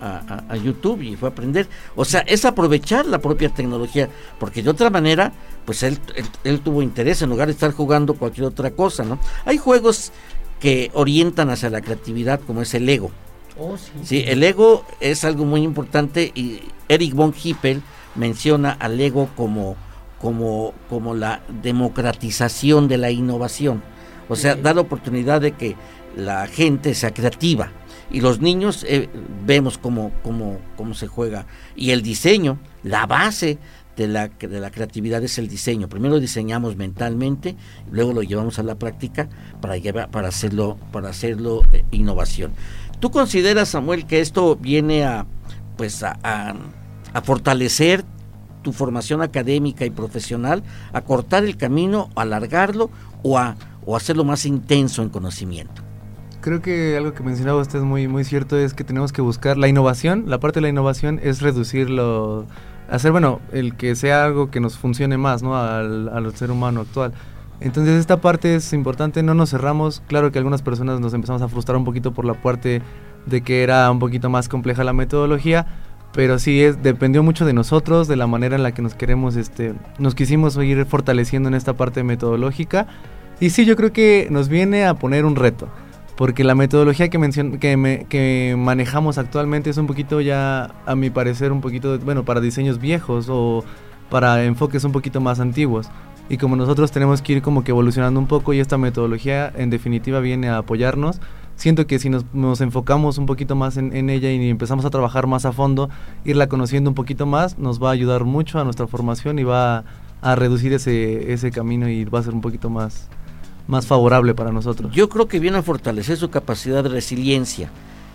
a, 0.00 0.56
YouTube 0.56 1.02
y 1.02 1.16
fue 1.16 1.28
a 1.28 1.32
aprender. 1.32 1.68
O 1.94 2.04
sea, 2.04 2.20
es 2.20 2.44
aprovechar 2.44 3.06
la 3.06 3.18
propia 3.18 3.48
tecnología, 3.48 4.08
porque 4.38 4.62
de 4.62 4.70
otra 4.70 4.90
manera, 4.90 5.32
pues 5.64 5.82
él, 5.82 5.98
él, 6.44 6.60
tuvo 6.60 6.82
interés 6.82 7.22
en 7.22 7.30
lugar 7.30 7.48
de 7.48 7.52
estar 7.52 7.72
jugando 7.72 8.14
cualquier 8.14 8.46
otra 8.46 8.70
cosa, 8.70 9.04
¿no? 9.04 9.18
Hay 9.44 9.58
juegos 9.58 10.12
que 10.60 10.90
orientan 10.94 11.50
hacia 11.50 11.70
la 11.70 11.80
creatividad, 11.80 12.40
como 12.40 12.62
es 12.62 12.74
el 12.74 12.88
ego. 12.88 13.10
Oh, 13.58 13.76
sí. 13.78 13.90
sí, 14.02 14.24
el 14.26 14.42
ego 14.42 14.84
es 15.00 15.24
algo 15.24 15.46
muy 15.46 15.62
importante 15.62 16.30
y 16.34 16.60
Eric 16.88 17.14
von 17.14 17.34
Hippel 17.42 17.82
menciona 18.14 18.72
al 18.72 19.00
ego 19.00 19.30
como, 19.34 19.76
como, 20.20 20.74
como 20.90 21.14
la 21.14 21.40
democratización 21.62 22.86
de 22.86 22.98
la 22.98 23.10
innovación. 23.10 23.82
O 24.28 24.36
sea, 24.36 24.56
da 24.56 24.74
la 24.74 24.82
oportunidad 24.82 25.40
de 25.40 25.52
que 25.52 25.74
la 26.16 26.46
gente 26.48 26.94
sea 26.94 27.14
creativa 27.14 27.70
y 28.10 28.20
los 28.20 28.40
niños 28.40 28.84
eh, 28.88 29.08
vemos 29.44 29.78
cómo, 29.78 30.12
cómo, 30.22 30.58
cómo 30.76 30.94
se 30.94 31.06
juega. 31.06 31.46
Y 31.74 31.90
el 31.90 32.02
diseño, 32.02 32.58
la 32.82 33.06
base 33.06 33.58
de 33.96 34.08
la, 34.08 34.28
de 34.28 34.60
la 34.60 34.70
creatividad 34.70 35.22
es 35.24 35.38
el 35.38 35.48
diseño. 35.48 35.88
Primero 35.88 36.20
diseñamos 36.20 36.76
mentalmente, 36.76 37.56
luego 37.90 38.12
lo 38.12 38.22
llevamos 38.22 38.58
a 38.58 38.62
la 38.62 38.76
práctica 38.76 39.28
para, 39.60 39.76
llevar, 39.76 40.10
para 40.10 40.28
hacerlo, 40.28 40.78
para 40.92 41.08
hacerlo 41.08 41.62
eh, 41.72 41.84
innovación. 41.90 42.52
¿Tú 43.00 43.10
consideras, 43.10 43.70
Samuel, 43.70 44.06
que 44.06 44.20
esto 44.20 44.56
viene 44.56 45.04
a, 45.04 45.26
pues 45.76 46.02
a, 46.02 46.18
a, 46.22 47.22
fortalecer 47.22 48.04
tu 48.62 48.72
formación 48.72 49.22
académica 49.22 49.84
y 49.84 49.90
profesional, 49.90 50.62
a 50.92 51.00
cortar 51.02 51.44
el 51.44 51.56
camino, 51.56 52.10
a 52.14 52.22
alargarlo 52.22 52.90
o 53.22 53.38
a 53.38 53.56
o 53.86 53.96
hacerlo 53.96 54.24
más 54.24 54.44
intenso 54.44 55.02
en 55.02 55.08
conocimiento? 55.08 55.85
Creo 56.46 56.62
que 56.62 56.96
algo 56.96 57.12
que 57.12 57.24
mencionaba 57.24 57.60
usted 57.60 57.80
es 57.80 57.84
muy, 57.84 58.06
muy 58.06 58.22
cierto, 58.22 58.56
es 58.56 58.72
que 58.72 58.84
tenemos 58.84 59.12
que 59.12 59.20
buscar 59.20 59.58
la 59.58 59.66
innovación. 59.66 60.26
La 60.28 60.38
parte 60.38 60.58
de 60.58 60.62
la 60.62 60.68
innovación 60.68 61.18
es 61.20 61.42
reducirlo, 61.42 62.46
hacer, 62.88 63.10
bueno, 63.10 63.40
el 63.50 63.74
que 63.74 63.96
sea 63.96 64.24
algo 64.24 64.48
que 64.48 64.60
nos 64.60 64.78
funcione 64.78 65.18
más, 65.18 65.42
¿no? 65.42 65.56
Al, 65.56 66.08
al 66.08 66.36
ser 66.36 66.52
humano 66.52 66.82
actual. 66.82 67.12
Entonces 67.58 67.98
esta 67.98 68.20
parte 68.20 68.54
es 68.54 68.72
importante, 68.72 69.24
no 69.24 69.34
nos 69.34 69.50
cerramos. 69.50 70.04
Claro 70.06 70.30
que 70.30 70.38
algunas 70.38 70.62
personas 70.62 71.00
nos 71.00 71.14
empezamos 71.14 71.42
a 71.42 71.48
frustrar 71.48 71.78
un 71.78 71.84
poquito 71.84 72.14
por 72.14 72.24
la 72.24 72.34
parte 72.34 72.80
de 73.26 73.40
que 73.40 73.64
era 73.64 73.90
un 73.90 73.98
poquito 73.98 74.30
más 74.30 74.48
compleja 74.48 74.84
la 74.84 74.92
metodología, 74.92 75.66
pero 76.12 76.38
sí 76.38 76.62
es, 76.62 76.80
dependió 76.80 77.24
mucho 77.24 77.44
de 77.44 77.54
nosotros, 77.54 78.06
de 78.06 78.14
la 78.14 78.28
manera 78.28 78.54
en 78.54 78.62
la 78.62 78.70
que 78.70 78.82
nos 78.82 78.94
queremos, 78.94 79.34
este, 79.34 79.74
nos 79.98 80.14
quisimos 80.14 80.56
ir 80.58 80.86
fortaleciendo 80.86 81.48
en 81.48 81.56
esta 81.56 81.72
parte 81.72 82.04
metodológica. 82.04 82.86
Y 83.40 83.50
sí, 83.50 83.64
yo 83.64 83.74
creo 83.74 83.92
que 83.92 84.28
nos 84.30 84.48
viene 84.48 84.86
a 84.86 84.94
poner 84.94 85.24
un 85.24 85.34
reto 85.34 85.66
porque 86.16 86.44
la 86.44 86.54
metodología 86.54 87.08
que, 87.08 87.18
que, 87.60 88.06
que, 88.08 88.54
manejamos 88.58 89.18
actualmente 89.18 89.70
es 89.70 89.76
un 89.76 89.86
poquito 89.86 90.20
ya, 90.20 90.74
a 90.86 90.96
mi 90.96 91.10
parecer, 91.10 91.52
un 91.52 91.60
poquito, 91.60 91.98
bueno, 91.98 92.24
para 92.24 92.40
diseños 92.40 92.80
viejos 92.80 93.26
o 93.28 93.64
para 94.10 94.44
enfoques 94.44 94.84
un 94.84 94.92
poquito 94.92 95.20
más 95.20 95.40
antiguos. 95.40 95.88
y 96.28 96.38
como 96.38 96.56
nosotros 96.56 96.90
tenemos 96.90 97.22
que 97.22 97.34
ir 97.34 97.42
como 97.42 97.62
que 97.62 97.70
evolucionando 97.70 98.18
un 98.18 98.26
poco 98.26 98.52
y 98.52 98.60
esta 98.60 98.78
metodología 98.78 99.52
en 99.56 99.70
definitiva 99.70 100.20
viene 100.20 100.48
a 100.48 100.58
apoyarnos, 100.58 101.20
siento 101.54 101.86
que 101.86 101.98
si 101.98 102.08
nos, 102.08 102.24
nos 102.34 102.60
enfocamos 102.60 103.18
un 103.18 103.26
poquito 103.26 103.54
más 103.54 103.76
en, 103.76 103.94
en, 103.94 104.10
ella 104.10 104.30
y 104.30 104.48
empezamos 104.48 104.84
a 104.84 104.90
trabajar 104.90 105.26
más 105.26 105.44
a 105.44 105.52
fondo, 105.52 105.88
irla 106.24 106.48
conociendo 106.48 106.90
un 106.90 106.94
poquito 106.94 107.26
más, 107.26 107.58
nos 107.58 107.82
va 107.82 107.90
a 107.90 107.92
ayudar 107.92 108.24
mucho 108.24 108.58
a 108.58 108.64
nuestra 108.64 108.86
formación 108.86 109.38
y 109.38 109.44
va 109.44 109.78
a, 109.78 109.84
a 110.22 110.34
reducir 110.34 110.72
ese, 110.72 111.32
ese 111.32 111.50
camino 111.50 111.88
y 111.88 112.04
va 112.04 112.20
a 112.20 112.22
ser 112.22 112.34
un 112.34 112.40
poquito 112.40 112.70
más, 112.70 113.08
más 113.66 113.86
favorable 113.86 114.34
para 114.34 114.52
nosotros. 114.52 114.92
Yo 114.94 115.08
creo 115.08 115.28
que 115.28 115.38
viene 115.40 115.58
a 115.58 115.62
fortalecer 115.62 116.16
su 116.16 116.30
capacidad 116.30 116.82
de 116.82 116.88
resiliencia, 116.88 117.70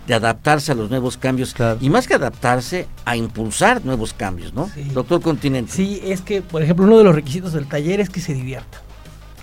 de 0.06 0.14
adaptarse 0.14 0.72
a 0.72 0.74
los 0.74 0.90
nuevos 0.90 1.16
cambios 1.16 1.54
Claro. 1.54 1.78
y 1.80 1.88
más 1.90 2.06
que 2.08 2.14
adaptarse, 2.14 2.86
a 3.04 3.16
impulsar 3.16 3.84
nuevos 3.84 4.12
cambios, 4.14 4.52
¿no? 4.54 4.68
Sí. 4.74 4.82
Doctor 4.92 5.20
Continente. 5.20 5.72
Sí, 5.72 6.00
es 6.04 6.20
que, 6.22 6.42
por 6.42 6.62
ejemplo, 6.62 6.86
uno 6.86 6.98
de 6.98 7.04
los 7.04 7.14
requisitos 7.14 7.52
del 7.52 7.66
taller 7.66 8.00
es 8.00 8.10
que 8.10 8.20
se 8.20 8.34
divierta. 8.34 8.78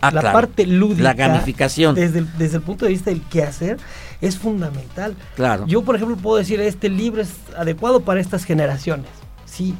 Ah, 0.01 0.11
la 0.11 0.21
claro. 0.21 0.33
parte 0.37 0.65
lúdica, 0.65 1.03
La 1.03 1.13
gamificación. 1.13 1.93
Desde 1.93 2.19
el, 2.19 2.37
desde 2.37 2.57
el 2.57 2.63
punto 2.63 2.85
de 2.85 2.91
vista 2.91 3.09
del 3.09 3.21
qué 3.23 3.43
hacer, 3.43 3.77
es 4.21 4.37
fundamental. 4.37 5.15
Claro. 5.35 5.65
Yo, 5.67 5.81
por 5.83 5.95
ejemplo, 5.95 6.15
puedo 6.15 6.37
decir, 6.37 6.59
este 6.61 6.87
libro 6.89 7.21
es 7.21 7.31
adecuado 7.57 7.99
para 8.01 8.21
estas 8.21 8.45
generaciones. 8.45 9.07
Sí, 9.45 9.75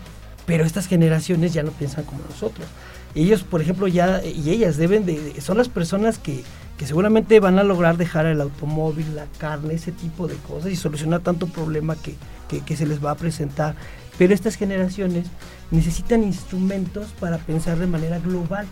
pero 0.46 0.66
estas 0.66 0.88
generaciones 0.88 1.54
ya 1.54 1.64
no 1.64 1.72
piensan 1.72 2.04
como 2.04 2.20
nosotros. 2.30 2.68
Ellos, 3.16 3.44
por 3.44 3.62
ejemplo, 3.62 3.88
ya, 3.88 4.22
y 4.24 4.50
ellas 4.50 4.78
deben 4.78 5.06
de, 5.06 5.40
son 5.42 5.58
las 5.58 5.68
personas 5.70 6.18
que, 6.20 6.44
que 6.78 6.86
seguramente 6.86 7.40
van 7.40 7.58
a 7.60 7.64
lograr 7.64 7.98
dejar 7.98 8.26
el 8.28 8.40
automóvil, 8.42 9.16
la 9.16 9.26
carne, 9.40 9.74
ese 9.74 9.92
tipo 9.92 10.28
de 10.28 10.36
cosas 10.48 10.72
y 10.72 10.76
solucionar 10.76 11.22
tanto 11.22 11.48
problema 11.48 11.96
que, 11.96 12.16
que- 12.48 12.62
que 12.62 12.76
se 12.78 12.86
les 12.86 13.04
va 13.04 13.12
a 13.12 13.16
presentar. 13.16 13.76
Pero 14.18 14.34
estas 14.34 14.56
generaciones 14.56 15.28
necesitan 15.72 16.24
instrumentos 16.24 17.08
para 17.20 17.38
pensar 17.40 17.80
de 17.80 17.88
manera 17.88 18.20
global. 18.20 18.68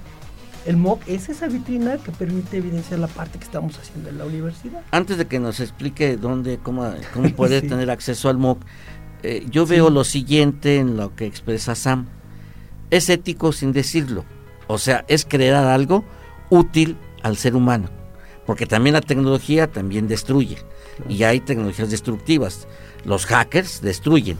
El 0.66 0.76
MOOC 0.78 1.02
es 1.08 1.30
esa 1.30 1.48
vitrina 1.48 1.98
que 1.98 2.12
permite 2.12 2.58
evidenciar 2.58 3.00
la 3.00 3.08
parte 3.08 3.40
que 3.40 3.46
estamos 3.46 3.78
haciendo 3.80 4.10
en 4.10 4.18
la 4.18 4.26
universidad. 4.26 4.82
Antes 4.92 5.18
de 5.18 5.26
que 5.26 5.40
nos 5.40 5.62
explique 5.62 6.18
dónde, 6.18 6.58
cómo, 6.62 6.94
cómo 7.14 7.30
poder 7.34 7.62
Sí. 7.64 7.70
tener 7.70 7.90
acceso 7.90 8.28
al 8.30 8.38
MOOC, 8.38 8.60
eh, 9.24 9.46
yo 9.50 9.66
veo 9.66 9.90
lo 9.90 10.04
siguiente 10.04 10.78
en 10.78 10.98
lo 10.98 11.16
que 11.16 11.26
expresa 11.26 11.74
Sam. 11.76 12.08
Es 12.90 13.10
ético 13.10 13.52
sin 13.52 13.72
decirlo. 13.72 14.26
O 14.68 14.78
sea, 14.78 15.06
es 15.08 15.26
crear 15.26 15.66
algo 15.66 16.04
útil 16.50 16.98
al 17.24 17.38
ser 17.38 17.56
humano. 17.56 17.90
Porque 18.46 18.66
también 18.66 18.94
la 18.94 19.02
tecnología 19.02 19.68
también 19.68 20.08
destruye. 20.08 20.58
Y 21.10 21.24
hay 21.24 21.40
tecnologías 21.40 21.90
destructivas. 21.90 22.68
Los 23.04 23.26
hackers 23.26 23.82
destruyen. 23.82 24.38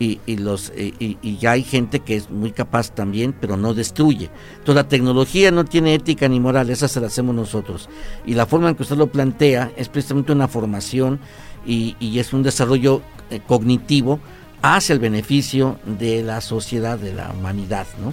Y, 0.00 0.20
y 0.26 0.36
los, 0.36 0.72
y, 0.76 1.38
ya 1.38 1.52
hay 1.52 1.64
gente 1.64 1.98
que 2.00 2.14
es 2.14 2.30
muy 2.30 2.52
capaz 2.52 2.92
también, 2.94 3.32
pero 3.32 3.56
no 3.56 3.74
destruye. 3.74 4.30
Entonces 4.52 4.74
la 4.76 4.88
tecnología 4.88 5.50
no 5.50 5.64
tiene 5.64 5.94
ética 5.94 6.28
ni 6.28 6.38
moral, 6.38 6.70
esa 6.70 6.86
se 6.86 7.00
la 7.00 7.08
hacemos 7.08 7.34
nosotros. 7.34 7.88
Y 8.24 8.34
la 8.34 8.46
forma 8.46 8.68
en 8.68 8.76
que 8.76 8.84
usted 8.84 8.96
lo 8.96 9.08
plantea 9.08 9.72
es 9.76 9.88
precisamente 9.88 10.30
una 10.30 10.46
formación 10.46 11.18
y, 11.66 11.96
y 11.98 12.20
es 12.20 12.32
un 12.32 12.44
desarrollo 12.44 13.02
eh, 13.30 13.40
cognitivo 13.44 14.20
hacia 14.62 14.92
el 14.92 14.98
beneficio 14.98 15.78
de 15.84 16.22
la 16.22 16.40
sociedad, 16.40 16.98
de 16.98 17.12
la 17.12 17.30
humanidad, 17.30 17.86
¿no? 18.02 18.12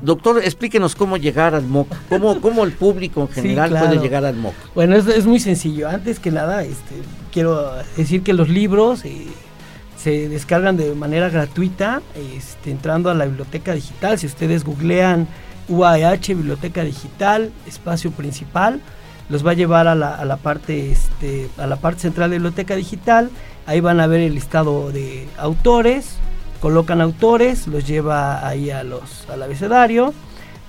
Doctor, 0.00 0.40
explíquenos 0.42 0.94
cómo 0.94 1.16
llegar 1.16 1.54
al 1.54 1.64
MOOC, 1.66 1.88
cómo, 2.08 2.40
cómo 2.40 2.64
el 2.64 2.72
público 2.72 3.22
en 3.22 3.28
Sí, 3.28 3.34
general 3.42 3.70
claro. 3.70 3.86
puede 3.88 4.00
llegar 4.00 4.24
al 4.24 4.36
MOOC. 4.36 4.54
Bueno, 4.74 4.96
es, 4.96 5.06
es 5.06 5.26
muy 5.26 5.40
sencillo. 5.40 5.88
Antes 5.88 6.18
que 6.20 6.30
nada, 6.30 6.62
este, 6.62 6.94
quiero 7.32 7.70
decir 7.96 8.22
que 8.22 8.32
los 8.32 8.48
libros 8.48 9.04
eh, 9.04 9.26
se 9.96 10.28
descargan 10.28 10.76
de 10.76 10.94
manera 10.94 11.28
gratuita 11.28 12.02
este, 12.36 12.70
entrando 12.70 13.10
a 13.10 13.14
la 13.14 13.24
biblioteca 13.26 13.72
digital. 13.74 14.18
Si 14.18 14.26
ustedes 14.26 14.64
googlean 14.64 15.26
UAH, 15.68 16.28
biblioteca 16.28 16.82
digital, 16.84 17.50
espacio 17.66 18.10
principal, 18.10 18.80
los 19.28 19.44
va 19.46 19.52
a 19.52 19.54
llevar 19.54 19.86
a 19.88 19.94
la, 19.94 20.14
a 20.14 20.24
la 20.26 20.36
parte 20.36 20.92
este, 20.92 21.48
a 21.56 21.66
la 21.66 21.76
parte 21.76 22.00
central 22.02 22.30
de 22.30 22.36
biblioteca 22.36 22.76
digital. 22.76 23.30
Ahí 23.66 23.80
van 23.80 24.00
a 24.00 24.06
ver 24.06 24.20
el 24.20 24.34
listado 24.34 24.92
de 24.92 25.26
autores, 25.38 26.16
colocan 26.60 27.00
autores, 27.00 27.66
los 27.66 27.86
lleva 27.86 28.46
ahí 28.46 28.70
a 28.70 28.84
los 28.84 29.28
al 29.30 29.42
abecedario. 29.42 30.12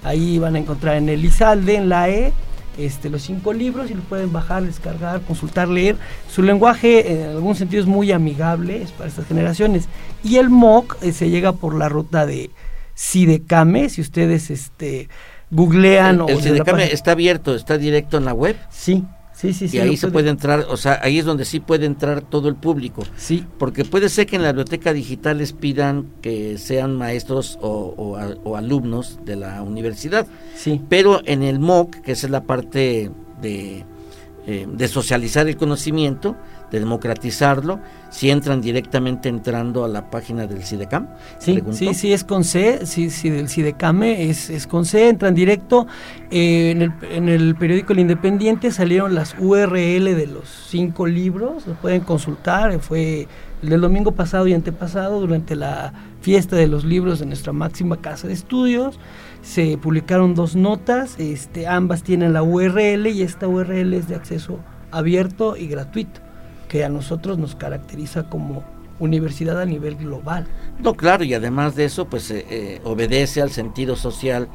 Ahí 0.04 0.38
van 0.38 0.56
a 0.56 0.60
encontrar 0.60 0.98
en 0.98 1.10
el 1.10 1.26
ISALDE, 1.26 1.76
en 1.76 1.90
la 1.90 2.10
E, 2.10 2.32
este, 2.78 3.10
los 3.10 3.24
cinco 3.24 3.54
libros 3.54 3.90
y 3.90 3.96
los 3.96 4.06
pueden 4.06 4.32
bajar, 4.32 4.64
descargar, 4.64 5.22
consultar, 5.22 5.68
leer. 5.68 5.96
Su 6.30 6.44
lenguaje 6.44 7.12
en 7.12 7.30
algún 7.30 7.56
sentido 7.56 7.82
es 7.82 7.88
muy 7.88 8.12
amigable, 8.12 8.82
es 8.82 8.92
para 8.92 9.10
estas 9.10 9.26
generaciones. 9.26 9.88
Y 10.24 10.38
el 10.38 10.50
MOOC 10.50 10.98
eh, 11.02 11.12
se 11.12 11.30
llega 11.30 11.54
por 11.54 11.76
la 11.76 11.90
ruta 11.90 12.26
de 12.26 12.52
Sidecame, 12.94 13.90
si 13.90 14.02
ustedes 14.02 14.52
este, 14.52 15.10
googlean 15.50 16.16
El, 16.16 16.22
el 16.22 16.30
en 16.30 16.36
la 16.36 16.42
Sidecame 16.42 16.94
está 16.94 17.12
abierto, 17.12 17.56
está 17.56 17.78
directo 17.78 18.18
en 18.18 18.26
la 18.26 18.34
web. 18.34 18.56
Sí, 18.70 19.04
sí, 19.36 19.54
sí. 19.54 19.68
sí, 19.68 19.78
y 19.78 19.80
ahí 19.80 19.98
se 19.98 20.08
puede 20.08 20.30
entrar, 20.30 20.66
o 20.70 20.78
sea, 20.78 21.00
ahí 21.04 21.20
es 21.20 21.26
donde 21.26 21.46
sí 21.46 21.60
puede 21.60 21.86
entrar 21.86 22.22
todo 22.22 22.48
el 22.50 22.56
público. 22.56 23.04
Sí. 23.18 23.44
Porque 23.58 23.86
puede 23.86 24.10
ser 24.10 24.26
que 24.28 24.36
en 24.38 24.44
la 24.44 24.50
biblioteca 24.52 24.94
digital 24.94 25.38
les 25.40 25.54
pidan 25.54 26.08
que 26.22 26.58
sean 26.58 26.96
maestros 26.98 27.58
o, 27.62 27.94
o 27.98 28.16
a- 28.18 28.36
o 28.44 28.56
alumnos 28.56 29.20
de 29.26 29.36
la 29.36 29.62
universidad. 29.62 30.26
Sí. 30.56 30.82
Pero 30.90 31.22
en 31.26 31.44
el 31.44 31.60
MOOC, 31.60 31.98
que 32.02 32.14
es 32.14 32.30
la 32.30 32.44
parte 32.44 33.12
de, 33.42 33.84
eh, 34.48 34.68
de 34.72 34.88
socializar 34.88 35.48
el 35.48 35.58
conocimiento, 35.58 36.36
de 36.72 36.80
democratizarlo, 36.80 37.80
si 38.10 38.30
entran 38.30 38.62
directamente 38.62 39.30
entrando 39.30 39.84
a 39.84 39.88
la 39.88 40.10
página 40.10 40.48
del 40.48 40.64
CIDECAM. 40.64 41.08
Sí, 41.38 41.54
pregunto. 41.54 41.78
sí, 41.78 41.94
sí, 41.94 42.14
es 42.14 42.24
con 42.24 42.44
C, 42.44 42.86
sí, 42.86 43.10
sí, 43.10 43.30
del 43.30 43.50
Sidecame 43.50 44.30
es, 44.30 44.50
es 44.50 44.68
con 44.68 44.86
C, 44.86 45.10
entran 45.10 45.36
directo. 45.36 45.88
Eh, 46.32 46.72
en, 46.72 46.82
el, 46.82 46.94
en 47.12 47.30
el 47.30 47.56
periódico 47.56 47.94
El 47.94 48.00
Independiente 48.00 48.72
salieron 48.72 49.16
las 49.16 49.36
URL 49.40 50.16
de 50.16 50.28
los 50.28 50.48
cinco 50.70 51.08
libros, 51.08 51.68
lo 51.68 51.74
pueden 51.76 52.02
consultar, 52.02 52.72
eh, 52.72 52.80
fue 52.80 53.28
el 53.62 53.70
del 53.70 53.82
domingo 53.82 54.12
pasado 54.12 54.48
y 54.48 54.54
antepasado 54.54 55.20
durante 55.20 55.56
la 55.56 55.94
fiesta 56.22 56.56
de 56.56 56.68
los 56.68 56.86
libros 56.86 57.20
de 57.20 57.26
nuestra 57.26 57.54
máxima 57.54 57.98
casa 57.98 58.28
de 58.28 58.34
estudios. 58.34 59.00
Se 59.42 59.78
publicaron 59.78 60.34
dos 60.34 60.56
notas, 60.56 61.16
este, 61.20 61.68
ambas 61.68 62.04
tienen 62.04 62.34
la 62.34 62.44
URL 62.44 63.08
y 63.08 63.22
esta 63.22 63.48
URL 63.48 63.94
es 63.94 64.08
de 64.08 64.16
acceso 64.16 64.60
abierto 64.92 65.58
y 65.58 65.68
gratuito, 65.68 66.22
que 66.68 66.84
a 66.84 66.90
nosotros 66.90 67.38
nos 67.38 67.56
caracteriza 67.56 68.30
como 68.30 68.64
universidad 69.00 69.60
a 69.60 69.66
nivel 69.66 69.96
global. 69.96 70.48
No, 70.80 70.94
claro, 70.94 71.24
y 71.24 71.34
además 71.34 71.76
de 71.76 71.86
eso, 71.86 72.06
pues 72.06 72.32
eh, 72.32 72.46
eh, 72.50 72.82
obedece 72.84 73.42
al 73.42 73.52
sentido 73.52 73.96
social 73.96 74.48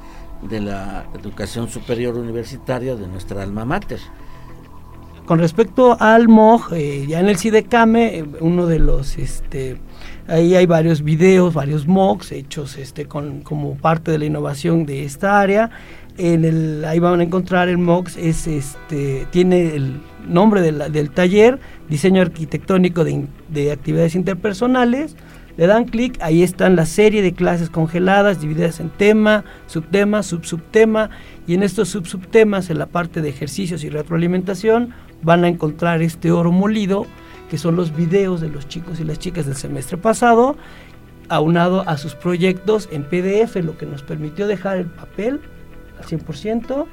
de 0.48 0.60
la 0.60 1.06
educación 1.18 1.68
superior 1.68 2.16
universitaria 2.16 2.94
de 2.96 3.06
nuestra 3.06 3.42
alma 3.42 3.64
mater. 3.64 4.00
Con 5.26 5.38
respecto 5.38 5.96
al 6.00 6.28
MOG, 6.28 6.72
eh, 6.72 7.06
ya 7.06 7.20
en 7.20 7.28
el 7.28 7.36
CIDECAME, 7.36 8.24
uno 8.40 8.66
de 8.66 8.80
los, 8.80 9.16
este, 9.16 9.76
ahí 10.26 10.56
hay 10.56 10.66
varios 10.66 11.02
videos, 11.02 11.54
varios 11.54 11.86
MOGs 11.86 12.32
hechos 12.32 12.76
este, 12.76 13.06
con, 13.06 13.42
como 13.42 13.76
parte 13.76 14.10
de 14.10 14.18
la 14.18 14.24
innovación 14.24 14.86
de 14.86 15.04
esta 15.04 15.40
área. 15.40 15.70
En 16.18 16.44
el, 16.44 16.84
ahí 16.84 16.98
van 16.98 17.20
a 17.20 17.22
encontrar 17.22 17.68
el 17.68 17.78
MOGS, 17.78 18.16
es, 18.16 18.46
este, 18.48 19.26
tiene 19.30 19.76
el 19.76 20.00
nombre 20.28 20.60
de 20.62 20.72
la- 20.72 20.88
del 20.88 21.10
taller, 21.10 21.58
diseño 21.88 22.22
arquitectónico 22.22 23.04
de, 23.04 23.26
de 23.48 23.72
actividades 23.72 24.14
interpersonales. 24.14 25.16
Le 25.56 25.66
dan 25.66 25.84
clic, 25.84 26.16
ahí 26.22 26.42
están 26.42 26.76
la 26.76 26.86
serie 26.86 27.20
de 27.22 27.32
clases 27.34 27.68
congeladas, 27.68 28.40
divididas 28.40 28.80
en 28.80 28.88
tema, 28.88 29.44
subtema, 29.66 30.22
subsubtema, 30.22 31.10
y 31.46 31.54
en 31.54 31.62
estos 31.62 31.88
subsubtemas, 31.90 32.70
en 32.70 32.78
la 32.78 32.86
parte 32.86 33.20
de 33.20 33.28
ejercicios 33.28 33.84
y 33.84 33.90
retroalimentación, 33.90 34.94
van 35.22 35.44
a 35.44 35.48
encontrar 35.48 36.00
este 36.02 36.30
oro 36.30 36.50
molido, 36.52 37.04
que 37.50 37.58
son 37.58 37.76
los 37.76 37.94
videos 37.94 38.40
de 38.40 38.48
los 38.48 38.68
chicos 38.68 39.00
y 39.00 39.04
las 39.04 39.18
chicas 39.18 39.44
del 39.44 39.56
semestre 39.56 39.98
pasado, 39.98 40.56
aunado 41.28 41.86
a 41.88 41.98
sus 41.98 42.14
proyectos 42.14 42.88
en 42.92 43.02
PDF, 43.04 43.56
lo 43.56 43.76
que 43.76 43.86
nos 43.86 44.02
permitió 44.02 44.46
dejar 44.46 44.78
el 44.78 44.86
papel 44.86 45.40
al 45.98 46.04
100%, 46.06 46.86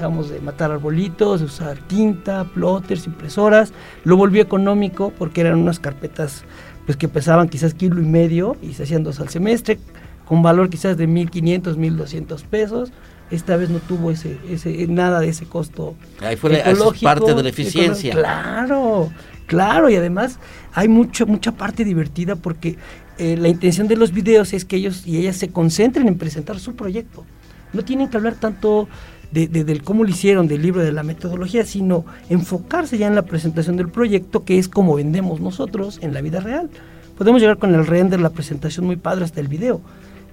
dejamos 0.00 0.30
de 0.30 0.40
matar 0.40 0.70
arbolitos, 0.70 1.40
de 1.40 1.46
usar 1.46 1.76
tinta, 1.86 2.44
plotters, 2.44 3.06
impresoras, 3.06 3.74
lo 4.04 4.16
volvió 4.16 4.40
económico 4.40 5.12
porque 5.18 5.42
eran 5.42 5.58
unas 5.58 5.78
carpetas 5.78 6.44
pues 6.86 6.96
que 6.96 7.06
pesaban 7.06 7.50
quizás 7.50 7.74
kilo 7.74 8.00
y 8.00 8.06
medio 8.06 8.56
y 8.62 8.72
se 8.72 8.84
hacían 8.84 9.04
dos 9.04 9.20
al 9.20 9.28
semestre, 9.28 9.78
con 10.24 10.42
valor 10.42 10.70
quizás 10.70 10.96
de 10.96 11.06
1.500, 11.06 11.76
1.200 11.76 12.42
pesos. 12.44 12.92
Esta 13.30 13.58
vez 13.58 13.68
no 13.68 13.78
tuvo 13.78 14.10
ese, 14.10 14.38
ese 14.48 14.86
nada 14.86 15.20
de 15.20 15.28
ese 15.28 15.44
costo. 15.44 15.94
Ahí 16.20 16.36
fue 16.36 16.58
ecológico, 16.58 17.04
parte 17.04 17.34
de 17.34 17.42
la 17.42 17.48
eficiencia. 17.50 18.14
Claro, 18.14 19.10
claro, 19.46 19.90
y 19.90 19.96
además 19.96 20.38
hay 20.72 20.88
mucho, 20.88 21.26
mucha 21.26 21.52
parte 21.52 21.84
divertida 21.84 22.36
porque 22.36 22.78
eh, 23.18 23.36
la 23.36 23.48
intención 23.48 23.86
de 23.86 23.96
los 23.96 24.12
videos 24.12 24.54
es 24.54 24.64
que 24.64 24.76
ellos 24.76 25.06
y 25.06 25.18
ellas 25.18 25.36
se 25.36 25.50
concentren 25.50 26.08
en 26.08 26.16
presentar 26.16 26.58
su 26.58 26.74
proyecto. 26.74 27.26
No 27.72 27.82
tienen 27.84 28.08
que 28.08 28.16
hablar 28.16 28.34
tanto 28.34 28.88
de, 29.30 29.46
de- 29.48 29.64
del 29.64 29.82
cómo 29.82 30.04
lo 30.04 30.10
hicieron, 30.10 30.48
del 30.48 30.62
libro, 30.62 30.82
de 30.82 30.92
la 30.92 31.02
metodología, 31.02 31.64
sino 31.64 32.04
enfocarse 32.28 32.98
ya 32.98 33.06
en 33.06 33.14
la 33.14 33.22
presentación 33.22 33.76
del 33.76 33.88
proyecto, 33.88 34.44
que 34.44 34.58
es 34.58 34.68
como 34.68 34.94
vendemos 34.96 35.40
nosotros 35.40 35.98
en 36.02 36.12
la 36.14 36.20
vida 36.20 36.40
real. 36.40 36.68
Podemos 37.16 37.40
llegar 37.40 37.58
con 37.58 37.74
el 37.74 37.86
render, 37.86 38.20
la 38.20 38.30
presentación 38.30 38.86
muy 38.86 38.96
padre 38.96 39.24
hasta 39.24 39.40
el 39.40 39.48
video, 39.48 39.80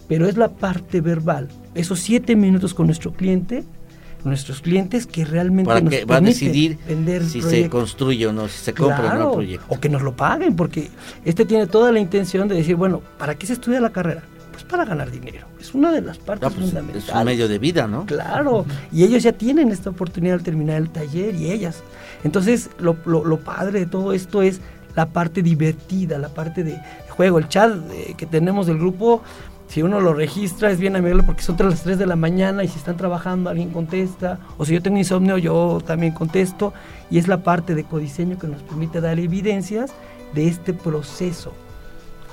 pero 0.08 0.26
es 0.28 0.38
la 0.38 0.50
parte 0.50 1.02
verbal, 1.02 1.50
esos 1.76 2.00
siete 2.00 2.36
minutos 2.36 2.74
con 2.74 2.86
nuestro 2.88 3.12
cliente, 3.12 3.66
nuestros 4.24 4.62
clientes 4.62 5.06
que 5.06 5.24
realmente 5.26 5.68
Para 5.68 5.82
nos 5.82 5.94
que 5.94 6.06
va 6.06 6.16
a 6.18 6.22
decidir 6.22 6.78
vender 6.88 7.24
si 7.24 7.42
se 7.42 7.70
construye 7.70 8.26
o 8.28 8.34
no, 8.34 8.48
si 8.48 8.58
se 8.58 8.74
compra 8.74 9.14
o 9.14 9.18
no 9.20 9.28
el 9.30 9.34
proyecto. 9.36 9.66
o 9.70 9.80
que 9.80 9.90
nos 9.90 10.02
lo 10.02 10.16
paguen, 10.16 10.56
porque 10.56 10.90
este 11.24 11.46
tiene 11.46 11.68
toda 11.68 11.92
la 11.92 12.00
intención 12.00 12.48
de 12.48 12.56
decir, 12.56 12.76
bueno, 12.76 13.02
¿para 13.20 13.36
qué 13.36 13.46
se 13.46 13.54
estudia 13.54 13.80
la 13.80 13.92
carrera? 13.92 14.24
Para 14.70 14.84
ganar 14.86 15.10
dinero. 15.12 15.48
Es 15.60 15.74
una 15.74 15.92
de 15.92 16.02
las 16.02 16.18
partes 16.18 16.48
Ah, 16.48 16.52
pues, 16.54 16.66
fundamentales. 16.68 17.08
es 17.08 17.14
un 17.16 17.24
medio 17.24 17.48
de 17.48 17.58
vida, 17.60 17.88
¿no? 17.88 18.06
Claro, 18.06 18.66
y 18.92 19.04
ellos 19.04 19.24
ya 19.24 19.32
tienen 19.32 19.72
esta 19.72 19.90
oportunidad 19.90 20.36
al 20.36 20.44
terminar 20.44 20.78
el 20.78 20.90
taller 20.90 21.36
y 21.36 21.52
ellas. 21.52 21.84
Entonces, 22.24 22.70
lo, 22.80 22.98
lo- 23.06 23.24
lo 23.24 23.40
padre 23.40 23.80
de 23.80 23.86
todo 23.86 24.12
esto 24.14 24.42
es 24.42 24.60
la 24.96 25.06
parte 25.08 25.42
divertida, 25.42 26.18
la 26.18 26.30
parte 26.30 26.64
de 26.64 26.80
juego. 27.10 27.38
El 27.40 27.48
chat 27.48 27.72
eh, 27.92 28.14
que 28.18 28.26
tenemos 28.26 28.68
del 28.68 28.78
grupo, 28.80 29.22
si 29.68 29.82
uno 29.84 30.00
lo 30.02 30.14
registra, 30.14 30.72
es 30.72 30.80
bien 30.80 30.96
amigable 30.96 31.24
porque 31.24 31.44
son 31.44 31.56
tras 31.56 31.70
las 31.72 31.84
3 31.84 31.98
de 32.00 32.06
la 32.06 32.16
mañana 32.16 32.64
y 32.64 32.68
si 32.68 32.78
están 32.78 32.98
trabajando, 32.98 33.50
alguien 33.50 33.70
contesta. 33.70 34.40
O 34.58 34.66
si 34.66 34.74
yo 34.74 34.82
tengo 34.82 34.98
insomnio, 34.98 35.38
yo 35.38 35.80
también 35.86 36.14
contesto. 36.14 36.74
Y 37.10 37.20
es 37.20 37.28
la 37.28 37.44
parte 37.44 37.76
de 37.76 37.84
codiseño 37.84 38.38
que 38.40 38.48
nos 38.48 38.64
permite 38.64 39.00
dar 39.02 39.20
evidencias 39.20 39.92
de 40.34 40.48
este 40.48 40.74
proceso 40.74 41.54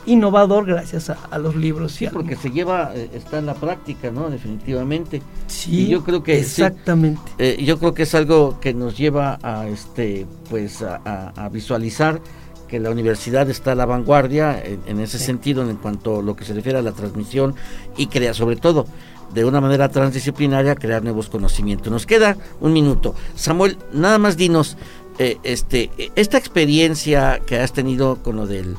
innovador 0.06 0.66
gracias 0.66 1.10
a, 1.10 1.14
a 1.30 1.38
los 1.38 1.56
libros. 1.56 1.92
Sí, 1.92 2.06
porque 2.12 2.36
se 2.36 2.50
lleva, 2.50 2.92
eh, 2.94 3.10
está 3.14 3.38
en 3.38 3.46
la 3.46 3.54
práctica, 3.54 4.10
¿no? 4.10 4.28
Definitivamente. 4.30 5.22
Sí, 5.46 5.82
Y 5.82 5.88
yo 5.88 6.04
creo 6.04 6.22
que 6.22 6.36
sí, 6.44 6.62
exactamente. 6.62 7.20
eh, 7.38 7.62
yo 7.64 7.78
creo 7.78 7.94
que 7.94 8.02
es 8.04 8.14
algo 8.14 8.58
que 8.60 8.74
nos 8.74 8.96
lleva 8.96 9.38
a 9.42 9.66
este, 9.68 10.26
pues, 10.50 10.82
a, 10.82 11.00
a- 11.04 11.44
a 11.44 11.48
visualizar 11.48 12.20
que 12.68 12.80
la 12.80 12.90
universidad 12.90 13.48
está 13.50 13.72
a 13.72 13.74
la 13.74 13.86
vanguardia 13.86 14.60
en, 14.62 14.80
en 14.86 15.00
ese 15.00 15.18
sentido 15.18 15.62
en 15.68 15.76
cuanto 15.76 16.20
a 16.20 16.22
lo 16.22 16.34
que 16.34 16.44
se 16.44 16.54
refiere 16.54 16.78
a 16.78 16.82
la 16.82 16.92
transmisión 16.92 17.54
y 17.96 18.06
crea 18.06 18.34
sobre 18.34 18.56
todo 18.56 18.86
de 19.32 19.44
una 19.44 19.60
manera 19.60 19.88
transdisciplinaria 19.90 20.74
crear 20.74 21.02
nuevos 21.02 21.28
conocimientos. 21.28 21.92
Nos 21.92 22.06
queda 22.06 22.36
un 22.60 22.72
minuto. 22.72 23.14
Samuel, 23.36 23.78
nada 23.92 24.18
más 24.18 24.36
dinos 24.36 24.76
eh, 25.18 25.38
este 25.44 25.90
esta 26.16 26.38
experiencia 26.38 27.40
que 27.46 27.58
has 27.58 27.72
tenido 27.72 28.16
con 28.22 28.36
lo 28.36 28.46
del 28.46 28.76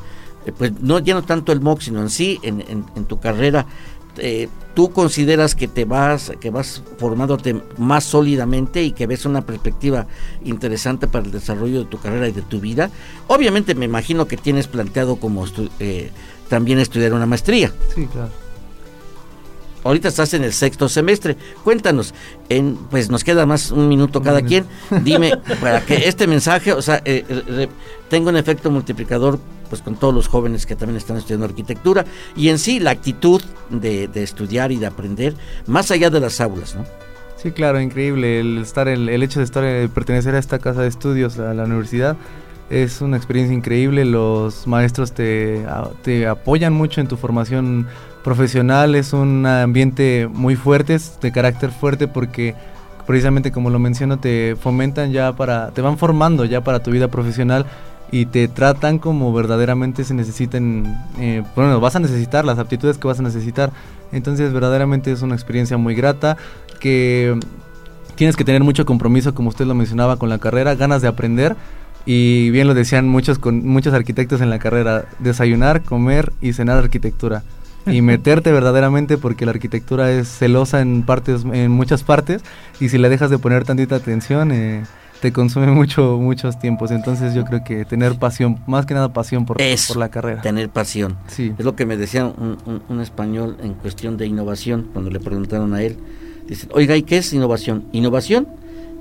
pues 0.51 0.71
no 0.81 0.99
ya 0.99 1.13
no 1.13 1.23
tanto 1.23 1.51
el 1.51 1.61
MOOC 1.61 1.81
sino 1.81 2.01
en 2.01 2.09
sí 2.09 2.39
en, 2.43 2.61
en- 2.61 2.85
en 2.95 3.05
tu 3.05 3.19
carrera 3.19 3.65
eh, 4.17 4.47
tú 4.75 4.91
consideras 4.91 5.55
que 5.55 5.67
te 5.67 5.83
vas 5.85 6.31
que 6.39 6.49
vas 6.49 6.81
formándote 6.97 7.61
más 7.77 8.03
sólidamente 8.05 8.81
y 8.83 8.91
que 8.91 9.07
ves 9.07 9.25
una 9.25 9.41
perspectiva 9.45 10.07
interesante 10.43 11.07
para 11.07 11.25
el 11.25 11.31
desarrollo 11.31 11.79
de 11.79 11.85
tu 11.85 11.99
carrera 11.99 12.27
y 12.27 12.31
de 12.31 12.41
tu 12.41 12.59
vida 12.59 12.89
obviamente 13.27 13.75
me 13.75 13.85
imagino 13.85 14.27
que 14.27 14.37
tienes 14.37 14.67
planteado 14.67 15.17
como 15.17 15.45
estu- 15.45 15.69
eh, 15.79 16.11
también 16.47 16.79
estudiar 16.79 17.13
una 17.13 17.25
maestría 17.25 17.71
Sí, 17.93 18.05
claro. 18.05 18.29
ahorita 19.83 20.07
estás 20.07 20.33
en 20.33 20.43
el 20.43 20.53
sexto 20.53 20.89
semestre. 20.89 21.37
Cuéntanos, 21.63 22.13
en, 22.49 22.75
pues 22.89 23.09
nos 23.09 23.23
queda 23.23 23.45
más 23.45 23.69
un 23.71 23.87
minuto 23.87 24.21
cada 24.21 24.41
quien. 24.41 24.65
Dime, 25.03 25.37
para 25.61 25.81
que 25.85 26.07
este 26.07 26.25
mensaje, 26.27 26.73
o 26.73 26.81
sea, 26.81 27.01
eh, 27.05 27.23
eh, 27.29 27.67
tenga 28.09 28.29
un 28.31 28.37
efecto 28.37 28.71
multiplicador 28.71 29.39
pues 29.70 29.82
con 29.82 29.95
todos 29.95 30.13
los 30.13 30.28
jóvenes 30.28 30.66
que 30.66 30.76
también 30.76 30.97
están 30.97 31.18
estudiando 31.18 31.45
arquitectura 31.45 32.05
y 32.36 32.49
en 32.49 32.59
sí 32.59 32.80
la 32.80 32.91
actitud 32.91 33.41
de, 33.70 34.09
estudiar 34.16 34.72
y 34.72 34.78
de 34.78 34.88
aprender 34.88 35.34
más 35.68 35.91
allá 35.91 36.09
de 36.09 36.20
las 36.20 36.41
aulas, 36.41 36.76
¿no? 36.76 36.86
Sí, 37.38 37.51
claro, 37.51 37.80
increíble. 37.80 38.39
El 38.39 38.57
estar, 38.59 38.88
el, 38.88 39.09
hecho 39.22 39.39
de 39.39 39.45
estar, 39.45 39.89
pertenecer 39.89 40.36
a 40.36 40.39
esta 40.39 40.59
casa 40.59 40.82
de 40.82 40.88
estudios, 40.88 41.38
a 41.38 41.53
la 41.53 41.66
universidad, 41.66 42.18
es 42.70 43.01
una 43.01 43.18
experiencia 43.18 43.55
increíble. 43.55 44.05
Los 44.05 44.66
maestros 44.66 45.11
te, 45.11 45.66
te 46.01 46.28
apoyan 46.28 46.74
mucho 46.74 47.01
en 47.01 47.07
tu 47.07 47.18
formación 47.18 47.88
profesional. 48.24 48.95
Es 48.95 49.13
un 49.13 49.45
ambiente 49.45 50.28
muy 50.32 50.55
fuerte, 50.55 50.95
es 50.95 51.20
de 51.22 51.32
carácter 51.32 51.72
fuerte 51.72 52.07
porque 52.07 52.55
precisamente 53.05 53.51
como 53.51 53.70
lo 53.70 53.80
menciono, 53.80 54.20
te 54.20 54.55
fomentan 54.59 55.11
ya 55.11 55.34
para, 55.34 55.72
te 55.72 55.82
van 55.82 55.97
formando 55.97 56.45
ya 56.45 56.61
para 56.61 56.82
tu 56.82 56.91
vida 56.91 57.07
profesional 57.07 57.66
y 58.11 58.25
te 58.27 58.47
tratan 58.47 58.99
como 58.99 59.33
verdaderamente 59.33 60.03
se 60.03 60.13
necesitan, 60.13 61.05
eh, 61.19 61.43
bueno, 61.55 61.79
vas 61.79 61.95
a 61.95 61.99
necesitar 61.99 62.45
las 62.45 62.59
aptitudes 62.59 62.97
que 62.97 63.07
vas 63.07 63.19
a 63.19 63.23
necesitar. 63.23 63.71
Entonces 64.11 64.53
verdaderamente 64.53 65.11
es 65.11 65.21
una 65.21 65.35
experiencia 65.35 65.77
muy 65.77 65.95
grata 65.95 66.37
que 66.79 67.37
tienes 68.15 68.35
que 68.35 68.43
tener 68.43 68.63
mucho 68.63 68.85
compromiso, 68.85 69.33
como 69.33 69.49
usted 69.49 69.65
lo 69.65 69.75
mencionaba, 69.75 70.17
con 70.17 70.29
la 70.29 70.39
carrera, 70.39 70.75
ganas 70.75 71.01
de 71.01 71.07
aprender. 71.07 71.55
Y 72.05 72.51
bien 72.51 72.67
lo 72.67 72.75
decían 72.75 73.07
muchos, 73.07 73.39
con, 73.39 73.65
muchos 73.65 73.93
arquitectos 73.93 74.39
en 74.41 74.49
la 74.49 74.59
carrera, 74.59 75.05
desayunar, 75.19 75.81
comer 75.81 76.31
y 76.39 76.53
cenar 76.53 76.77
arquitectura. 76.77 77.43
Y 77.87 78.01
meterte 78.03 78.51
verdaderamente 78.51 79.17
porque 79.17 79.45
la 79.45 79.51
arquitectura 79.51 80.11
es 80.11 80.27
celosa 80.27 80.81
en 80.81 81.03
partes, 81.03 81.43
en 81.51 81.71
muchas 81.71 82.03
partes, 82.03 82.43
y 82.79 82.89
si 82.89 82.99
le 82.99 83.09
dejas 83.09 83.31
de 83.31 83.39
poner 83.39 83.63
tantita 83.63 83.95
atención, 83.95 84.51
eh, 84.51 84.83
te 85.22 85.32
consume 85.32 85.68
mucho, 85.68 86.18
muchos 86.20 86.59
tiempos. 86.59 86.91
Entonces 86.91 87.34
yo 87.34 87.43
creo 87.45 87.63
que 87.63 87.86
tener 87.86 88.16
pasión, 88.20 88.59
más 88.68 88.86
que 88.86 88.93
nada 88.93 89.11
pasión 89.13 89.45
por, 89.45 89.57
por 89.57 89.97
la 89.97 90.09
carrera. 90.09 90.41
Tener 90.41 90.70
pasión. 90.70 91.18
Sí. 91.28 91.53
Es 91.57 91.66
lo 91.66 91.76
que 91.76 91.86
me 91.86 91.97
decía 91.97 92.26
un, 92.26 92.57
un- 92.66 92.82
un 92.89 93.01
español 93.01 93.57
en 93.61 93.74
cuestión 93.74 94.18
de 94.18 94.28
innovación, 94.28 94.89
cuando 94.93 95.09
le 95.11 95.20
preguntaron 95.20 95.74
a 95.74 95.82
él. 95.82 95.97
Dicen, 96.47 96.70
oiga, 96.74 96.95
¿y 96.95 97.03
qué 97.03 97.18
es 97.18 97.34
innovación? 97.34 97.86
Innovación 97.91 98.47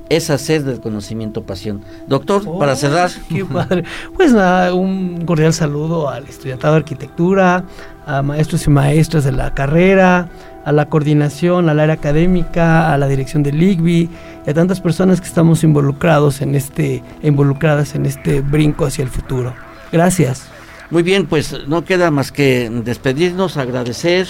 es 0.08 0.30
hacer 0.30 0.64
del 0.64 0.80
conocimiento 0.80 1.42
pasión. 1.42 1.82
Doctor, 2.06 2.42
para 2.58 2.72
Oh, 2.72 2.76
cerrar, 2.76 3.10
Qué 3.28 3.44
padre. 3.44 3.84
Pues 4.14 4.32
nada, 4.32 4.74
un 4.74 5.24
cordial 5.24 5.52
saludo 5.52 6.08
al 6.08 6.24
estudiantado 6.24 6.74
de 6.74 6.78
arquitectura, 6.80 7.64
a 8.06 8.22
maestros 8.22 8.66
y 8.66 8.70
maestras 8.70 9.24
de 9.24 9.32
la 9.32 9.54
carrera, 9.54 10.28
a 10.64 10.72
la 10.72 10.88
coordinación, 10.88 11.68
al 11.68 11.80
área 11.80 11.94
académica, 11.94 12.92
a 12.92 12.98
la 12.98 13.06
dirección 13.08 13.42
del 13.42 13.62
IGBI 13.62 14.10
y 14.46 14.50
a 14.50 14.54
tantas 14.54 14.80
personas 14.80 15.20
que 15.20 15.26
estamos 15.26 15.62
involucrados 15.64 16.40
en 16.40 16.54
este, 16.54 17.02
involucradas 17.22 17.94
en 17.94 18.06
este 18.06 18.40
brinco 18.40 18.86
hacia 18.86 19.02
el 19.02 19.10
futuro. 19.10 19.54
Gracias. 19.92 20.48
Muy 20.90 21.02
bien, 21.02 21.26
pues 21.26 21.66
no 21.66 21.84
queda 21.84 22.10
más 22.10 22.30
que 22.30 22.70
despedirnos, 22.70 23.56
agradecer 23.56 24.26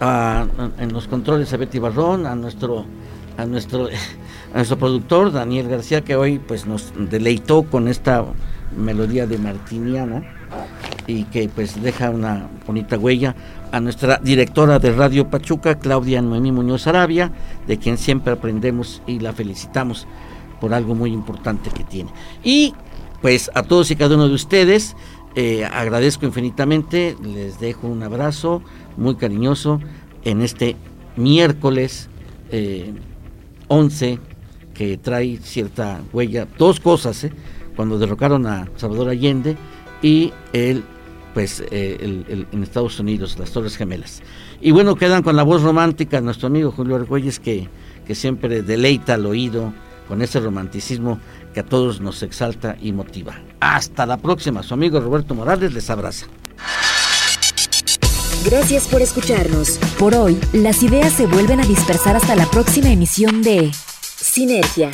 a, 0.00 0.46
en 0.78 0.92
los 0.92 1.06
controles 1.08 1.52
a 1.52 1.56
Betty 1.56 1.78
Barrón, 1.78 2.26
a 2.26 2.34
nuestro, 2.34 2.84
a 3.36 3.44
nuestro, 3.46 3.88
a 4.54 4.58
nuestro 4.58 4.78
productor 4.78 5.32
Daniel 5.32 5.68
García 5.68 6.02
que 6.04 6.14
hoy 6.14 6.38
pues 6.38 6.64
nos 6.64 6.92
deleitó 7.10 7.64
con 7.64 7.88
esta 7.88 8.24
melodía 8.76 9.26
de 9.26 9.36
Martiniana 9.36 10.22
y 11.08 11.24
que 11.24 11.48
pues 11.48 11.82
deja 11.82 12.10
una 12.10 12.48
bonita 12.64 12.96
huella 12.96 13.34
a 13.72 13.80
nuestra 13.80 14.20
directora 14.22 14.78
de 14.78 14.92
Radio 14.92 15.28
Pachuca, 15.28 15.80
Claudia 15.80 16.22
Noemí 16.22 16.52
Muñoz 16.52 16.86
Arabia, 16.86 17.32
de 17.66 17.78
quien 17.78 17.98
siempre 17.98 18.32
aprendemos 18.32 19.02
y 19.08 19.18
la 19.18 19.32
felicitamos 19.32 20.06
por 20.60 20.72
algo 20.72 20.94
muy 20.94 21.12
importante 21.12 21.70
que 21.70 21.82
tiene. 21.82 22.10
Y 22.44 22.74
pues 23.22 23.50
a 23.54 23.64
todos 23.64 23.90
y 23.90 23.96
cada 23.96 24.14
uno 24.14 24.28
de 24.28 24.34
ustedes 24.34 24.94
eh, 25.34 25.64
agradezco 25.64 26.26
infinitamente, 26.26 27.16
les 27.24 27.58
dejo 27.58 27.88
un 27.88 28.04
abrazo 28.04 28.62
muy 28.96 29.16
cariñoso 29.16 29.80
en 30.22 30.42
este 30.42 30.76
miércoles 31.16 32.08
eh, 32.52 32.94
11 33.66 34.20
que 34.74 34.98
trae 34.98 35.38
cierta 35.38 36.00
huella, 36.12 36.46
dos 36.58 36.80
cosas, 36.80 37.24
¿eh? 37.24 37.32
cuando 37.76 37.98
derrocaron 37.98 38.46
a 38.46 38.68
Salvador 38.76 39.08
Allende 39.08 39.56
y 40.02 40.32
pues 41.32 41.60
eh, 41.70 41.96
el- 42.00 42.24
el- 42.28 42.46
en 42.52 42.62
Estados 42.62 42.98
Unidos, 43.00 43.36
las 43.38 43.50
Torres 43.50 43.76
Gemelas. 43.76 44.22
Y 44.60 44.70
bueno, 44.70 44.94
quedan 44.94 45.22
con 45.22 45.34
la 45.36 45.42
voz 45.42 45.62
romántica 45.62 46.20
nuestro 46.20 46.46
amigo 46.46 46.70
Julio 46.70 46.94
Argüelles 46.96 47.40
que, 47.40 47.68
que 48.06 48.14
siempre 48.14 48.62
deleita 48.62 49.14
al 49.14 49.26
oído 49.26 49.72
con 50.06 50.22
ese 50.22 50.38
romanticismo 50.38 51.18
que 51.52 51.60
a 51.60 51.64
todos 51.64 52.00
nos 52.00 52.22
exalta 52.22 52.76
y 52.80 52.92
motiva. 52.92 53.40
Hasta 53.60 54.06
la 54.06 54.16
próxima, 54.18 54.62
su 54.62 54.74
amigo 54.74 55.00
Roberto 55.00 55.34
Morales 55.34 55.72
les 55.72 55.88
abraza. 55.90 56.26
Gracias 58.44 58.86
por 58.88 59.00
escucharnos. 59.02 59.78
Por 59.98 60.14
hoy, 60.14 60.38
las 60.52 60.82
ideas 60.82 61.12
se 61.14 61.26
vuelven 61.26 61.60
a 61.60 61.66
dispersar 61.66 62.14
hasta 62.16 62.36
la 62.36 62.46
próxima 62.46 62.90
emisión 62.90 63.42
de 63.42 63.70
Sinergia. 64.16 64.90